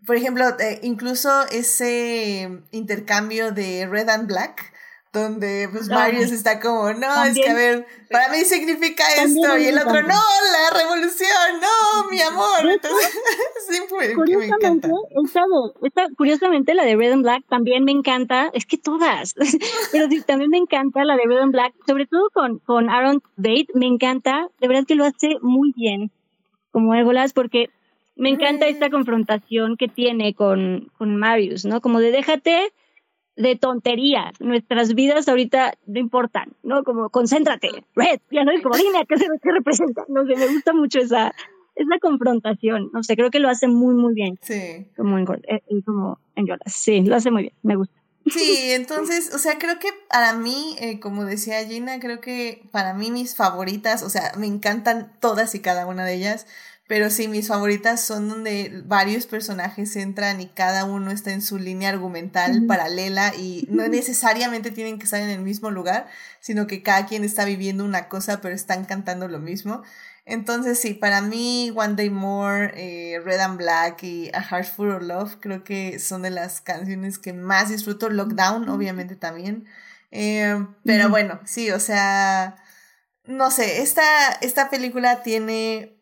[0.05, 4.70] Por ejemplo, eh, incluso ese intercambio de Red and Black,
[5.13, 9.65] donde pues Marius está como, no, es que a ver, para mí significa esto, y
[9.65, 12.59] el otro, no, la revolución, no, mi amor.
[12.61, 13.19] Entonces,
[14.15, 14.87] curiosamente,
[15.83, 19.35] esta, curiosamente la de Red and Black también me encanta, es que todas,
[19.91, 23.67] pero también me encanta la de Red and Black, sobre todo con, con Aaron Bate,
[23.73, 26.09] me encanta, de verdad que lo hace muy bien,
[26.71, 27.69] como Ébolas, porque
[28.15, 31.81] me encanta esta confrontación que tiene con, con Marius, ¿no?
[31.81, 32.71] Como de déjate
[33.35, 34.39] de tonterías.
[34.39, 36.83] Nuestras vidas ahorita no importan, ¿no?
[36.83, 40.05] Como concéntrate, red, ya no es como dime qué, qué representa.
[40.07, 41.33] No sé, me gusta mucho esa,
[41.75, 42.89] esa confrontación.
[42.93, 44.37] No sé, creo que lo hace muy, muy bien.
[44.41, 44.87] Sí.
[44.95, 46.73] Como en, eh, como en Yolas.
[46.73, 48.01] Sí, lo hace muy bien, me gusta.
[48.27, 52.93] Sí, entonces, o sea, creo que para mí, eh, como decía Gina, creo que para
[52.93, 56.45] mí mis favoritas, o sea, me encantan todas y cada una de ellas,
[56.91, 61.57] pero sí, mis favoritas son donde varios personajes entran y cada uno está en su
[61.57, 66.09] línea argumental paralela y no necesariamente tienen que estar en el mismo lugar,
[66.41, 69.83] sino que cada quien está viviendo una cosa, pero están cantando lo mismo.
[70.25, 74.89] Entonces sí, para mí One Day More, eh, Red and Black y A Heart Full
[74.89, 78.09] of Love creo que son de las canciones que más disfruto.
[78.09, 79.65] Lockdown obviamente también.
[80.11, 82.57] Eh, pero bueno, sí, o sea,
[83.23, 86.00] no sé, esta, esta película tiene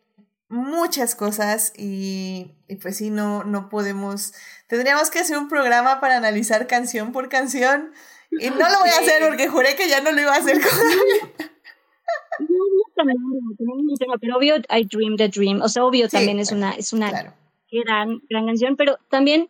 [0.50, 4.34] muchas cosas y, y, pues sí, no, no podemos,
[4.66, 7.92] tendríamos que hacer un programa para analizar canción por canción
[8.32, 10.60] y no lo voy a hacer porque juré que ya no lo iba a hacer
[10.60, 10.70] con
[14.20, 17.34] pero obvio I Dream the Dream, o sea, obvio también es una, es una
[17.70, 19.48] gran, gran canción, pero también,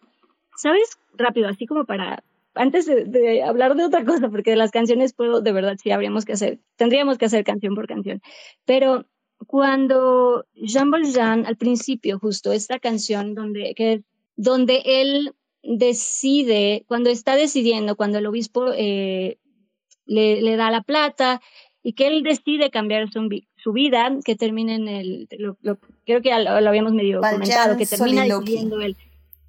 [0.57, 0.99] ¿sabes?
[1.15, 2.23] Rápido, así como para,
[2.55, 6.25] antes de, hablar de otra cosa, porque de las canciones puedo, de verdad, sí habríamos
[6.25, 8.21] que hacer, tendríamos que hacer canción por canción,
[8.67, 9.07] pero
[9.47, 14.03] cuando Jean Valjean, al principio, justo esta canción donde, que,
[14.37, 19.39] donde él decide, cuando está decidiendo, cuando el obispo eh,
[20.07, 21.41] le, le, da la plata
[21.83, 25.57] y que él decide cambiar su, su vida, que termina en el, lo,
[26.05, 28.97] creo que ya lo, habíamos medio comentado, que termina decidiendo el,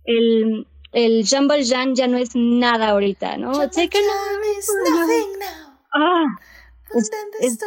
[0.05, 3.51] el, el Jean Valjean ya no es nada ahorita, ¿no?
[3.69, 3.99] Take
[5.93, 6.23] Ah,
[6.95, 7.11] es,
[7.41, 7.59] es,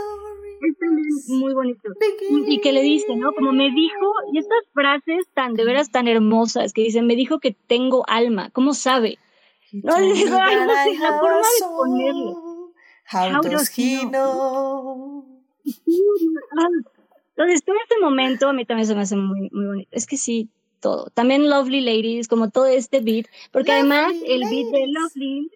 [0.60, 1.89] es, muy bonito.
[2.47, 3.32] Y que le dice, ¿no?
[3.32, 7.40] Como me dijo, y estas frases tan, de veras tan hermosas, que dicen, me dijo
[7.40, 9.18] que tengo alma, ¿cómo sabe?
[9.72, 12.72] No, le digo, ay, no sé, la forma de ponerlo.
[13.12, 15.26] How, does he know?
[17.36, 19.89] Entonces, todo este momento a mí también se me hace muy, muy bonito.
[19.93, 20.48] Es que sí,
[20.81, 21.06] todo.
[21.14, 25.51] También Lovely Ladies, como todo este beat, porque además el beat de Lovely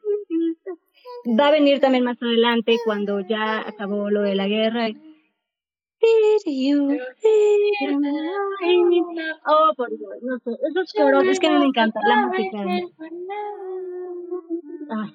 [1.27, 4.89] va a venir también más adelante cuando ya acabó lo de la guerra.
[9.47, 12.59] Oh, por Dios, no sé, esos coros, es que me encanta la música.
[14.91, 15.13] Ah,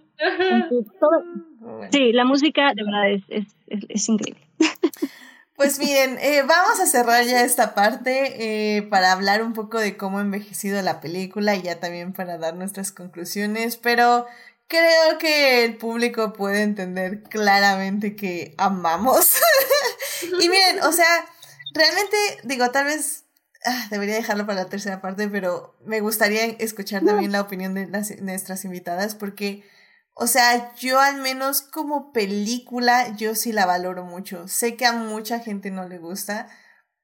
[1.90, 3.56] sí, la música de verdad es, es,
[3.90, 4.42] es, increíble.
[5.56, 9.96] Pues miren, eh, vamos a cerrar ya esta parte eh, para hablar un poco de
[9.96, 14.26] cómo ha envejecido la película y ya también para dar nuestras conclusiones, pero
[14.68, 19.38] creo que el público puede entender claramente que amamos.
[20.42, 21.26] y miren, o sea,
[21.74, 23.26] realmente digo, tal vez
[23.66, 27.88] ah, debería dejarlo para la tercera parte, pero me gustaría escuchar también la opinión de
[27.88, 29.64] las, nuestras invitadas porque
[30.16, 34.48] o sea, yo al menos como película, yo sí la valoro mucho.
[34.48, 36.48] Sé que a mucha gente no le gusta,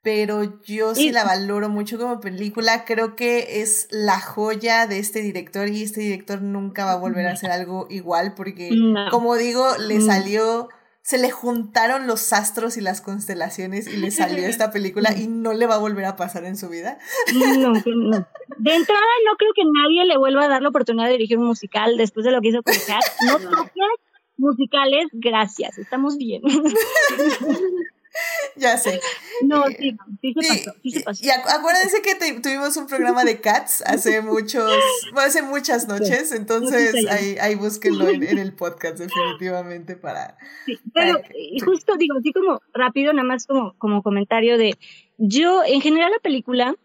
[0.01, 2.85] pero yo sí la valoro mucho como película.
[2.85, 7.27] Creo que es la joya de este director y este director nunca va a volver
[7.27, 8.69] a hacer algo igual porque,
[9.11, 10.05] como digo, le mm.
[10.05, 10.69] salió
[11.01, 15.53] se le juntaron los astros y las constelaciones y le salió esta película y no
[15.53, 16.99] le va a volver a pasar en su vida.
[17.33, 18.27] No, no.
[18.57, 21.47] De entrada no creo que nadie le vuelva a dar la oportunidad de dirigir un
[21.47, 23.03] musical después de lo que hizo con Cat.
[23.75, 26.41] No musicales, gracias, estamos bien.
[28.55, 28.99] ya sé.
[29.43, 31.25] No, eh, sí, sí se pasó, sí se pasó.
[31.25, 34.71] Y acuérdense que tuvimos un programa de Cats hace muchos,
[35.15, 40.37] hace muchas noches, entonces ahí, ahí búsquenlo en, el podcast definitivamente para...
[40.65, 41.21] Sí, pero
[41.65, 44.77] justo digo, así como rápido, nada más como, como comentario de,
[45.17, 46.75] yo en general la película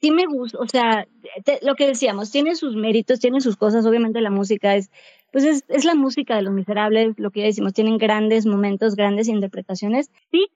[0.00, 1.06] sí me gusta, o sea,
[1.62, 4.90] lo que decíamos, tiene sus méritos, tiene sus cosas, obviamente la música es
[5.32, 8.96] pues es, es la música de los miserables, lo que ya decimos, tienen grandes momentos,
[8.96, 10.10] grandes interpretaciones.
[10.30, 10.48] Sí,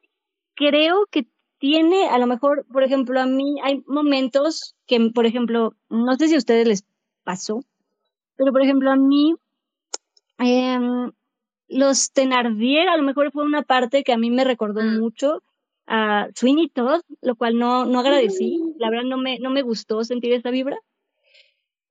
[0.55, 1.27] creo que
[1.59, 6.29] tiene, a lo mejor, por ejemplo, a mí hay momentos que, por ejemplo, no sé
[6.29, 6.85] si a ustedes les
[7.23, 7.61] pasó,
[8.37, 9.35] pero por ejemplo, a mí,
[10.39, 10.79] eh,
[11.69, 15.01] los Tenardier, a lo mejor fue una parte que a mí me recordó mm.
[15.01, 15.43] mucho
[15.87, 18.59] a Sweeney Todd, lo cual no, no agradecí.
[18.59, 18.75] Mm.
[18.79, 20.77] La verdad no me, no me gustó sentir esa vibra.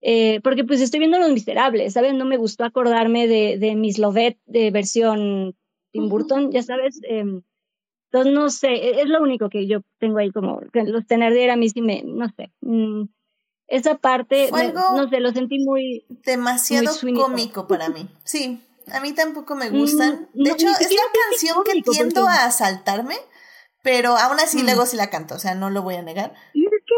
[0.05, 2.13] Eh, porque pues estoy viendo Los Miserables, ¿sabes?
[2.13, 5.55] No me gustó acordarme de, de Miss Lovett de versión
[5.91, 6.99] Tim Burton, ya sabes.
[7.07, 7.23] Eh,
[8.11, 11.33] entonces, no sé, e, es lo único que yo tengo ahí como, que los tener
[11.33, 12.51] de a mí sí me, no sé.
[12.59, 13.05] Mm,
[13.67, 16.05] esa parte, no sé, lo sentí muy...
[16.25, 18.61] Demasiado cómico para mí, sí.
[18.91, 20.27] A mí tampoco me gustan.
[20.33, 23.15] Mm, de hecho, es la canción que tiendo a saltarme,
[23.81, 24.65] pero aún así mm.
[24.65, 26.33] luego sí la canto, o sea, no lo voy a negar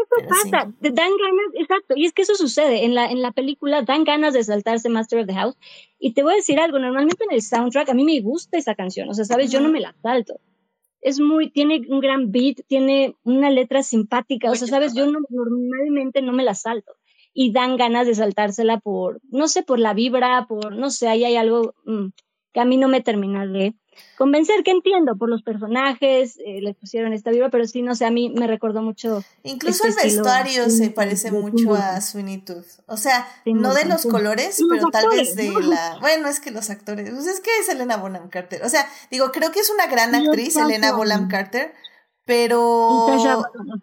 [0.02, 3.82] eso pasa, dan ganas, exacto, y es que eso sucede, en la, en la película
[3.82, 5.56] dan ganas de saltarse Master of the House,
[5.98, 8.74] y te voy a decir algo, normalmente en el soundtrack a mí me gusta esa
[8.74, 10.40] canción, o sea, sabes, yo no me la salto,
[11.00, 15.20] es muy, tiene un gran beat, tiene una letra simpática, o sea, sabes, yo no,
[15.28, 16.92] normalmente no me la salto,
[17.32, 21.24] y dan ganas de saltársela por, no sé, por la vibra, por, no sé, ahí
[21.24, 22.06] hay algo mm,
[22.52, 23.74] que a mí no me termina de
[24.16, 28.06] convencer, que entiendo por los personajes, eh, les pusieron esta vibra, pero sí, no sé,
[28.06, 29.22] a mí me recordó mucho.
[29.42, 32.80] Incluso este el vestuario se parece mucho a Sweeney Tooth.
[32.86, 35.98] O sea, no de los colores, pero tal vez de la.
[36.00, 37.10] Bueno, es que los actores.
[37.10, 38.62] Pues es que es Elena Bonham Carter.
[38.64, 41.74] O sea, digo, creo que es una gran actriz, Elena Bonham Carter.
[42.24, 43.06] Pero,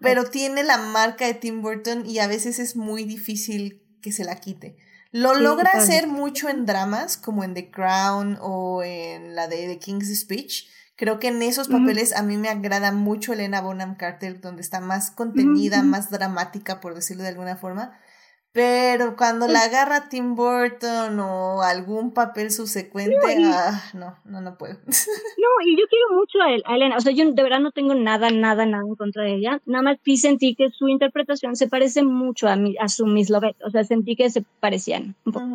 [0.02, 4.26] pero tiene la marca de Tim Burton y a veces es muy difícil que se
[4.26, 4.76] la quite.
[5.14, 9.78] Lo logra hacer mucho en dramas, como en The Crown o en la de The
[9.78, 10.68] King's Speech.
[10.96, 14.80] Creo que en esos papeles a mí me agrada mucho Elena Bonham Carter, donde está
[14.80, 17.96] más contenida, más dramática, por decirlo de alguna forma.
[18.54, 24.78] Pero cuando la agarra Tim Burton o algún papel subsecuente, ah, no, no, no puedo.
[25.44, 26.96] No, y yo quiero mucho a, Elena.
[26.96, 29.60] O sea, yo de verdad no tengo nada, nada, nada en contra de ella.
[29.66, 33.30] Nada más sí sentí que su interpretación se parece mucho a, mi, a su Miss
[33.30, 33.58] Lovett.
[33.64, 35.46] O sea, sentí que se parecían un poco.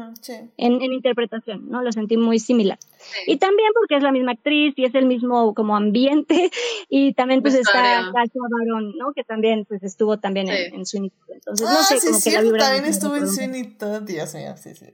[0.57, 1.83] en, en, interpretación, ¿no?
[1.83, 2.79] Lo sentí muy similar.
[3.27, 6.51] Y también porque es la misma actriz y es el mismo como ambiente.
[6.91, 9.13] Y también pues está Kasia Baron, ¿no?
[9.13, 12.41] Que también pues estuvo también en, en, su Entonces, no ah, sé, como que la
[12.41, 14.87] vibra estuvo en Sweeney Todd, Dios mío, sí, sí.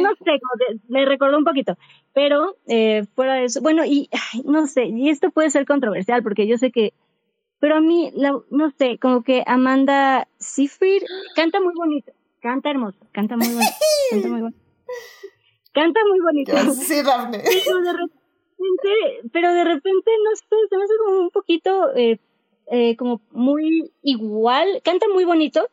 [0.00, 0.40] No sé,
[0.88, 1.76] me recordó un poquito,
[2.14, 4.08] pero eh, fuera de eso, bueno, y
[4.44, 6.94] no sé, y esto puede ser controversial porque yo sé que,
[7.58, 8.12] pero a mí,
[8.50, 11.02] no sé, como que Amanda Seyfried
[11.34, 13.72] canta muy bonito, canta hermoso, canta muy bonito,
[14.10, 14.66] canta muy bonito.
[15.76, 16.56] Canta muy bonito.
[16.72, 17.42] Sí, Daphne.
[17.44, 22.18] Pero de repente, pero de repente no sé, se me hace como un poquito, eh,
[22.70, 25.68] eh, como muy igual, canta muy bonito,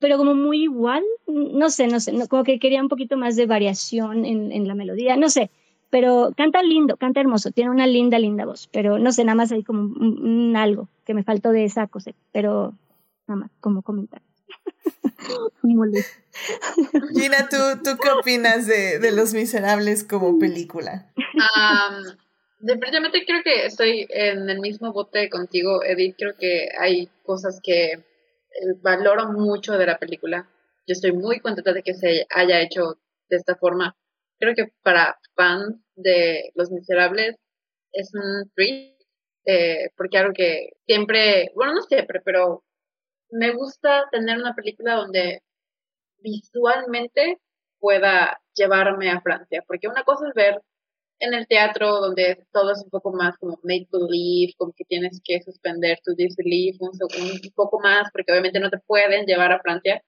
[0.00, 3.46] pero como muy igual, no sé, no sé, como que quería un poquito más de
[3.46, 5.50] variación en, en la melodía, no sé,
[5.90, 9.52] pero canta lindo, canta hermoso, tiene una linda, linda voz, pero no sé, nada más
[9.52, 12.74] hay como un, algo que me faltó de esa cosa, pero
[13.26, 14.22] nada más como comentar.
[17.14, 21.12] Gina, ¿tú, ¿tú qué opinas de, de Los Miserables como película?
[21.16, 22.16] Um,
[22.60, 26.16] definitivamente creo que estoy en el mismo bote contigo, Edith.
[26.18, 28.04] Creo que hay cosas que
[28.82, 30.48] valoro mucho de la película.
[30.86, 32.98] Yo estoy muy contenta de que se haya hecho
[33.28, 33.96] de esta forma.
[34.38, 37.36] Creo que para fans de Los Miserables
[37.92, 38.96] es un treat,
[39.46, 42.64] eh, porque algo que siempre, bueno, no siempre, pero
[43.30, 45.42] me gusta tener una película donde
[46.18, 47.38] visualmente
[47.78, 50.60] pueda llevarme a Francia, porque una cosa es ver
[51.20, 55.20] en el teatro donde todo es un poco más como make believe, como que tienes
[55.22, 59.60] que suspender tu disbelief un, un poco más, porque obviamente no te pueden llevar a
[59.60, 60.02] Francia,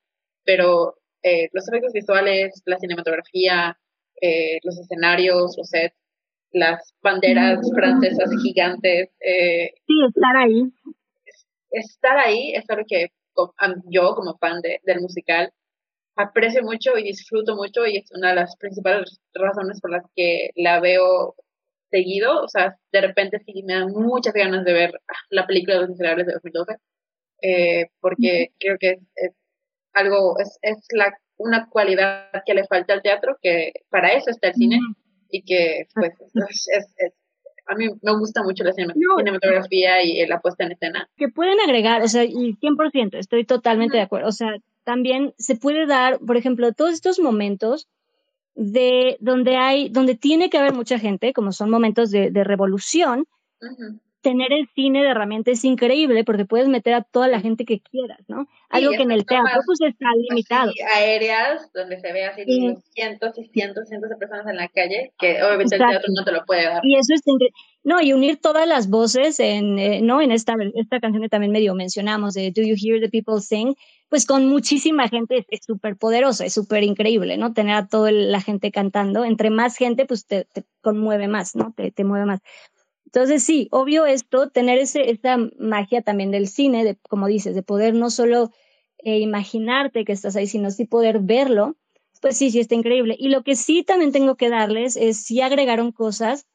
[0.45, 3.79] pero eh, los efectos visuales, la cinematografía,
[4.21, 5.97] eh, los escenarios, los sets,
[6.53, 9.11] las banderas francesas gigantes.
[9.21, 10.73] Eh, sí, estar ahí.
[11.71, 13.13] Estar ahí es algo que
[13.89, 15.53] yo como fan de, del musical
[16.17, 20.51] aprecio mucho y disfruto mucho y es una de las principales razones por las que
[20.57, 21.35] la veo
[21.91, 22.43] seguido.
[22.43, 24.93] O sea, de repente sí me dan muchas ganas de ver
[25.31, 26.77] la película de Los Miserables de 2012,
[27.43, 29.33] eh, porque creo que es,
[29.93, 34.49] algo, es, es la, una cualidad que le falta al teatro, que para eso está
[34.49, 34.79] el cine
[35.31, 36.13] y que pues
[36.51, 37.13] es, es,
[37.67, 41.09] a mí me gusta mucho la cinematografía y la puesta en escena.
[41.17, 44.29] Que pueden agregar, o sea, y 100%, estoy totalmente de acuerdo.
[44.29, 47.89] O sea, también se puede dar, por ejemplo, todos estos momentos
[48.55, 53.27] de donde hay, donde tiene que haber mucha gente, como son momentos de, de revolución,
[54.23, 57.81] tener el cine de herramientas es increíble porque puedes meter a toda la gente que
[57.81, 58.47] quieras, ¿no?
[58.71, 60.73] Algo que en el teatro pues está limitado.
[60.95, 62.45] aéreas, donde se ve así
[62.95, 66.33] cientos y cientos, cientos de personas en la calle, que obviamente el teatro no te
[66.33, 66.81] lo puede dar.
[66.85, 67.23] Y eso es
[67.85, 70.23] no, y unir todas las voces en, eh, ¿no?
[70.23, 73.75] En esta, esta canción que también medio mencionamos de Do You Hear the People Sing,
[74.13, 77.55] pues con muchísima gente es súper poderosa, es súper increíble, ¿no?
[77.55, 81.73] Tener a toda la gente cantando, entre más gente, pues te, te conmueve más, ¿no?
[81.75, 82.41] Te, te mueve más.
[83.07, 87.63] Entonces, sí, obvio esto, tener ese, esa magia también del cine, de, como dices, de
[87.63, 88.51] poder no solo
[88.99, 91.79] eh, imaginarte que estás ahí, sino sí poder verlo,
[92.21, 93.17] pues sí, sí, está increíble.
[93.19, 96.47] Y lo que sí también tengo que darles es, sí agregaron cosas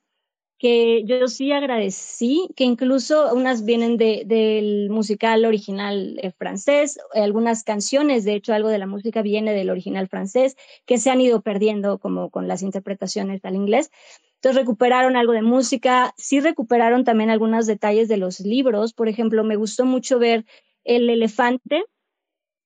[0.58, 7.64] que yo sí agradecí, que incluso unas vienen de, del musical original eh, francés, algunas
[7.64, 10.56] canciones, de hecho algo de la música viene del original francés,
[10.86, 13.92] que se han ido perdiendo como con las interpretaciones al inglés.
[14.36, 18.94] Entonces recuperaron algo de música, sí recuperaron también algunos detalles de los libros.
[18.94, 20.46] Por ejemplo, me gustó mucho ver
[20.84, 21.84] el elefante,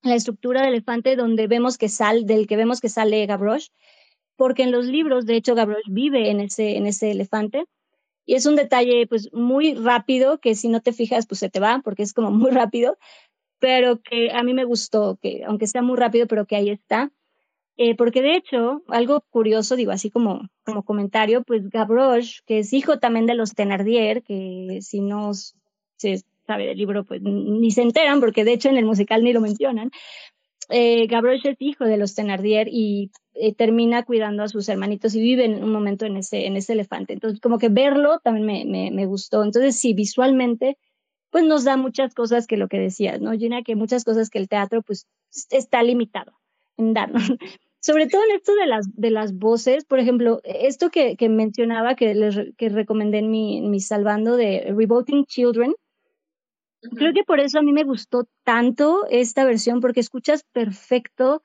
[0.01, 3.69] la estructura del elefante donde vemos que sale, del que vemos que sale Gavroche,
[4.35, 7.65] porque en los libros, de hecho, Gavroche vive en ese, en ese elefante.
[8.31, 11.59] Y es un detalle pues muy rápido que si no te fijas pues se te
[11.59, 12.97] va porque es como muy rápido,
[13.59, 17.11] pero que a mí me gustó, que aunque sea muy rápido, pero que ahí está.
[17.75, 22.71] Eh, porque de hecho, algo curioso, digo así como, como comentario, pues Gavroche, que es
[22.71, 25.31] hijo también de los Thenardier, que si no
[25.97, 29.33] se sabe del libro, pues ni se enteran, porque de hecho en el musical ni
[29.33, 29.91] lo mencionan.
[30.69, 35.21] Eh, Gavroche es hijo de los Thenardier y eh, termina cuidando a sus hermanitos y
[35.21, 37.13] vive en un momento en ese, en ese elefante.
[37.13, 39.43] Entonces, como que verlo también me, me, me gustó.
[39.43, 40.77] Entonces, sí, visualmente,
[41.29, 43.63] pues nos da muchas cosas que lo que decías, ¿no, Gina?
[43.63, 45.07] Que muchas cosas que el teatro, pues,
[45.49, 46.33] está limitado
[46.77, 47.23] en darnos.
[47.79, 51.95] Sobre todo en esto de las, de las voces, por ejemplo, esto que, que mencionaba,
[51.95, 55.73] que, les, que recomendé en mi, en mi salvando de Revolting Children,
[56.97, 61.43] Creo que por eso a mí me gustó tanto esta versión, porque escuchas perfecto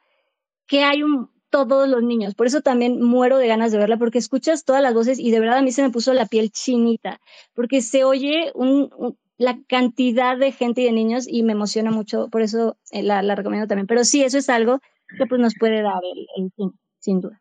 [0.67, 2.35] que hay un, todos los niños.
[2.35, 5.41] Por eso también muero de ganas de verla, porque escuchas todas las voces y de
[5.41, 7.21] verdad a mí se me puso la piel chinita,
[7.55, 8.91] porque se oye un,
[9.39, 13.23] la cantidad de gente y de niños y me emociona mucho, por eso eh, la,
[13.23, 13.87] la, recomiendo también.
[13.87, 14.81] Pero sí, eso es algo
[15.19, 17.41] que pues nos puede dar el, el cine, sin duda.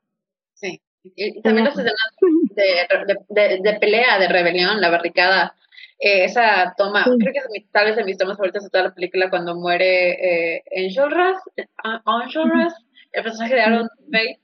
[0.53, 1.95] Sí, y también las escenas
[2.49, 2.87] de,
[3.29, 5.55] de, de, pelea, de rebelión, la barricada,
[5.99, 7.11] eh, esa toma, sí.
[7.19, 9.55] creo que es mi, tal vez de mis tomas favoritas de toda la película cuando
[9.55, 11.37] muere eh, Enjolras,
[12.05, 12.73] Enjolras,
[13.13, 14.39] el personaje de Aaron Bates,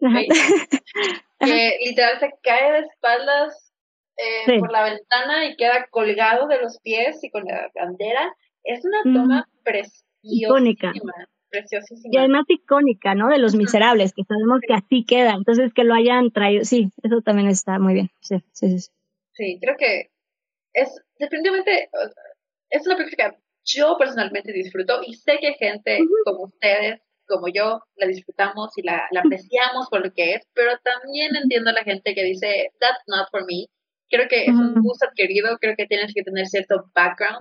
[1.40, 3.72] que literal se cae de espaldas
[4.18, 4.58] eh, sí.
[4.58, 8.34] por la ventana y queda colgado de los pies y con la bandera.
[8.62, 9.62] Es una toma mm.
[9.62, 11.12] preciosísima.
[11.48, 12.12] Preciosísima.
[12.12, 13.28] Y además icónica, ¿no?
[13.28, 15.34] De los miserables, que sabemos que así queda.
[15.34, 16.64] Entonces, que lo hayan traído.
[16.64, 18.10] Sí, eso también está muy bien.
[18.20, 18.90] Sí, sí, sí.
[19.32, 20.10] Sí, creo que
[20.76, 20.88] es
[21.18, 21.90] definitivamente.
[22.70, 26.24] Es una película que yo personalmente disfruto y sé que gente uh -huh.
[26.24, 30.72] como ustedes como yo la disfrutamos y la, la, apreciamos por lo que es, pero
[30.84, 33.66] también entiendo a la gente que dice, that's not for me.
[34.08, 37.38] Creo que es un gusto adquirido, creo que tienes que tener cierto background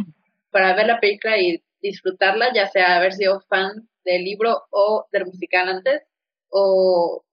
[0.49, 5.25] para ver la película y disfrutarla, ya sea haber sido fan del libro o del
[5.27, 6.01] musical antes,
[6.49, 7.23] o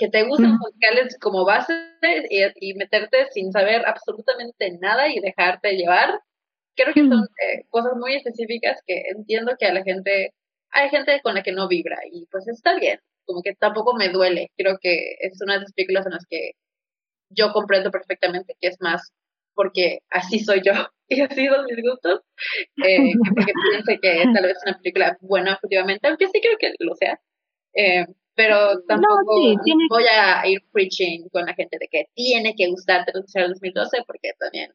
[0.00, 1.74] que te gusten musicales como base
[2.30, 6.18] y, y, meterte sin saber absolutamente nada y dejarte llevar.
[6.74, 10.32] Creo que son eh, cosas muy específicas que entiendo que a la gente
[10.70, 14.08] hay gente con la que no vibra y pues está bien, como que tampoco me
[14.08, 14.50] duele.
[14.56, 16.52] Creo que es una de esas películas en las que
[17.28, 19.12] yo comprendo perfectamente que es más
[19.54, 20.72] porque así soy yo
[21.08, 22.22] y así son mis gustos,
[22.82, 26.72] eh, porque piense que tal vez es una película buena objetivamente, aunque sí creo que
[26.78, 27.20] lo sea.
[27.74, 28.06] Eh,
[28.40, 29.84] pero tampoco no, sí, tiene...
[29.90, 34.30] voy a ir preaching con la gente de que tiene que gustarte el 2012 porque
[34.38, 34.72] también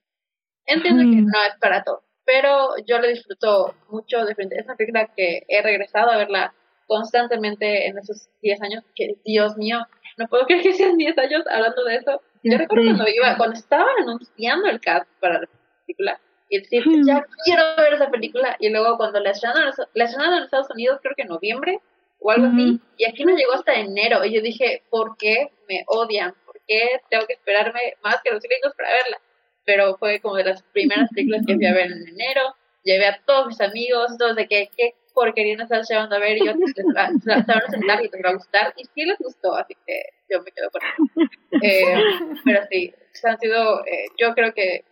[0.68, 1.12] entiendo mm.
[1.12, 4.58] que no es para todos pero yo le disfruto mucho de frente.
[4.58, 6.54] Es una película que he regresado a verla
[6.88, 9.80] constantemente en esos 10 años, que Dios mío,
[10.18, 12.22] no puedo creer que sean 10 años hablando de eso.
[12.44, 15.48] Yo recuerdo cuando iba, cuando estaba anunciando el cast para la
[15.86, 20.38] película, y decir, ya quiero ver esa película, y luego cuando la estrenaron, la estrenaron
[20.38, 21.80] en Estados Unidos, creo que en noviembre,
[22.26, 25.84] o algo así, y aquí no llegó hasta enero, y yo dije, ¿por qué me
[25.88, 26.34] odian?
[26.46, 29.20] ¿Por qué tengo que esperarme más que los gringos para verla?
[29.66, 32.56] pero fue como de las primeras películas que fui a ver en enero.
[32.84, 36.38] Llevé a todos mis amigos, todos de que, qué porquería nos estás llevando a ver,
[36.38, 39.56] y yo se van a sentar y te va a gustar, y sí les gustó,
[39.56, 41.32] así que yo me quedo con eso.
[41.62, 42.04] Eh,
[42.44, 42.94] pero sí,
[43.24, 44.84] han sido, eh, yo creo que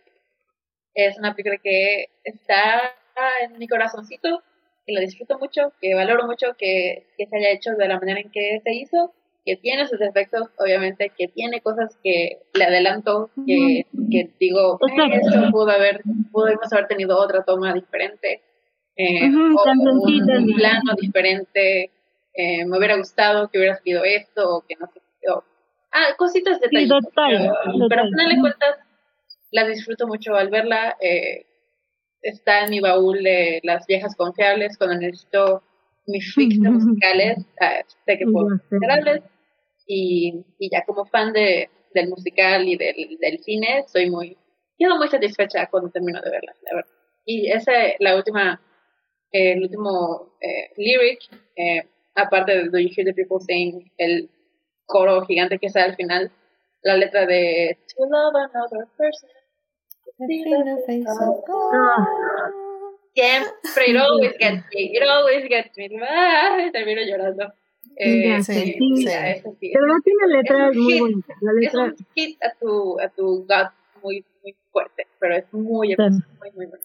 [0.94, 2.94] es una película que está
[3.42, 4.42] en mi corazoncito,
[4.86, 8.20] que la disfruto mucho, que valoro mucho que, que se haya hecho de la manera
[8.20, 9.12] en que se hizo,
[9.44, 15.20] que tiene sus defectos, obviamente, que tiene cosas que le adelanto, que, que digo, eh,
[15.20, 16.02] esto pudo haber,
[16.32, 18.42] pudimos haber tenido otra toma diferente,
[18.96, 21.90] eh, uh -huh, o, un, plano diferente,
[22.34, 25.00] eh, me hubiera gustado que hubiera sido esto, o que no sé,
[25.30, 25.44] o,
[25.92, 28.78] ah, cositas de detalle, sí, pero, pero al final de cuentas,
[29.50, 31.44] la disfruto mucho al verla, eh,
[32.24, 35.62] está en mi baúl de las viejas confiables, cuando necesito
[36.06, 38.48] mis fix musicales, uh, sé que puedo
[39.86, 44.36] y, y ya como fan de, del musical y del, del cine, soy muy,
[44.78, 46.90] quedo muy satisfecha cuando termino de verla, la verdad.
[47.26, 48.60] Y esa, la última,
[49.32, 51.20] eh, el último eh, lyric,
[51.56, 54.30] eh, aparte de Do You Hear the People Sing, el
[54.86, 56.32] coro gigante que sale al final,
[56.82, 59.30] la letra de To Love Another Person.
[63.14, 65.88] Siempre, it always gets me, it always gets me.
[66.02, 67.52] Ah, termino llorando.
[67.96, 69.06] Eh, sí, sí, sí.
[69.06, 69.70] Eso sí.
[69.72, 71.36] Pero no tiene letras muy bonitas.
[71.40, 71.86] La letra...
[71.86, 73.72] Es un hit a tu, a tu gut
[74.02, 75.96] muy, muy fuerte, pero es muy, sí.
[75.98, 76.84] muy, muy bueno.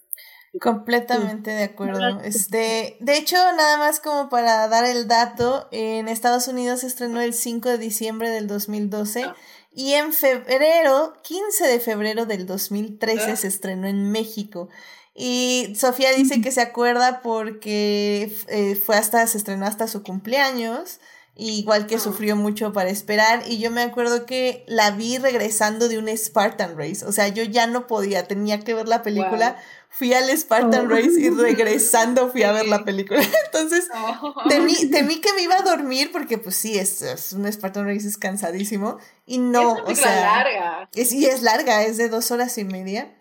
[0.60, 2.22] Completamente de acuerdo.
[2.22, 7.22] Este, de hecho, nada más como para dar el dato, en Estados Unidos se estrenó
[7.22, 9.36] el 5 de diciembre del 2012 ah.
[9.80, 13.36] Y en febrero, 15 de febrero del 2013 ah.
[13.38, 14.68] se estrenó en México.
[15.16, 21.00] Y Sofía dice que se acuerda porque eh, fue hasta, se estrenó hasta su cumpleaños,
[21.38, 23.44] igual que sufrió mucho para esperar.
[23.48, 27.06] Y yo me acuerdo que la vi regresando de un Spartan Race.
[27.06, 29.56] O sea, yo ya no podía, tenía que ver la película.
[29.90, 30.90] Fui al Spartan oh.
[30.90, 33.22] Race y regresando fui a ver la película.
[33.46, 34.34] Entonces, oh.
[34.48, 38.18] temí, que me iba a dormir porque, pues sí, es, es un Spartan Race, es
[38.18, 38.98] cansadísimo.
[39.26, 40.22] Y no, o sea.
[40.22, 40.90] larga.
[40.94, 43.14] Es, y es larga, es de dos horas y media.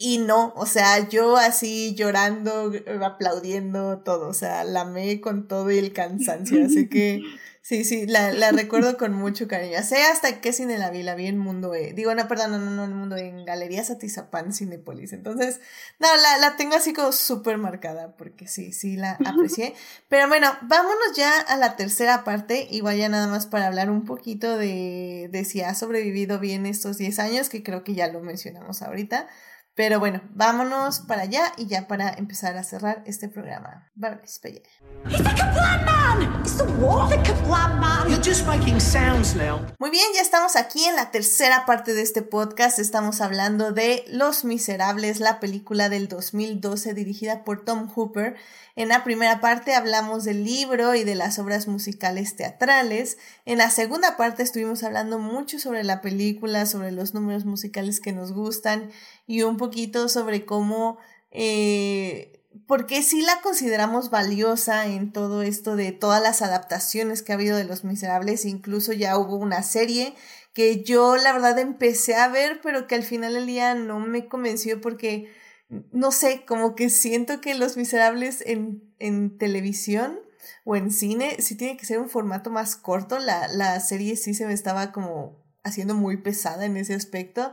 [0.00, 2.72] Y no, o sea, yo así llorando,
[3.04, 7.20] aplaudiendo todo, o sea, la amé con todo y el cansancio, así que
[7.68, 9.82] sí, sí, la, la recuerdo con mucho cariño.
[9.82, 12.58] Sé hasta qué cine la vi, la vi en Mundo E, digo, no, perdón, no,
[12.58, 15.60] no, no, en Mundo E, en Galerías Atizapán, Cinepolis, entonces,
[15.98, 19.74] no, la, la tengo así como súper marcada, porque sí, sí, la aprecié.
[20.08, 24.06] Pero bueno, vámonos ya a la tercera parte, igual ya nada más para hablar un
[24.06, 28.20] poquito de, de si ha sobrevivido bien estos 10 años, que creo que ya lo
[28.20, 29.28] mencionamos ahorita.
[29.78, 33.88] Pero bueno, vámonos para allá y ya para empezar a cerrar este programa.
[33.94, 34.54] Vámonos para
[39.78, 42.80] Muy bien, ya estamos aquí en la tercera parte de este podcast.
[42.80, 48.34] Estamos hablando de Los Miserables, la película del 2012 dirigida por Tom Hooper.
[48.74, 53.18] En la primera parte hablamos del libro y de las obras musicales teatrales.
[53.44, 58.12] En la segunda parte estuvimos hablando mucho sobre la película, sobre los números musicales que
[58.12, 58.90] nos gustan
[59.28, 60.98] y un poquito sobre cómo,
[61.30, 67.36] eh, porque sí la consideramos valiosa en todo esto de todas las adaptaciones que ha
[67.36, 70.14] habido de Los Miserables, incluso ya hubo una serie
[70.54, 74.26] que yo la verdad empecé a ver, pero que al final del día no me
[74.26, 75.30] convenció porque
[75.68, 80.20] no sé, como que siento que Los Miserables en, en televisión
[80.64, 83.18] o en cine sí tiene que ser un formato más corto.
[83.18, 87.52] La, la serie sí se me estaba como haciendo muy pesada en ese aspecto.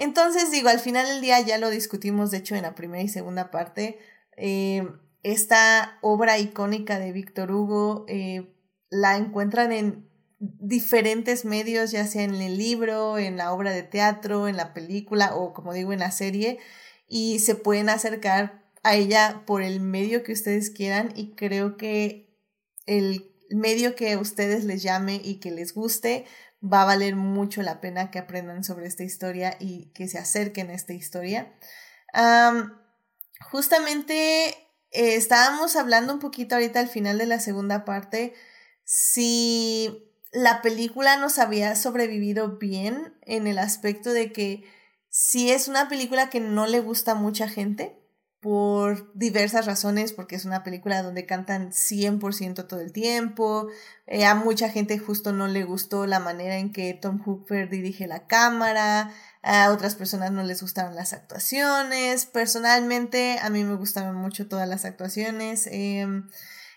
[0.00, 3.08] Entonces, digo, al final del día ya lo discutimos, de hecho, en la primera y
[3.08, 3.98] segunda parte.
[4.36, 4.88] Eh,
[5.22, 8.52] esta obra icónica de Víctor Hugo eh,
[8.88, 14.48] la encuentran en diferentes medios, ya sea en el libro, en la obra de teatro,
[14.48, 16.58] en la película o, como digo, en la serie
[17.06, 22.38] y se pueden acercar a ella por el medio que ustedes quieran y creo que
[22.86, 26.24] el medio que a ustedes les llame y que les guste
[26.62, 30.70] va a valer mucho la pena que aprendan sobre esta historia y que se acerquen
[30.70, 31.52] a esta historia.
[33.40, 34.48] justamente
[34.90, 38.34] eh, estábamos hablando un poquito ahorita al final de la segunda parte
[38.84, 44.64] si la película nos había sobrevivido bien en el aspecto de que
[45.08, 47.99] si es una película que no le gusta a mucha gente
[48.40, 53.68] por diversas razones, porque es una película donde cantan 100% todo el tiempo,
[54.06, 58.06] eh, a mucha gente justo no le gustó la manera en que Tom Hooper dirige
[58.06, 59.12] la cámara,
[59.42, 64.68] a otras personas no les gustaron las actuaciones, personalmente a mí me gustaron mucho todas
[64.68, 65.68] las actuaciones.
[65.70, 66.26] Em,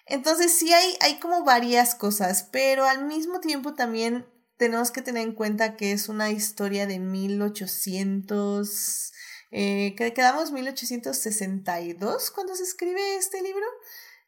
[0.06, 4.26] entonces sí hay, hay como varias cosas, pero al mismo tiempo también
[4.58, 9.14] tenemos que tener en cuenta que es una historia de 1800,
[9.56, 13.66] eh, que quedamos 1862 cuando se escribe este libro.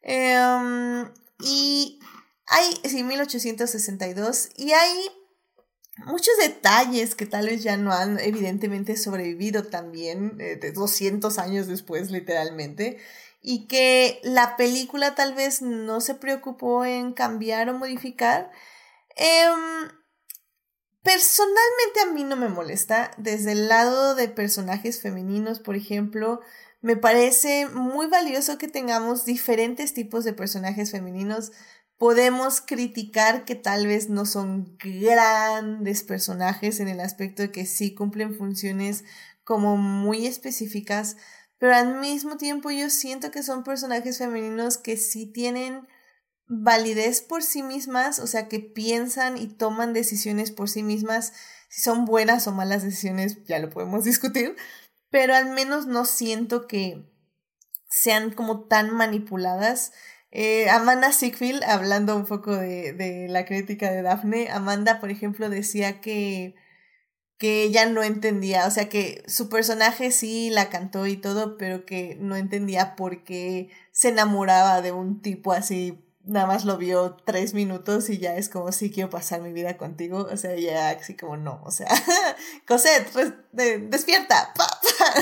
[0.02, 1.98] Em, y
[2.46, 5.10] hay, sí, 1862, y hay
[6.06, 11.66] muchos detalles que tal vez ya no han evidentemente sobrevivido también, eh, de 200 años
[11.66, 12.98] después literalmente,
[13.42, 18.52] y que la película tal vez no se preocupó en cambiar o modificar.
[19.16, 19.90] Em,
[21.06, 23.12] Personalmente a mí no me molesta.
[23.16, 26.40] Desde el lado de personajes femeninos, por ejemplo,
[26.80, 31.52] me parece muy valioso que tengamos diferentes tipos de personajes femeninos.
[31.96, 37.94] Podemos criticar que tal vez no son grandes personajes en el aspecto de que sí
[37.94, 39.04] cumplen funciones
[39.44, 41.16] como muy específicas,
[41.58, 45.86] pero al mismo tiempo yo siento que son personajes femeninos que sí tienen
[46.48, 51.32] validez por sí mismas, o sea, que piensan y toman decisiones por sí mismas,
[51.68, 54.56] si son buenas o malas decisiones, ya lo podemos discutir,
[55.10, 57.04] pero al menos no siento que
[57.88, 59.92] sean como tan manipuladas.
[60.30, 65.48] Eh, Amanda Siegfried, hablando un poco de, de la crítica de Daphne, Amanda, por ejemplo,
[65.48, 66.56] decía que,
[67.38, 71.86] que ella no entendía, o sea que su personaje sí la cantó y todo, pero
[71.86, 77.16] que no entendía por qué se enamoraba de un tipo así nada más lo vio
[77.24, 80.28] tres minutos y ya es como, sí, quiero pasar mi vida contigo.
[80.30, 81.88] O sea, ya así como, no, o sea,
[82.66, 83.10] Cosette,
[83.52, 84.52] despierta.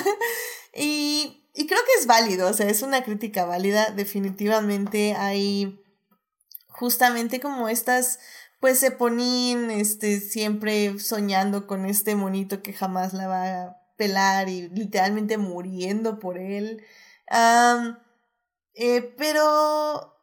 [0.74, 3.90] y, y creo que es válido, o sea, es una crítica válida.
[3.90, 5.80] Definitivamente hay
[6.68, 8.18] justamente como estas,
[8.60, 15.38] pues ponían este, siempre soñando con este monito que jamás la va pelar y literalmente
[15.38, 16.82] muriendo por él.
[18.74, 20.13] eh, pero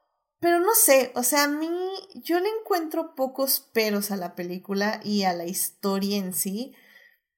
[0.41, 1.69] pero no sé, o sea, a mí
[2.15, 6.75] yo le encuentro pocos peros a la película y a la historia en sí,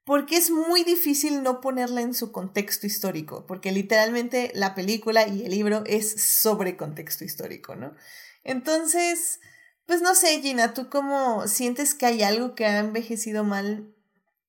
[0.05, 5.43] porque es muy difícil no ponerla en su contexto histórico, porque literalmente la película y
[5.43, 7.93] el libro es sobre contexto histórico, ¿no?
[8.45, 9.41] Entonces,
[9.85, 13.93] pues no sé, Gina, ¿tú cómo sientes que hay algo que ha envejecido mal?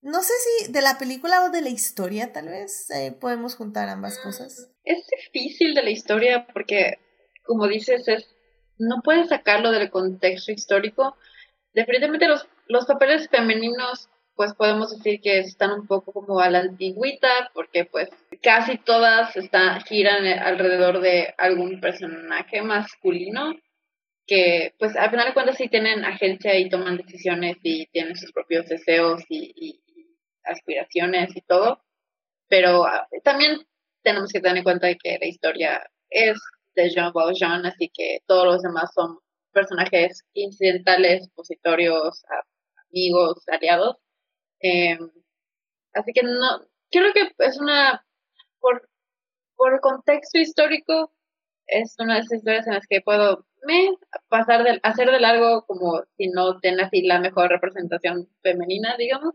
[0.01, 0.33] No sé
[0.63, 4.69] si de la película o de la historia, tal vez eh, podemos juntar ambas cosas.
[4.85, 6.99] Es difícil de la historia porque,
[7.43, 8.34] como dices, es
[8.77, 11.17] no puedes sacarlo del contexto histórico.
[11.73, 16.59] Definitivamente los, los papeles femeninos, pues podemos decir que están un poco como a la
[16.59, 18.09] antigüita, porque pues
[18.41, 23.53] casi todas están, giran alrededor de algún personaje masculino
[24.27, 28.31] que pues al final de cuentas sí tienen agencia y toman decisiones y tienen sus
[28.31, 29.81] propios deseos y, y
[30.43, 31.83] aspiraciones y todo,
[32.47, 33.65] pero ah, también
[34.03, 36.39] tenemos que tener en cuenta que la historia es
[36.75, 39.19] de Jean Valjean, así que todos los demás son
[39.51, 42.23] personajes incidentales, positorios,
[42.89, 43.97] amigos, aliados.
[44.59, 44.99] Em,
[45.93, 46.61] así que no,
[46.91, 48.05] creo que es una,
[48.59, 48.89] por,
[49.55, 51.11] por contexto histórico,
[51.67, 53.95] es una de esas historias en las que puedo me
[54.29, 59.33] pasar de, hacer de largo como si no tiene así la mejor representación femenina, digamos.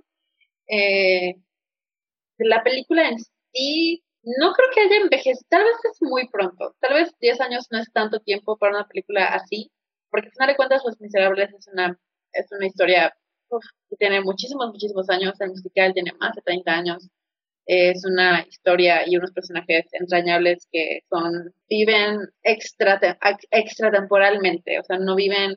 [0.69, 1.37] Eh,
[2.39, 3.19] la película en
[3.53, 7.67] sí no creo que haya envejecido, tal vez es muy pronto, tal vez 10 años
[7.71, 9.71] no es tanto tiempo para una película así,
[10.11, 11.99] porque al final de cuentas Los Miserables es una,
[12.33, 13.15] es una historia
[13.89, 17.09] que tiene muchísimos, muchísimos años, el musical tiene más de 30 años,
[17.67, 23.01] es una historia y unos personajes entrañables que son, viven extra,
[23.51, 25.57] extratemporalmente, o sea, no viven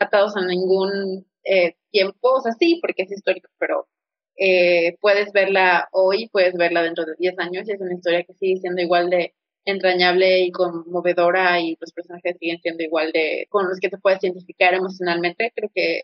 [0.00, 3.88] atados a ningún eh, tiempo, o sea, sí, porque es histórico, pero
[4.36, 8.34] eh, puedes verla hoy, puedes verla dentro de 10 años y es una historia que
[8.34, 9.34] sigue siendo igual de
[9.64, 14.22] entrañable y conmovedora y los personajes siguen siendo igual de con los que te puedes
[14.22, 15.52] identificar emocionalmente.
[15.54, 16.02] Creo que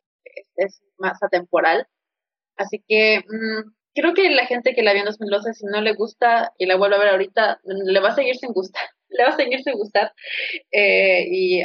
[0.56, 1.86] es, más atemporal.
[2.56, 5.94] Así que mm, creo que la gente que la vio en 2012, si no le
[5.94, 8.84] gusta y la vuelve a ver ahorita, le va a seguir sin gustar.
[9.08, 10.12] le va a seguir sin gustar.
[10.72, 11.62] Eh, y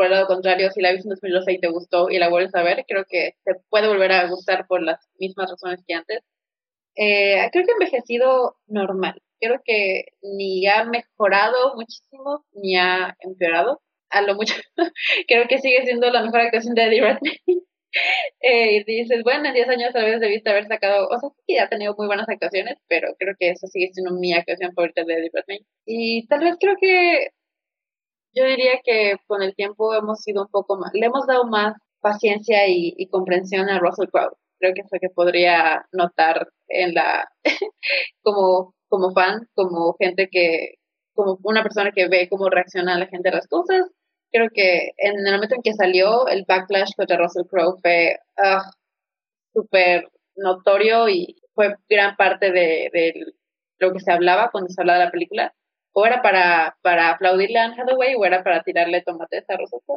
[0.00, 2.54] por el lado contrario, si la viste en 2012 y te gustó y la vuelves
[2.54, 6.20] a ver, creo que te puede volver a gustar por las mismas razones que antes.
[6.96, 9.20] Eh, creo que ha envejecido normal.
[9.38, 13.82] Creo que ni ha mejorado muchísimo, ni ha empeorado.
[14.08, 14.54] A lo mucho.
[15.28, 17.40] creo que sigue siendo la mejor actuación de Eddie Redmayne.
[18.40, 21.58] eh, y dices, bueno, en 10 años tal vez debiste haber sacado, o sea, sí,
[21.58, 25.12] ha tenido muy buenas actuaciones, pero creo que eso sigue siendo mi actuación favorita de
[25.12, 25.66] Eddie Redmayne.
[25.84, 27.32] Y tal vez creo que
[28.34, 31.74] yo diría que con el tiempo hemos sido un poco más, le hemos dado más
[32.00, 34.36] paciencia y, comprensión a Russell Crowe.
[34.58, 37.28] Creo que fue que podría notar en la,
[38.22, 40.74] como, como fan, como gente que,
[41.14, 43.90] como una persona que ve cómo reacciona la gente a las cosas.
[44.32, 48.62] Creo que en el momento en que salió, el backlash contra Russell Crowe fue uh,
[49.52, 53.14] súper notorio y fue gran parte de
[53.78, 55.54] lo que se hablaba cuando se hablaba de la película
[55.92, 59.94] o era para, para aplaudirle a Anne Hathaway o era para tirarle tomates a Rosetta.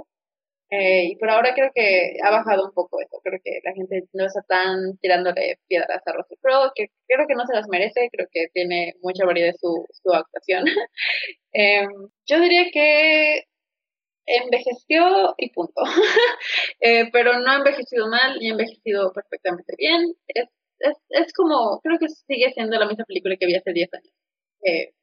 [0.70, 3.20] Eh, y por ahora creo que ha bajado un poco eso.
[3.24, 7.36] Creo que la gente no está tan tirándole piedras a Russell Crowe, que creo que
[7.36, 8.10] no se las merece.
[8.12, 10.66] Creo que tiene mucha variedad su, su actuación.
[11.56, 11.88] Em,
[12.26, 13.44] yo diría que
[14.26, 15.84] envejeció y punto.
[16.82, 20.16] eh, pero no ha envejecido mal ni ha envejecido perfectamente bien.
[20.28, 20.48] Es,
[20.80, 24.14] es, es como, creo que sigue siendo la misma película que vi hace 10 años.
[24.64, 24.94] Eh,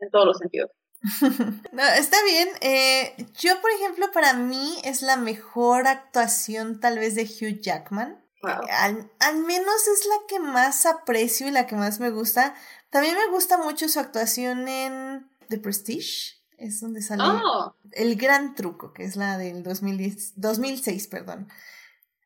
[0.00, 0.70] en todos los sentidos.
[1.72, 2.48] no, está bien.
[2.60, 8.22] Eh, yo, por ejemplo, para mí es la mejor actuación tal vez de Hugh Jackman.
[8.42, 12.54] Al, al, menos es la que más aprecio y la que más me gusta.
[12.88, 16.40] También me gusta mucho su actuación en The Prestige.
[16.56, 17.74] Es donde sale oh.
[17.92, 21.48] El Gran Truco, que es la del 2010, 2006, perdón.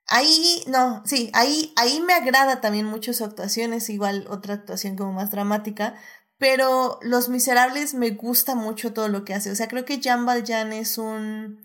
[0.06, 4.96] Ahí, no, sí, ahí, ahí me agrada también mucho su actuación, es igual otra actuación
[4.96, 5.94] como más dramática,
[6.44, 9.50] pero Los Miserables me gusta mucho todo lo que hace.
[9.50, 11.64] O sea, creo que Jean Valjean es un,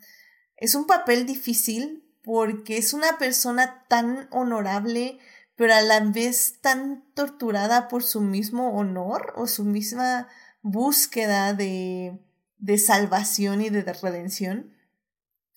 [0.56, 5.20] es un papel difícil porque es una persona tan honorable,
[5.58, 10.30] pero a la vez tan torturada por su mismo honor o su misma
[10.62, 12.18] búsqueda de,
[12.58, 14.78] de salvación y de redención.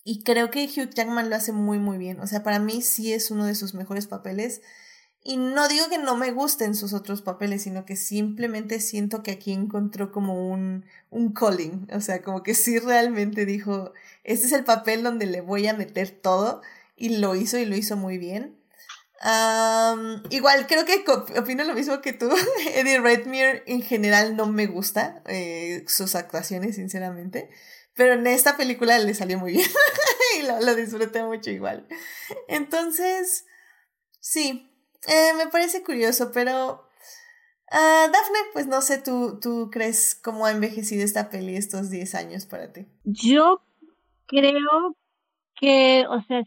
[0.02, 2.18] Y creo que Hugh Jackman lo hace muy, muy bien.
[2.18, 4.62] O sea, para mí sí es uno de sus mejores papeles.
[5.24, 9.30] Y no digo que no me gusten sus otros papeles, sino que simplemente siento que
[9.30, 11.88] aquí encontró como un, un calling.
[11.92, 13.92] O sea, como que sí realmente dijo,
[14.24, 16.60] este es el papel donde le voy a meter todo.
[16.96, 18.58] Y lo hizo y lo hizo muy bien.
[20.30, 21.04] igual, creo que
[21.38, 22.28] opino lo mismo que tú.
[22.74, 27.48] Eddie Redmayne en general no me gusta eh, sus actuaciones, sinceramente.
[27.94, 29.70] Pero en esta película le salió muy bien
[30.40, 31.86] y lo, disfruté mucho igual.
[32.48, 33.44] Entonces,
[34.20, 34.71] sí,
[35.06, 36.88] eh, me parece curioso, pero
[37.70, 42.14] uh, Dafne, pues no sé, ¿tú, ¿tú crees cómo ha envejecido esta peli estos 10
[42.14, 42.86] años para ti?
[43.04, 43.62] Yo
[44.26, 44.96] creo
[45.54, 46.42] que, o sea,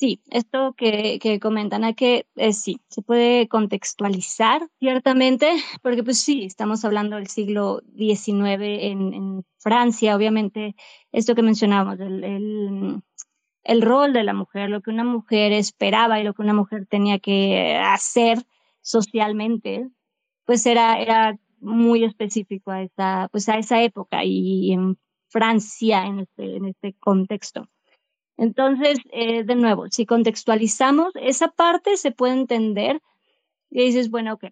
[0.00, 5.52] Sí, esto que, que comentan, a que sí, se puede contextualizar ciertamente,
[5.82, 10.74] porque pues sí, estamos hablando del siglo XIX en, Francia, obviamente,
[11.12, 13.02] esto que mencionábamos, el,
[13.70, 16.86] el, rol de la mujer, lo que una mujer esperaba y lo que una mujer
[16.86, 18.38] tenía que hacer
[18.82, 19.88] socialmente,
[20.44, 24.98] pues era, era muy específico a esa, pues a esa época y en
[25.28, 27.68] Francia en este, en este contexto.
[28.36, 33.00] Entonces, eh, de nuevo, si contextualizamos esa parte, se puede entender
[33.70, 34.46] y dices, bueno, ok,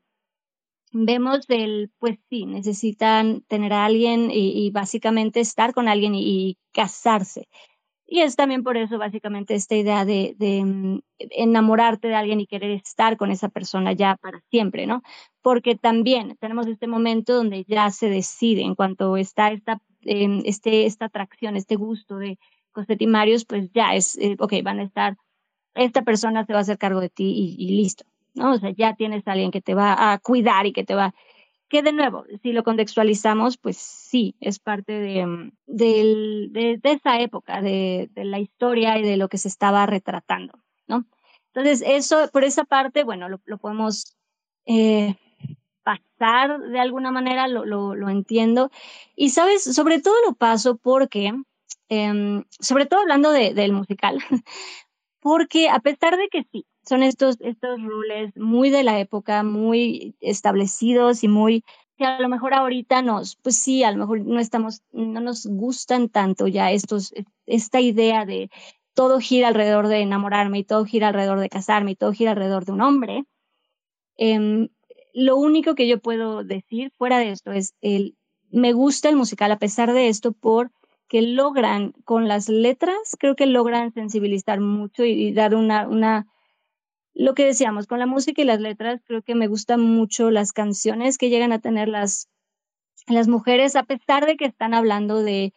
[0.92, 7.48] vemos el, pues sí, necesitan tener a alguien y, básicamente estar con alguien y, casarse.
[8.10, 12.70] Y es también por eso básicamente esta idea de, mm, enamorarte de alguien y querer
[12.70, 15.02] estar con esa persona ya para siempre, ¿no?
[15.42, 20.86] Porque también tenemos este momento donde ya se decide en cuanto está esta, em, este,
[20.86, 22.38] esta atracción, este gusto de
[22.72, 25.18] cosetimarios, pues ya es, eh, ok, van a estar,
[25.74, 28.04] esta persona se va a hacer cargo de ti y, listo,
[28.34, 28.52] ¿no?
[28.52, 31.14] O sea, ya tienes a alguien que te va a cuidar y que te va,
[31.68, 37.60] que de nuevo, si lo contextualizamos, pues sí, es parte de, mm, de, esa época,
[37.60, 41.04] de, la historia y de lo que se estaba retratando, ¿no?
[41.52, 44.16] Entonces, eso, por esa parte, bueno, lo, podemos
[44.66, 45.16] eh,
[45.82, 48.70] pasar de alguna manera, lo, lo, entiendo.
[49.16, 49.64] Y, ¿sabes?
[49.64, 51.32] Sobre todo lo paso porque
[51.88, 54.18] Em, sobre todo hablando de, del musical,
[55.20, 60.14] porque a pesar de que sí, son estos, estos roles muy de la época, muy
[60.20, 61.64] establecidos y muy
[61.96, 65.46] que a lo mejor ahorita nos, pues sí, a lo mejor no estamos, no nos
[65.46, 67.12] gustan tanto ya estos,
[67.46, 68.50] esta idea de
[68.94, 72.64] todo gira alrededor de enamorarme y todo gira alrededor de casarme y todo gira alrededor
[72.64, 73.24] de un hombre.
[74.16, 74.68] Eh,
[75.12, 78.16] lo único que yo puedo decir fuera de esto es el,
[78.50, 80.70] me gusta el musical a pesar de esto por
[81.08, 86.26] que logran con las letras, creo que logran sensibilizar mucho y, dar una, una,
[87.14, 90.52] lo que decíamos, con la música y las letras, creo que me gustan mucho las
[90.52, 92.28] canciones que llegan a tener las,
[93.06, 95.54] las mujeres, a pesar de que están hablando de,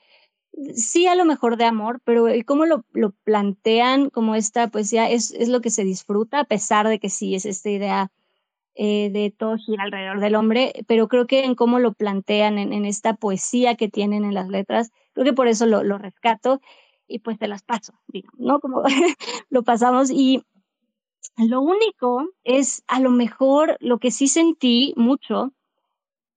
[0.73, 5.31] sí a lo mejor de amor, pero cómo lo, lo plantean como esta poesía es,
[5.31, 8.11] es lo que se disfruta, a pesar de que sí es esta idea
[8.75, 12.71] eh, de todo gira alrededor del hombre, pero creo que en cómo lo plantean, en,
[12.71, 16.61] en esta poesía que tienen en las letras, Creo que por eso lo, lo rescato
[17.07, 17.93] y pues te las paso,
[18.37, 18.59] ¿no?
[18.59, 18.83] Como
[19.49, 20.43] lo pasamos y
[21.37, 25.53] lo único es a lo mejor lo que sí sentí mucho,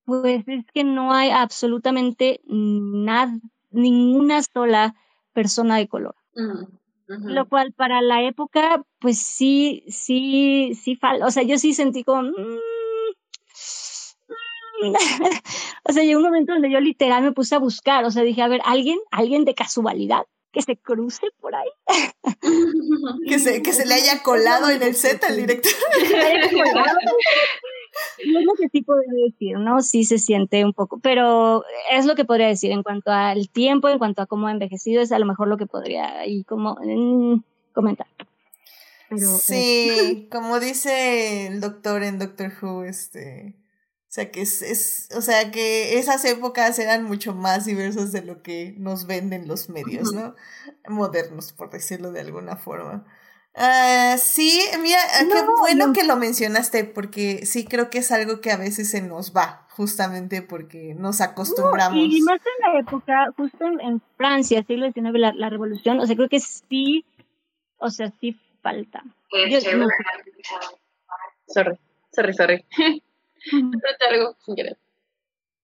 [0.04, 3.38] pues es que no hay absolutamente nada,
[3.70, 4.94] ninguna sola
[5.32, 6.14] persona de color.
[6.34, 6.64] Mm,
[7.06, 12.22] lo cual para la época, pues sí, sí, sí, o sea, yo sí sentí como,
[12.22, 12.58] mm,
[15.84, 18.42] o sea, llegó un momento donde yo literal me puse a buscar, o sea, dije,
[18.42, 20.24] a ver, alguien, alguien de casualidad
[20.54, 21.68] que se cruce por ahí.
[23.28, 25.72] que, se, que se le haya colado en el set al director.
[28.26, 29.82] No es lo que sí podría decir, ¿no?
[29.82, 33.88] Sí se siente un poco, pero es lo que podría decir en cuanto al tiempo,
[33.88, 36.76] en cuanto a cómo ha envejecido, es a lo mejor lo que podría y como
[36.80, 37.42] mm,
[37.72, 38.06] comentar.
[39.16, 43.54] sí, eh, como dice el doctor en Doctor Who, este,
[44.14, 48.44] sea que es, es, o sea que esas épocas eran mucho más diversas de lo
[48.44, 50.36] que nos venden los medios, ¿no?
[50.88, 53.04] Modernos, por decirlo de alguna forma.
[53.56, 58.40] Uh, sí, mira, ah, qué bueno que lo mencionaste, porque sí creo que es algo
[58.40, 61.98] que a veces se nos va, justamente porque nos acostumbramos.
[61.98, 66.14] y más en la época, justo en, Francia, siglo XIX, la, la revolución, o sea,
[66.14, 67.04] creo que sí,
[67.78, 69.02] o sea, sí falta.
[69.50, 69.58] Yo,
[71.48, 71.76] Sorry,
[72.12, 72.64] sorry, sorry.
[74.10, 74.78] algo sin querer.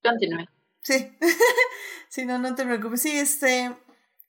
[0.02, 0.46] Continúe.
[0.82, 1.16] Sí.
[2.08, 3.02] sí, no, no te preocupes.
[3.02, 3.76] Sí, este.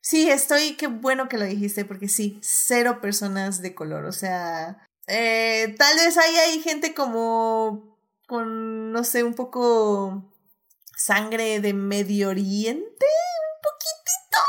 [0.01, 0.75] Sí, estoy.
[0.75, 4.05] Qué bueno que lo dijiste, porque sí, cero personas de color.
[4.05, 4.87] O sea.
[5.07, 7.97] Eh, tal vez ahí hay gente como.
[8.27, 8.91] con.
[8.91, 10.31] no sé, un poco.
[10.95, 13.05] sangre de Medio Oriente.
[13.05, 14.39] Un poquitito.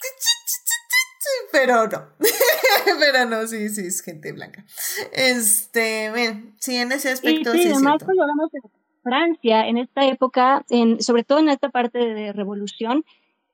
[1.52, 2.12] Pero no.
[2.98, 4.64] Pero no, sí, sí, es gente blanca.
[5.12, 8.60] Este, bien, sí, en ese aspecto sí, sí además cuando hablamos de
[9.02, 13.04] Francia, en esta época, en, sobre todo en esta parte de revolución,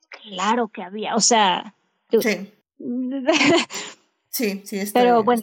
[0.08, 1.74] claro que había, o sea,
[2.20, 2.52] sí.
[4.30, 5.42] Sí, sí, estoy, Pero bueno,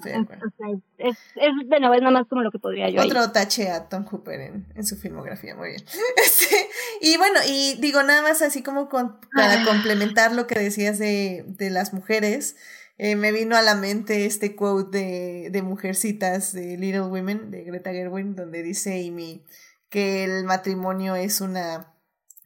[0.98, 3.02] es, es, bueno, es nada más como lo que podría yo.
[3.02, 5.84] Otro tache a Tom Hooper en, en su filmografía, muy bien.
[6.26, 6.70] Este,
[7.02, 9.66] y bueno, y digo nada más así como con, para ah.
[9.66, 12.56] complementar lo que decías de, de las mujeres,
[12.97, 17.63] eh, me vino a la mente este quote de, de Mujercitas de Little Women de
[17.63, 19.43] Greta Gerwin, donde dice Amy
[19.89, 21.93] que el matrimonio es una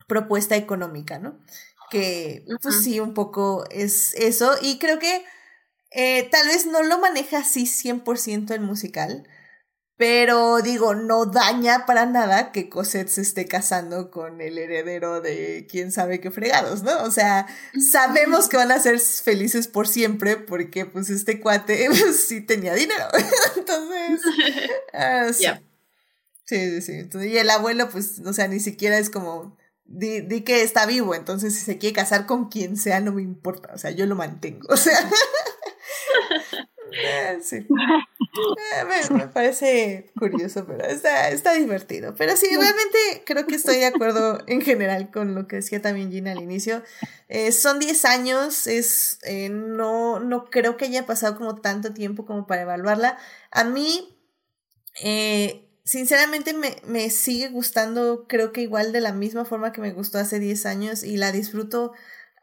[0.08, 1.40] propuesta económica, ¿no?
[1.90, 4.52] Que pues sí, un poco es eso.
[4.62, 5.24] Y creo que
[5.92, 9.28] eh, tal vez no lo maneja así 100% el musical,
[10.00, 15.68] pero digo, no daña para nada que Cosette se esté casando con el heredero de
[15.70, 17.04] quién sabe qué fregados, ¿no?
[17.04, 17.48] O sea,
[17.92, 22.76] sabemos que van a ser felices por siempre porque pues este cuate pues, sí tenía
[22.76, 23.08] dinero.
[23.58, 24.22] Entonces,
[24.94, 25.48] uh, sí.
[26.46, 26.82] sí.
[26.82, 30.62] sí, sí, y el abuelo pues, o sea, ni siquiera es como, di, di que
[30.62, 33.92] está vivo, entonces si se quiere casar con quien sea no me importa, o sea,
[33.92, 34.98] yo lo mantengo, o sea.
[36.92, 37.68] Eh, sí.
[38.34, 42.14] Eh, me, parece curioso, pero está, está divertido.
[42.16, 46.12] Pero sí, realmente creo que estoy de acuerdo en general con lo que decía también
[46.12, 46.84] Gina al inicio.
[47.28, 49.20] Eh, son 10 años, es,
[49.50, 53.18] no, no creo que haya pasado como tanto tiempo como para evaluarla.
[53.52, 54.18] A mí,
[55.84, 60.20] sinceramente, me, me sigue gustando, creo que igual de la misma forma que me gustó
[60.20, 61.94] hace 10 años y la disfruto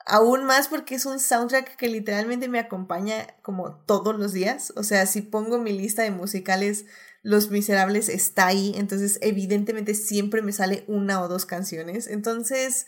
[0.06, 4.72] Aún más porque es un soundtrack que literalmente me acompaña como todos los días.
[4.76, 6.86] O sea, si pongo mi lista de musicales,
[7.22, 8.72] Los Miserables está ahí.
[8.76, 12.06] Entonces, evidentemente siempre me sale una o dos canciones.
[12.06, 12.86] Entonces,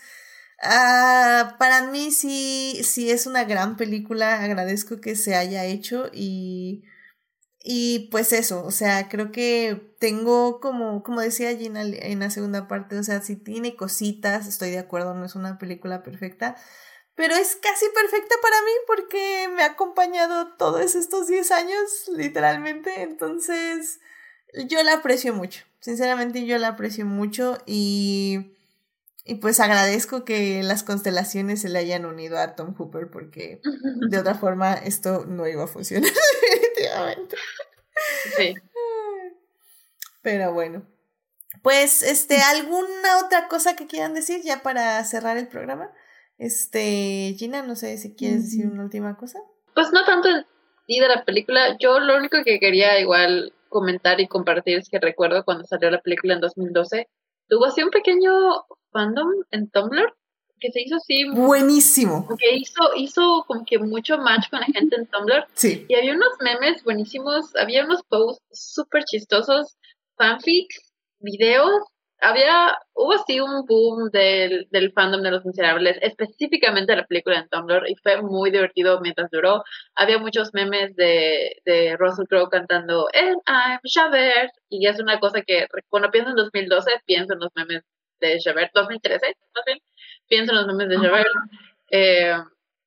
[0.62, 4.40] uh, para mí sí, sí es una gran película.
[4.42, 6.84] Agradezco que se haya hecho y...
[7.70, 12.68] Y pues eso, o sea, creo que tengo como, como decía Gina en la segunda
[12.68, 16.56] parte, o sea, si tiene cositas, estoy de acuerdo, no es una película perfecta,
[17.18, 23.02] pero es casi perfecta para mí porque me ha acompañado todos estos 10 años, literalmente.
[23.02, 23.98] Entonces,
[24.68, 25.64] yo la aprecio mucho.
[25.80, 28.52] Sinceramente, yo la aprecio mucho y,
[29.24, 34.18] y pues agradezco que las constelaciones se le hayan unido a Tom Hooper porque de
[34.18, 36.12] otra forma esto no iba a funcionar
[36.52, 37.36] definitivamente.
[38.36, 38.54] Sí.
[40.22, 40.86] Pero bueno.
[41.62, 45.90] Pues, este, ¿alguna otra cosa que quieran decir ya para cerrar el programa?
[46.38, 49.40] Este, Gina, no sé si quieres decir una última cosa.
[49.74, 50.46] Pues no tanto en
[50.86, 54.98] sí de la película, yo lo único que quería igual comentar y compartir es que
[54.98, 57.08] recuerdo cuando salió la película en 2012,
[57.48, 58.32] tuvo así un pequeño
[58.92, 60.14] fandom en Tumblr
[60.60, 62.26] que se hizo así buenísimo.
[62.38, 65.46] que hizo hizo como que mucho match con la gente en Tumblr.
[65.54, 65.86] Sí.
[65.88, 69.76] Y había unos memes buenísimos había unos posts súper chistosos
[70.16, 71.82] fanfics videos
[72.20, 77.38] había, hubo así un boom del, del fandom de Los Miserables, específicamente de la película
[77.38, 79.62] en Tumblr, y fue muy divertido mientras duró.
[79.94, 85.42] Había muchos memes de, de Russell Crowe cantando And I'm Javert, y es una cosa
[85.42, 87.82] que cuando pienso en 2012, pienso en los memes
[88.20, 89.78] de Javert, 2013, más bien,
[90.28, 91.28] pienso en los memes de Javert.
[91.90, 92.36] Eh,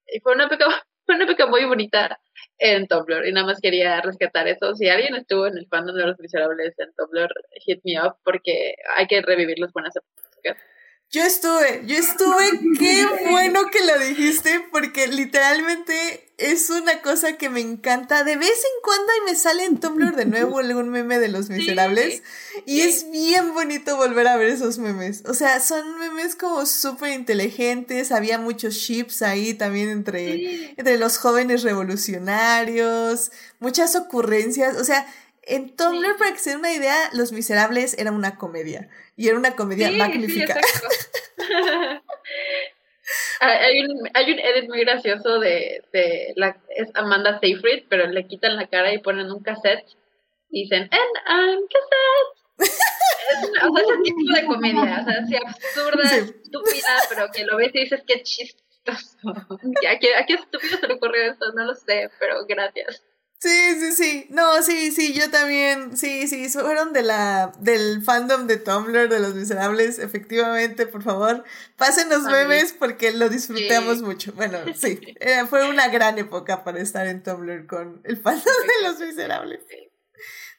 [0.08, 0.66] y fue una época,
[1.06, 2.20] fue una época muy bonita
[2.60, 4.76] en Tumblr y nada más quería rescatar eso.
[4.76, 7.34] Si alguien estuvo en el fandom de los miserables en Tumblr,
[7.66, 9.94] hit me up porque hay que revivir las buenas.
[11.12, 17.50] Yo estuve, yo estuve, qué bueno que lo dijiste, porque literalmente es una cosa que
[17.50, 18.24] me encanta.
[18.24, 21.50] De vez en cuando y me sale en Tumblr de nuevo algún meme de los
[21.50, 22.24] miserables.
[22.66, 25.24] y es bien bonito volver a ver esos memes.
[25.28, 28.14] O sea, son memes como súper inteligentes.
[28.14, 33.34] Había muchos chips ahí también entre, entre los jóvenes revolucionarios.
[33.60, 34.78] Muchas ocurrencias.
[34.78, 35.06] O sea,
[35.52, 38.90] en Tumblr, para que se den una idea, Los Miserables era una comedia.
[39.18, 40.60] Y era una comedia magnífica.
[43.42, 48.28] hay, un, hay un edit muy gracioso de, de la, es Amanda Seyfried, pero le
[48.28, 49.86] quitan la cara y ponen un cassette
[50.50, 52.74] y dicen, and I'm cassette.
[53.32, 57.44] es una, o sea, ese tipo de comedia, o sea, así absurda, estúpida, pero que
[57.44, 59.18] lo ves y dices, qué chistoso.
[59.90, 61.52] ¿A qué, ¿A qué estúpido se le ocurrió esto?
[61.54, 63.04] No lo sé, pero gracias.
[63.42, 64.28] Sí, sí, sí.
[64.30, 65.98] No, sí, sí, yo también.
[65.98, 69.98] Sí, sí, fueron de la, del fandom de Tumblr de los miserables.
[69.98, 71.44] Efectivamente, por favor,
[71.76, 74.32] pasen los memes porque lo disfrutamos mucho.
[74.34, 78.88] Bueno, sí, eh, fue una gran época para estar en Tumblr con el fandom de
[78.88, 79.62] los miserables.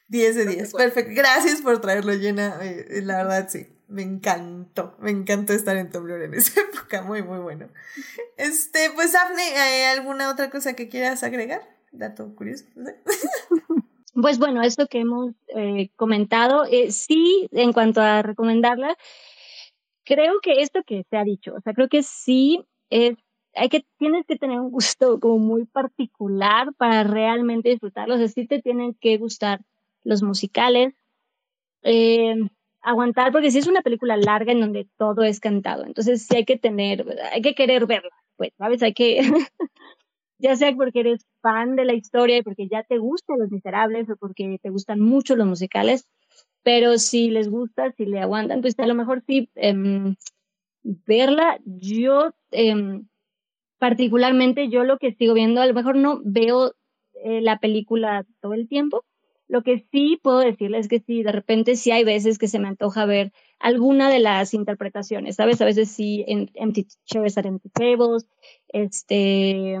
[0.09, 0.73] 10 de 10.
[0.73, 1.13] Perfecto.
[1.15, 2.59] Gracias por traerlo, llena.
[2.61, 3.69] Eh, la verdad, sí.
[3.87, 7.69] Me encantó, me encantó estar en Tumblr en esa época, muy, muy bueno.
[8.35, 11.72] Este, pues, Afne, ¿hay alguna otra cosa que quieras agregar?
[11.93, 12.65] Dato curioso.
[14.15, 18.95] Pues bueno, esto que hemos eh, comentado, eh, sí, en cuanto a recomendarla,
[20.03, 23.17] creo que esto que se ha dicho, o sea, creo que sí es
[23.55, 28.19] hay que, tienes que tener un gusto como muy particular para realmente disfrutarlos.
[28.19, 29.61] Así te tienen que gustar
[30.03, 30.93] los musicales.
[31.83, 32.35] Eh,
[32.81, 36.45] aguantar, porque si es una película larga en donde todo es cantado, entonces sí hay
[36.45, 38.83] que tener, hay que querer verla, pues, ¿sabes?
[38.83, 39.21] Hay que,
[40.43, 44.09] ya sea porque eres fan de la historia y porque ya te gustan los miserables
[44.09, 46.09] o porque te gustan mucho los musicales,
[46.63, 50.15] pero si les gusta, si le aguantan, pues a lo mejor sí em,
[50.83, 51.59] verla.
[51.65, 53.07] Yo, em,
[53.79, 56.73] particularmente, yo lo que sigo viendo, a lo mejor no veo
[57.23, 59.05] eh, la película todo el tiempo,
[59.47, 62.59] lo que sí puedo decirles es que sí, de repente sí hay veces que se
[62.59, 65.61] me antoja ver alguna de las interpretaciones, ¿sabes?
[65.61, 68.27] A veces sí, en Empty Chairs at Empty Tables,
[68.69, 69.77] este,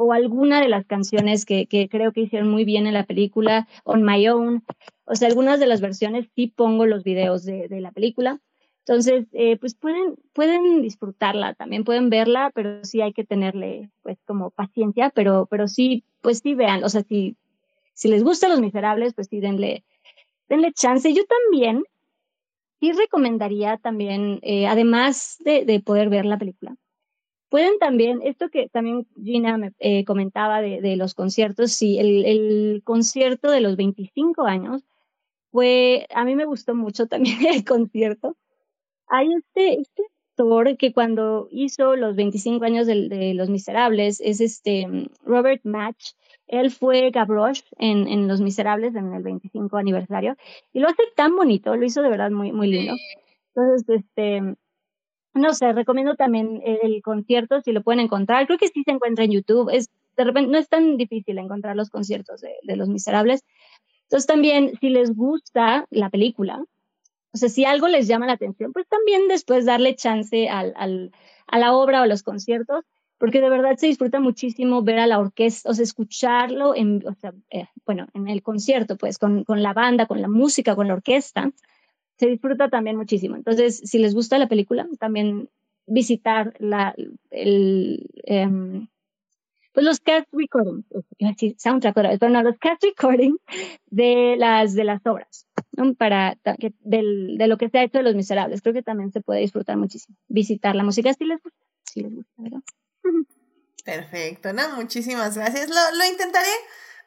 [0.00, 3.68] o alguna de las canciones que, que, creo que hicieron muy bien en la película,
[3.84, 4.64] On My Own,
[5.04, 8.40] o sea, algunas de las versiones sí pongo los videos de, de la película.
[8.86, 14.18] Entonces, eh, pues pueden, pueden disfrutarla, también pueden verla, pero sí hay que tenerle, pues,
[14.24, 17.36] como paciencia, pero, pero sí, pues sí vean, o sea, si
[18.00, 19.84] si les gustan Los Miserables, pues sí, denle,
[20.48, 21.12] denle chance.
[21.12, 21.84] Yo también
[22.80, 26.76] sí recomendaría también, eh, además de, de, poder ver la película,
[27.50, 32.24] pueden también, esto que también Gina me eh, comentaba de, de, los conciertos, sí, el,
[32.24, 34.82] el, concierto de los 25 años
[35.52, 38.36] fue, a mí me gustó mucho también el concierto.
[39.08, 40.02] Hay este, este
[40.38, 44.86] actor que cuando hizo los 25 años de, de Los Miserables es este
[45.24, 46.12] Robert Match,
[46.46, 50.36] él fue Gavroche en, en Los Miserables en el 25 aniversario
[50.72, 52.94] y lo hace tan bonito, lo hizo de verdad muy, muy lindo.
[53.54, 54.56] Entonces, este,
[55.34, 58.46] no sé, recomiendo también el, concierto si lo pueden encontrar.
[58.46, 59.70] Creo que sí se encuentra en YouTube.
[59.72, 63.44] Es, de repente, no es tan difícil encontrar los conciertos de, Los Miserables.
[64.04, 66.62] Entonces, también, si les gusta la película,
[67.32, 70.64] o sea, si algo les llama la atención, pues también después darle chance a
[71.58, 72.84] la obra o a los conciertos
[73.20, 77.04] porque de verdad se disfruta muchísimo ver a la orquesta, o sea, escucharlo en,
[77.50, 81.52] eh, bueno, en el concierto, pues, con, la banda, con la música, con la orquesta,
[82.20, 83.34] se disfruta también muchísimo.
[83.34, 85.48] Entonces, si les gusta la película, también
[85.86, 86.94] visitar la,
[87.30, 88.86] el, um,
[89.72, 90.84] pues los cast recordings,
[91.56, 93.40] soundtrack pero no, los cast recordings
[93.86, 95.94] de las, de las obras, ¿no?
[95.94, 98.60] para, que, del, de lo que se ha hecho de Los Miserables.
[98.60, 100.14] Creo que también se puede disfrutar muchísimo.
[100.28, 102.60] Visitar la música si les gusta, si les gusta, ¿verdad?
[103.82, 104.76] Perfecto, ¿no?
[104.76, 105.70] Muchísimas gracias.
[105.70, 106.52] Lo, lo intentaré,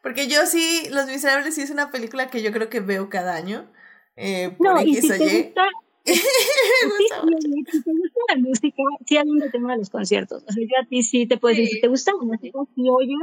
[0.02, 3.36] porque yo sí, Los Miserables sí es una película que yo creo que veo cada
[3.36, 3.70] año.
[4.16, 5.66] Eh, por no, y si te gusta,
[6.06, 10.44] sí, si te gusta la música, sí a mí me tengo a los conciertos.
[10.48, 12.90] O sea, yo a ti sí te puedo decir, si te gusta la música, si
[12.90, 13.20] oyes,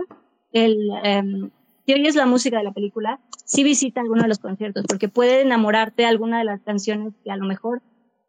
[0.53, 1.51] el, um,
[1.87, 5.43] si oyes la música de la película, sí visita alguno de los conciertos, porque puede
[5.43, 7.83] enamorarte de alguna de las canciones que a lo mejor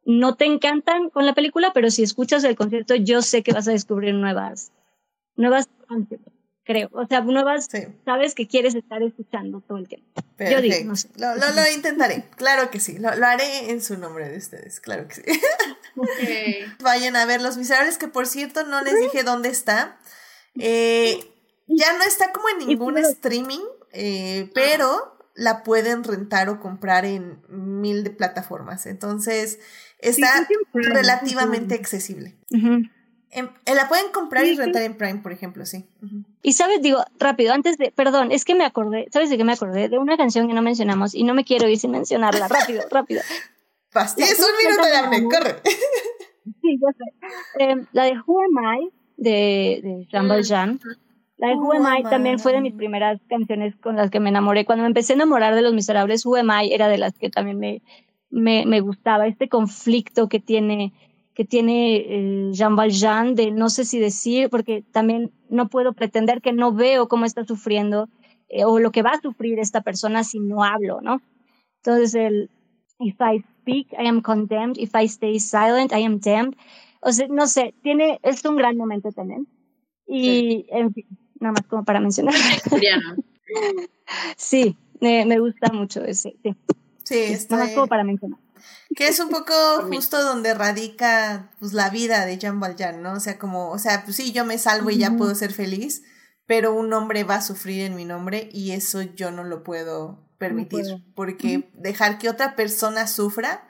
[0.05, 3.67] no te encantan con la película, pero si escuchas el concierto, yo sé que vas
[3.67, 4.71] a descubrir nuevas,
[5.35, 5.69] nuevas
[6.72, 6.89] creo.
[6.93, 7.88] O sea, nuevas, sí.
[8.06, 10.07] sabes que quieres estar escuchando todo el tiempo.
[10.38, 10.61] Perfecto.
[10.61, 11.10] Yo digo, no sé.
[11.18, 12.98] lo, lo, lo, intentaré, claro que sí.
[12.98, 15.22] Lo, lo, haré en su nombre de ustedes, claro que sí.
[15.95, 16.65] Okay.
[16.81, 19.98] Vayan a ver Los Miserables, que por cierto no les dije dónde está.
[20.60, 21.19] Eh,
[21.68, 23.61] ya no está como en ningún streaming,
[23.93, 28.85] eh, pero la pueden rentar o comprar en mil de plataformas.
[28.85, 29.60] Entonces,
[29.99, 32.38] está sí, relativamente accesible.
[32.52, 32.91] Uh -huh.
[33.31, 35.85] En, la pueden comprar sí, y rentar en Prime, por ejemplo, sí.
[36.01, 36.25] Uh -huh.
[36.41, 39.53] Y sabes, digo, rápido, antes de, perdón, es que me acordé, ¿sabes de qué me
[39.53, 39.89] acordé?
[39.89, 43.21] De una canción que no mencionamos y no me quiero ir sin mencionarla, rápido, rápido.
[43.93, 45.55] Basti, es un minuto de hambre, corre.
[46.61, 47.63] Sí, ya sé.
[47.63, 50.79] Eh, la de Who Am I, de, de Jean Valjean.
[51.37, 54.29] La de Who Am I también fue de mis primeras canciones con las que me
[54.29, 54.65] enamoré.
[54.65, 57.29] Cuando me empecé a enamorar de Los Miserables, Who Am I era de las que
[57.29, 57.81] también me,
[58.31, 59.27] me, me gustaba.
[59.27, 60.93] Este conflicto que tiene,
[61.33, 66.41] que tiene eh, Jean Valjean de no sé si decir, porque también no puedo pretender
[66.41, 68.09] que no veo cómo está sufriendo
[68.49, 71.21] eh, o lo que va a sufrir esta persona si no hablo, ¿no?
[71.77, 72.49] Entonces, el
[73.01, 74.77] If I speak, I am condemned.
[74.77, 76.55] If I stay silent, I am damned.
[77.01, 79.47] O sea, no sé, tiene, es un gran momento también.
[80.07, 80.65] Y, sí.
[80.69, 81.05] en fin,
[81.39, 82.35] nada más como para mencionar.
[84.37, 86.55] sí, me, me, gusta mucho ese, sí.
[87.03, 88.39] Sí, está nada más como para mencionar.
[88.95, 89.53] Que es un poco
[89.91, 93.13] justo donde radica pues, la vida de Jean Valjean, ¿no?
[93.13, 96.03] O sea, como, o sea, pues sí, yo me salvo y ya puedo ser feliz,
[96.45, 100.27] pero un hombre va a sufrir en mi nombre y eso yo no lo puedo
[100.38, 103.67] permitir, no porque dejar que otra persona sufra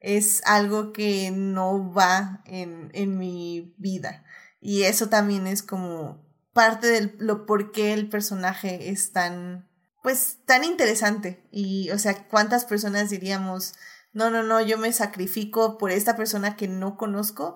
[0.00, 4.24] es algo que no va en, en mi vida.
[4.60, 9.68] Y eso también es como parte de lo por qué el personaje es tan,
[10.02, 11.46] pues, tan interesante.
[11.50, 13.74] Y, o sea, ¿cuántas personas diríamos,
[14.18, 17.54] no, no, no, yo me sacrifico por esta persona que no conozco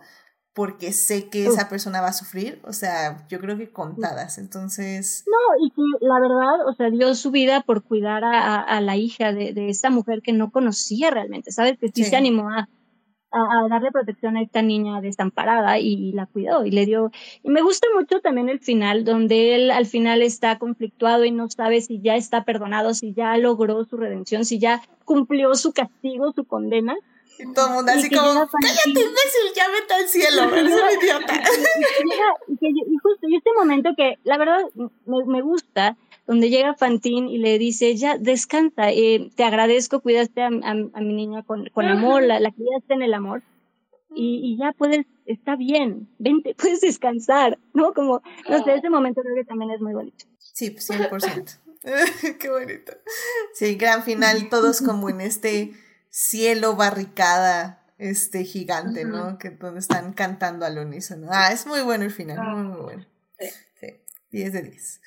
[0.55, 5.25] porque sé que esa persona va a sufrir, o sea, yo creo que contadas, entonces...
[5.27, 8.97] No, y que la verdad, o sea, dio su vida por cuidar a, a, la
[8.97, 11.79] hija de, de, esta mujer que no conocía realmente, ¿sabes?
[11.79, 12.69] Que sí, se animó a,
[13.33, 17.11] a, darle protección a esta niña desamparada y, la cuidó y le dio...
[17.43, 21.49] Y me gusta mucho también el final, donde él al final está conflictuado y no
[21.51, 26.33] sabe si ya está perdonado, si ya logró su redención, si ya cumplió su castigo,
[26.33, 26.97] su condena
[27.39, 31.43] y todo el mundo así como, cállate imbécil, ya vete al cielo, eres un idiota.
[32.61, 34.61] y, justo, y este momento que la verdad
[35.07, 35.97] me, me gusta,
[36.27, 41.15] donde llega Fantín y le dice, ya descansa, eh, te agradezco, cuidaste a, a, mi
[41.15, 43.43] niña con, con amor, la, la criaste en el amor,
[44.15, 47.95] y, y, ya puedes, está bien, vente, puedes descansar, ¿no?
[47.95, 50.27] Como, no sé, ese momento creo que también es muy bonito.
[50.39, 51.59] Sí, 100%.
[52.39, 52.93] Qué bonito.
[53.55, 55.73] Sí, gran final, todos como en este
[56.11, 59.39] cielo barricada este gigante, ¿no?
[59.39, 61.29] Que donde están cantando al unísono.
[61.31, 63.07] Ah, es muy bueno el final, muy, muy bueno.
[63.81, 63.87] Sí.
[64.31, 65.01] 10 de 10.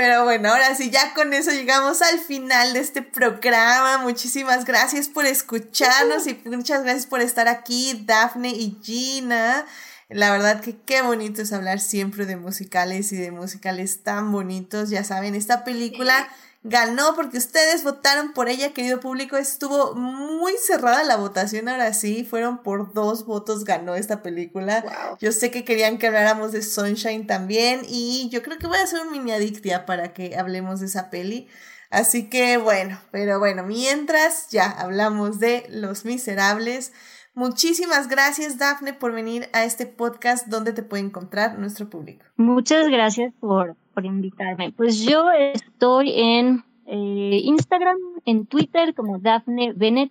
[0.00, 3.98] Pero bueno, ahora sí, ya con eso llegamos al final de este programa.
[3.98, 9.66] Muchísimas gracias por escucharnos y muchas gracias por estar aquí, Daphne y Gina.
[10.08, 14.88] La verdad que qué bonito es hablar siempre de musicales y de musicales tan bonitos.
[14.88, 16.30] Ya saben, esta película
[16.62, 19.36] ganó porque ustedes votaron por ella, querido público.
[19.36, 25.16] Estuvo muy cerrada la votación, ahora sí, fueron por dos votos, ganó esta película.
[25.20, 28.82] Yo sé que querían que habláramos de Sunshine también y yo creo que voy a
[28.82, 31.48] hacer un mini adictia para que hablemos de esa peli.
[31.90, 36.92] Así que bueno, pero bueno, mientras ya hablamos de Los Miserables.
[37.34, 42.24] Muchísimas gracias, Dafne, por venir a este podcast donde te puede encontrar nuestro público.
[42.36, 44.72] Muchas gracias por, por invitarme.
[44.72, 50.10] Pues yo estoy en eh, Instagram, en Twitter como Dafne Bennett.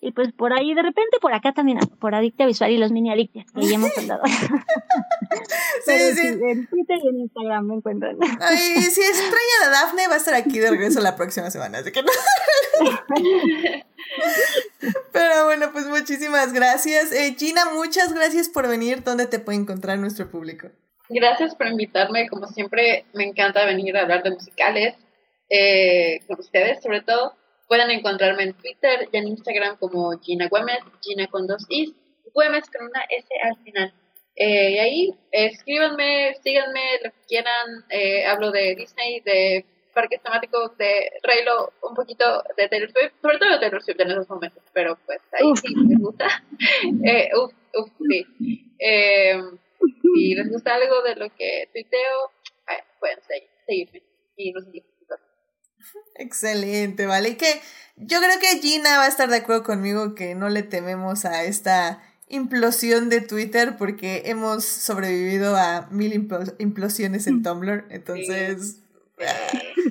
[0.00, 3.12] Y pues por ahí, de repente, por acá también, por Adicta Visual y los mini
[3.12, 4.22] adictas, que ya hemos hablado.
[5.86, 8.16] sí, sí, En Twitter y en Instagram me encuentran.
[8.40, 11.92] Ay, si extrañan a Dafne, va a estar aquí de regreso la próxima semana, así
[11.92, 12.10] que no.
[15.12, 17.12] Pero bueno, pues muchísimas gracias.
[17.12, 19.04] Eh, Gina, muchas gracias por venir.
[19.04, 20.68] ¿Dónde te puede encontrar nuestro público?
[21.12, 22.28] Gracias por invitarme.
[22.28, 24.94] Como siempre, me encanta venir a hablar de musicales
[25.48, 27.34] eh, con ustedes, sobre todo.
[27.68, 31.92] Pueden encontrarme en Twitter y en Instagram como Gina Güemes, Gina con dos Is,
[32.34, 33.94] Güemes con una S al final.
[34.36, 37.84] Eh, y ahí escríbanme, síganme, lo que quieran.
[38.26, 43.50] hablo de Disney, de parques temáticos de Reylo, un poquito de Taylor Swift, sobre todo
[43.50, 46.26] de Taylor Swift en esos momentos, pero pues ahí sí me gusta.
[47.04, 48.26] eh, uf, uf, sí.
[49.82, 52.30] Eh, si les gusta algo de lo que tuiteo,
[53.00, 53.18] pueden
[53.66, 54.02] seguirme
[54.36, 54.92] y nos seguimos.
[56.14, 57.30] Excelente, vale.
[57.30, 57.60] Y que
[57.96, 61.44] yo creo que Gina va a estar de acuerdo conmigo que no le tememos a
[61.44, 66.12] esta implosión de Twitter porque hemos sobrevivido a mil
[66.58, 67.86] implosiones en Tumblr.
[67.90, 68.80] Entonces,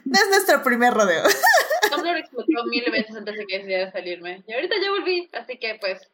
[0.05, 1.23] no es nuestro primer rodeo.
[1.91, 4.43] Tumblr explotó mil veces antes de que decidiera salirme.
[4.47, 6.09] Y ahorita ya volví, así que pues.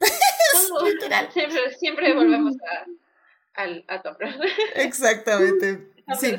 [1.32, 2.86] siempre, siempre volvemos a,
[3.62, 4.34] al, a Tumblr.
[4.74, 5.88] Exactamente.
[6.20, 6.36] sí.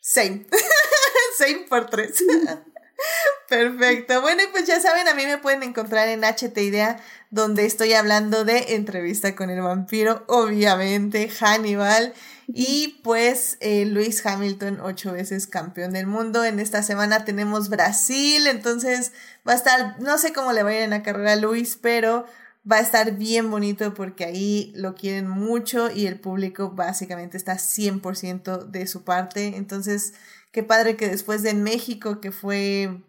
[0.00, 0.46] Same.
[1.38, 2.22] Same por tres.
[3.48, 4.22] Perfecto.
[4.22, 6.98] Bueno, y pues ya saben, a mí me pueden encontrar en HT Idea,
[7.30, 12.14] donde estoy hablando de entrevista con el vampiro, obviamente, Hannibal.
[12.48, 16.44] Y pues eh, Luis Hamilton, ocho veces campeón del mundo.
[16.44, 19.12] En esta semana tenemos Brasil, entonces
[19.46, 21.76] va a estar, no sé cómo le va a ir en la carrera a Luis,
[21.80, 22.26] pero
[22.70, 27.54] va a estar bien bonito porque ahí lo quieren mucho y el público básicamente está
[27.54, 29.56] 100% de su parte.
[29.56, 30.14] Entonces,
[30.50, 33.02] qué padre que después de México, que fue,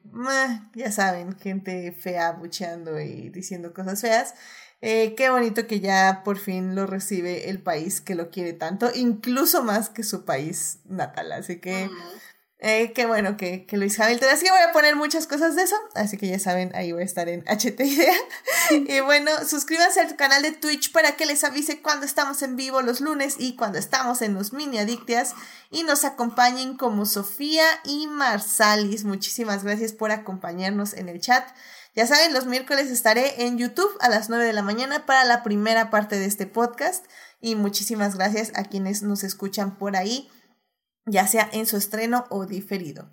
[0.75, 4.35] ya saben, gente fea bucheando y diciendo cosas feas,
[4.81, 8.91] eh, qué bonito que ya por fin lo recibe el país que lo quiere tanto,
[8.93, 11.31] incluso más que su país natal.
[11.31, 11.89] Así que
[12.59, 14.29] eh, qué bueno que, que, Luis Hamilton.
[14.29, 15.75] Así que voy a poner muchas cosas de eso.
[15.93, 18.13] Así que ya saben, ahí voy a estar en HT Idea.
[18.71, 22.81] y bueno, suscríbanse al canal de Twitch para que les avise cuando estamos en vivo
[22.81, 25.35] los lunes y cuando estamos en los mini adictias.
[25.69, 29.03] Y nos acompañen como Sofía y Marsalis.
[29.03, 31.47] Muchísimas gracias por acompañarnos en el chat.
[31.95, 35.43] Ya saben, los miércoles estaré en YouTube a las 9 de la mañana para la
[35.43, 37.05] primera parte de este podcast.
[37.39, 40.29] Y muchísimas gracias a quienes nos escuchan por ahí,
[41.07, 43.09] ya sea en su estreno o diferido.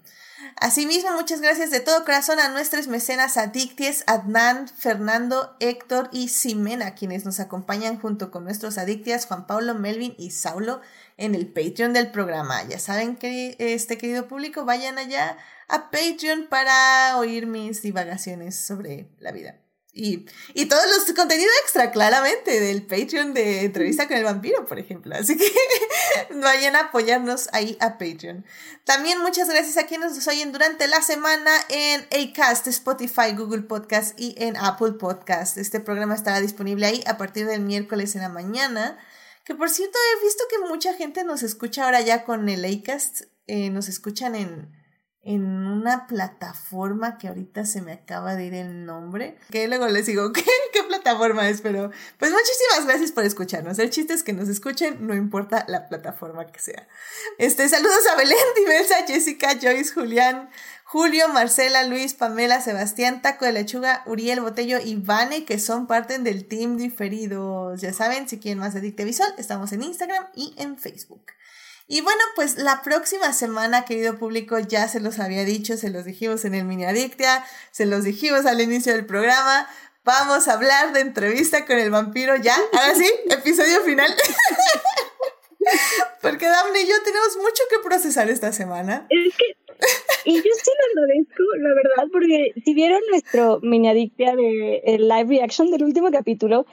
[0.57, 6.95] Asimismo, muchas gracias de todo corazón a nuestros mecenas adicties, Adnan, Fernando, Héctor y Ximena,
[6.95, 10.81] quienes nos acompañan junto con nuestros adictias Juan Pablo, Melvin y Saulo
[11.17, 12.63] en el Patreon del programa.
[12.65, 15.39] Ya saben que este querido público, vayan allá
[15.69, 19.64] a Patreon para oír mis divagaciones sobre la vida
[19.97, 24.81] Y, y todos los contenido extra, claramente, del Patreon de entrevista con el vampiro, por
[24.81, 25.15] ejemplo.
[25.15, 25.49] Así que
[26.35, 28.45] vayan a apoyarnos ahí a Patreon.
[28.83, 34.19] También muchas gracias a quienes nos oyen durante la semana en Acast, Spotify, Google Podcast
[34.19, 35.59] y en Apple Podcast.
[35.59, 38.99] Este programa estará disponible ahí a partir del miércoles en la mañana.
[39.45, 43.23] Que por cierto, he visto que mucha gente nos escucha ahora ya con el Acast.
[43.47, 44.84] Eh, nos escuchan en
[45.25, 50.07] en una plataforma que ahorita se me acaba de ir el nombre, que luego les
[50.07, 50.45] digo ¿qué,
[50.87, 53.79] plataforma es, pero pues muchísimas gracias por escucharnos.
[53.79, 56.87] El chiste es que nos escuchen, no importa la plataforma que sea.
[57.39, 60.51] Este, saludos a Belén, Diversa, Jessica, Joyce, Julián,
[60.85, 66.19] Julio, Marcela, Luis, Pamela, Sebastián, Taco de Lechuga, Uriel Botello y Vane, que son parte
[66.19, 67.81] del team diferidos.
[67.81, 71.25] Ya saben, si quieren más Adicte Visual, estamos en Instagram y en Facebook.
[71.87, 76.05] Y bueno, pues la próxima semana, querido público, ya se los había dicho, se los
[76.05, 79.69] dijimos en el Mini Adictia, se los dijimos al inicio del programa.
[80.03, 82.57] Vamos a hablar de entrevista con el vampiro ya.
[82.73, 84.11] Ahora sí, episodio final.
[86.23, 89.07] Porque Daphne y yo tenemos mucho que procesar esta semana.
[89.11, 89.57] Es que,
[90.25, 95.09] y yo sí lo agradezco, la verdad, porque si vieron nuestro mini adictia de el
[95.09, 96.67] live reaction del último capítulo,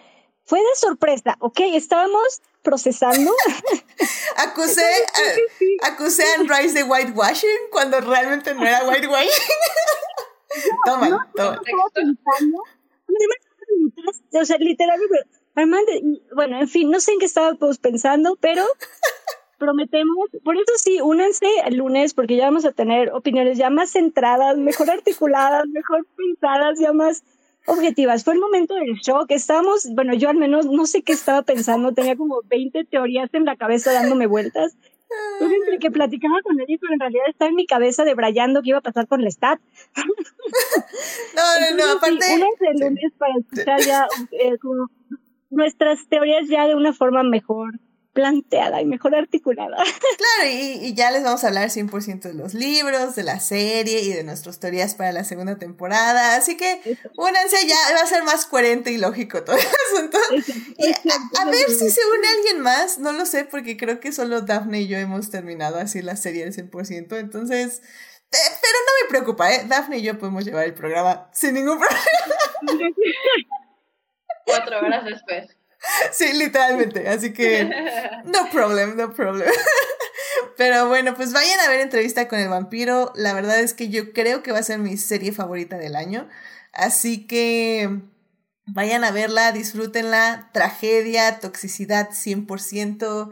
[0.44, 1.60] fue de sorpresa, ¿ok?
[1.74, 3.32] Estábamos procesando.
[4.38, 4.86] acusé,
[5.84, 9.56] a, acusé a Rice de whitewashing cuando realmente no era whitewashing.
[10.86, 11.62] toma, no, toma.
[14.34, 15.20] O sea, literalmente,
[15.56, 15.92] Armando,
[16.34, 18.66] bueno, en fin, no sé en qué estábamos pensando, pero
[19.58, 23.92] prometemos, por eso sí, únanse el lunes porque ya vamos a tener opiniones ya más
[23.92, 27.24] centradas, mejor articuladas, mejor pensadas, ya más
[27.66, 28.24] objetivas.
[28.24, 29.32] Fue el momento del shock.
[29.32, 33.46] Estábamos, bueno, yo al menos no sé qué estaba pensando, tenía como 20 teorías en
[33.46, 34.76] la cabeza dándome vueltas.
[35.34, 38.70] Entonces, entre que platicaba con él, pero en realidad estaba en mi cabeza debrayando qué
[38.70, 39.60] iba a pasar con el stat.
[41.36, 42.22] No, no, no, aparte.
[42.22, 44.90] Sí, el lunes para escuchar ya eh, como
[45.50, 47.80] nuestras teorías ya de una forma mejor
[48.14, 49.78] planteada y mejor articulada.
[50.22, 54.14] Claro, y, ya les vamos a hablar 100% de los libros, de la serie y
[54.14, 56.36] de nuestras teorías para la segunda temporada.
[56.36, 56.80] Así que
[57.18, 59.62] únanse, ya va a ser más coherente y lógico todo el
[59.96, 60.18] asunto.
[60.78, 64.42] Y a, ver si se une alguien más, no lo sé, porque creo que solo
[64.42, 67.18] Daphne y yo hemos terminado así la serie al 100%.
[67.18, 67.82] Entonces,
[68.32, 69.66] eh, pero no me preocupa, ¿eh?
[69.68, 71.80] Daphne y yo podemos llevar el programa sin ningún
[72.68, 72.96] problema.
[74.46, 75.61] Cuatro horas después.
[76.11, 77.07] Sí, literalmente.
[77.10, 77.69] Así que,
[78.26, 79.49] no problem, no problem.
[80.57, 83.11] Pero bueno, pues vayan a ver entrevista con el vampiro.
[83.15, 86.27] La verdad es que yo creo que va a ser mi serie favorita del año.
[86.73, 88.01] Así que
[88.65, 90.49] vayan a verla, disfrútenla.
[90.53, 93.31] Tragedia, toxicidad 100%.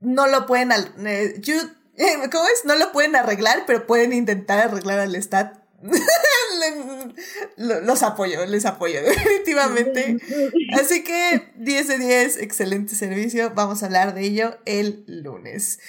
[0.00, 0.70] No lo pueden...
[1.04, 1.40] Eh,
[2.32, 2.64] ¿Cómo es?
[2.64, 5.59] No lo pueden arreglar, pero pueden intentar arreglar al stat
[7.56, 10.18] los apoyo, les apoyo definitivamente.
[10.72, 13.52] Así que 10 de 10, excelente servicio.
[13.54, 15.80] Vamos a hablar de ello el lunes.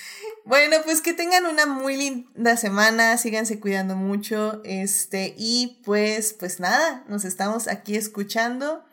[0.46, 6.60] Bueno, pues que tengan una muy linda semana, síganse cuidando mucho, este, y pues, pues
[6.60, 8.84] nada, nos estamos aquí escuchando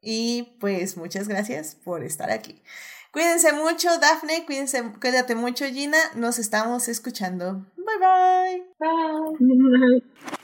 [0.00, 2.60] y pues muchas gracias por estar aquí.
[3.12, 7.64] Cuídense mucho, Dafne, cuídense, cuídate mucho, Gina, nos estamos escuchando.
[7.76, 8.64] Bye bye.
[8.78, 10.35] Bye.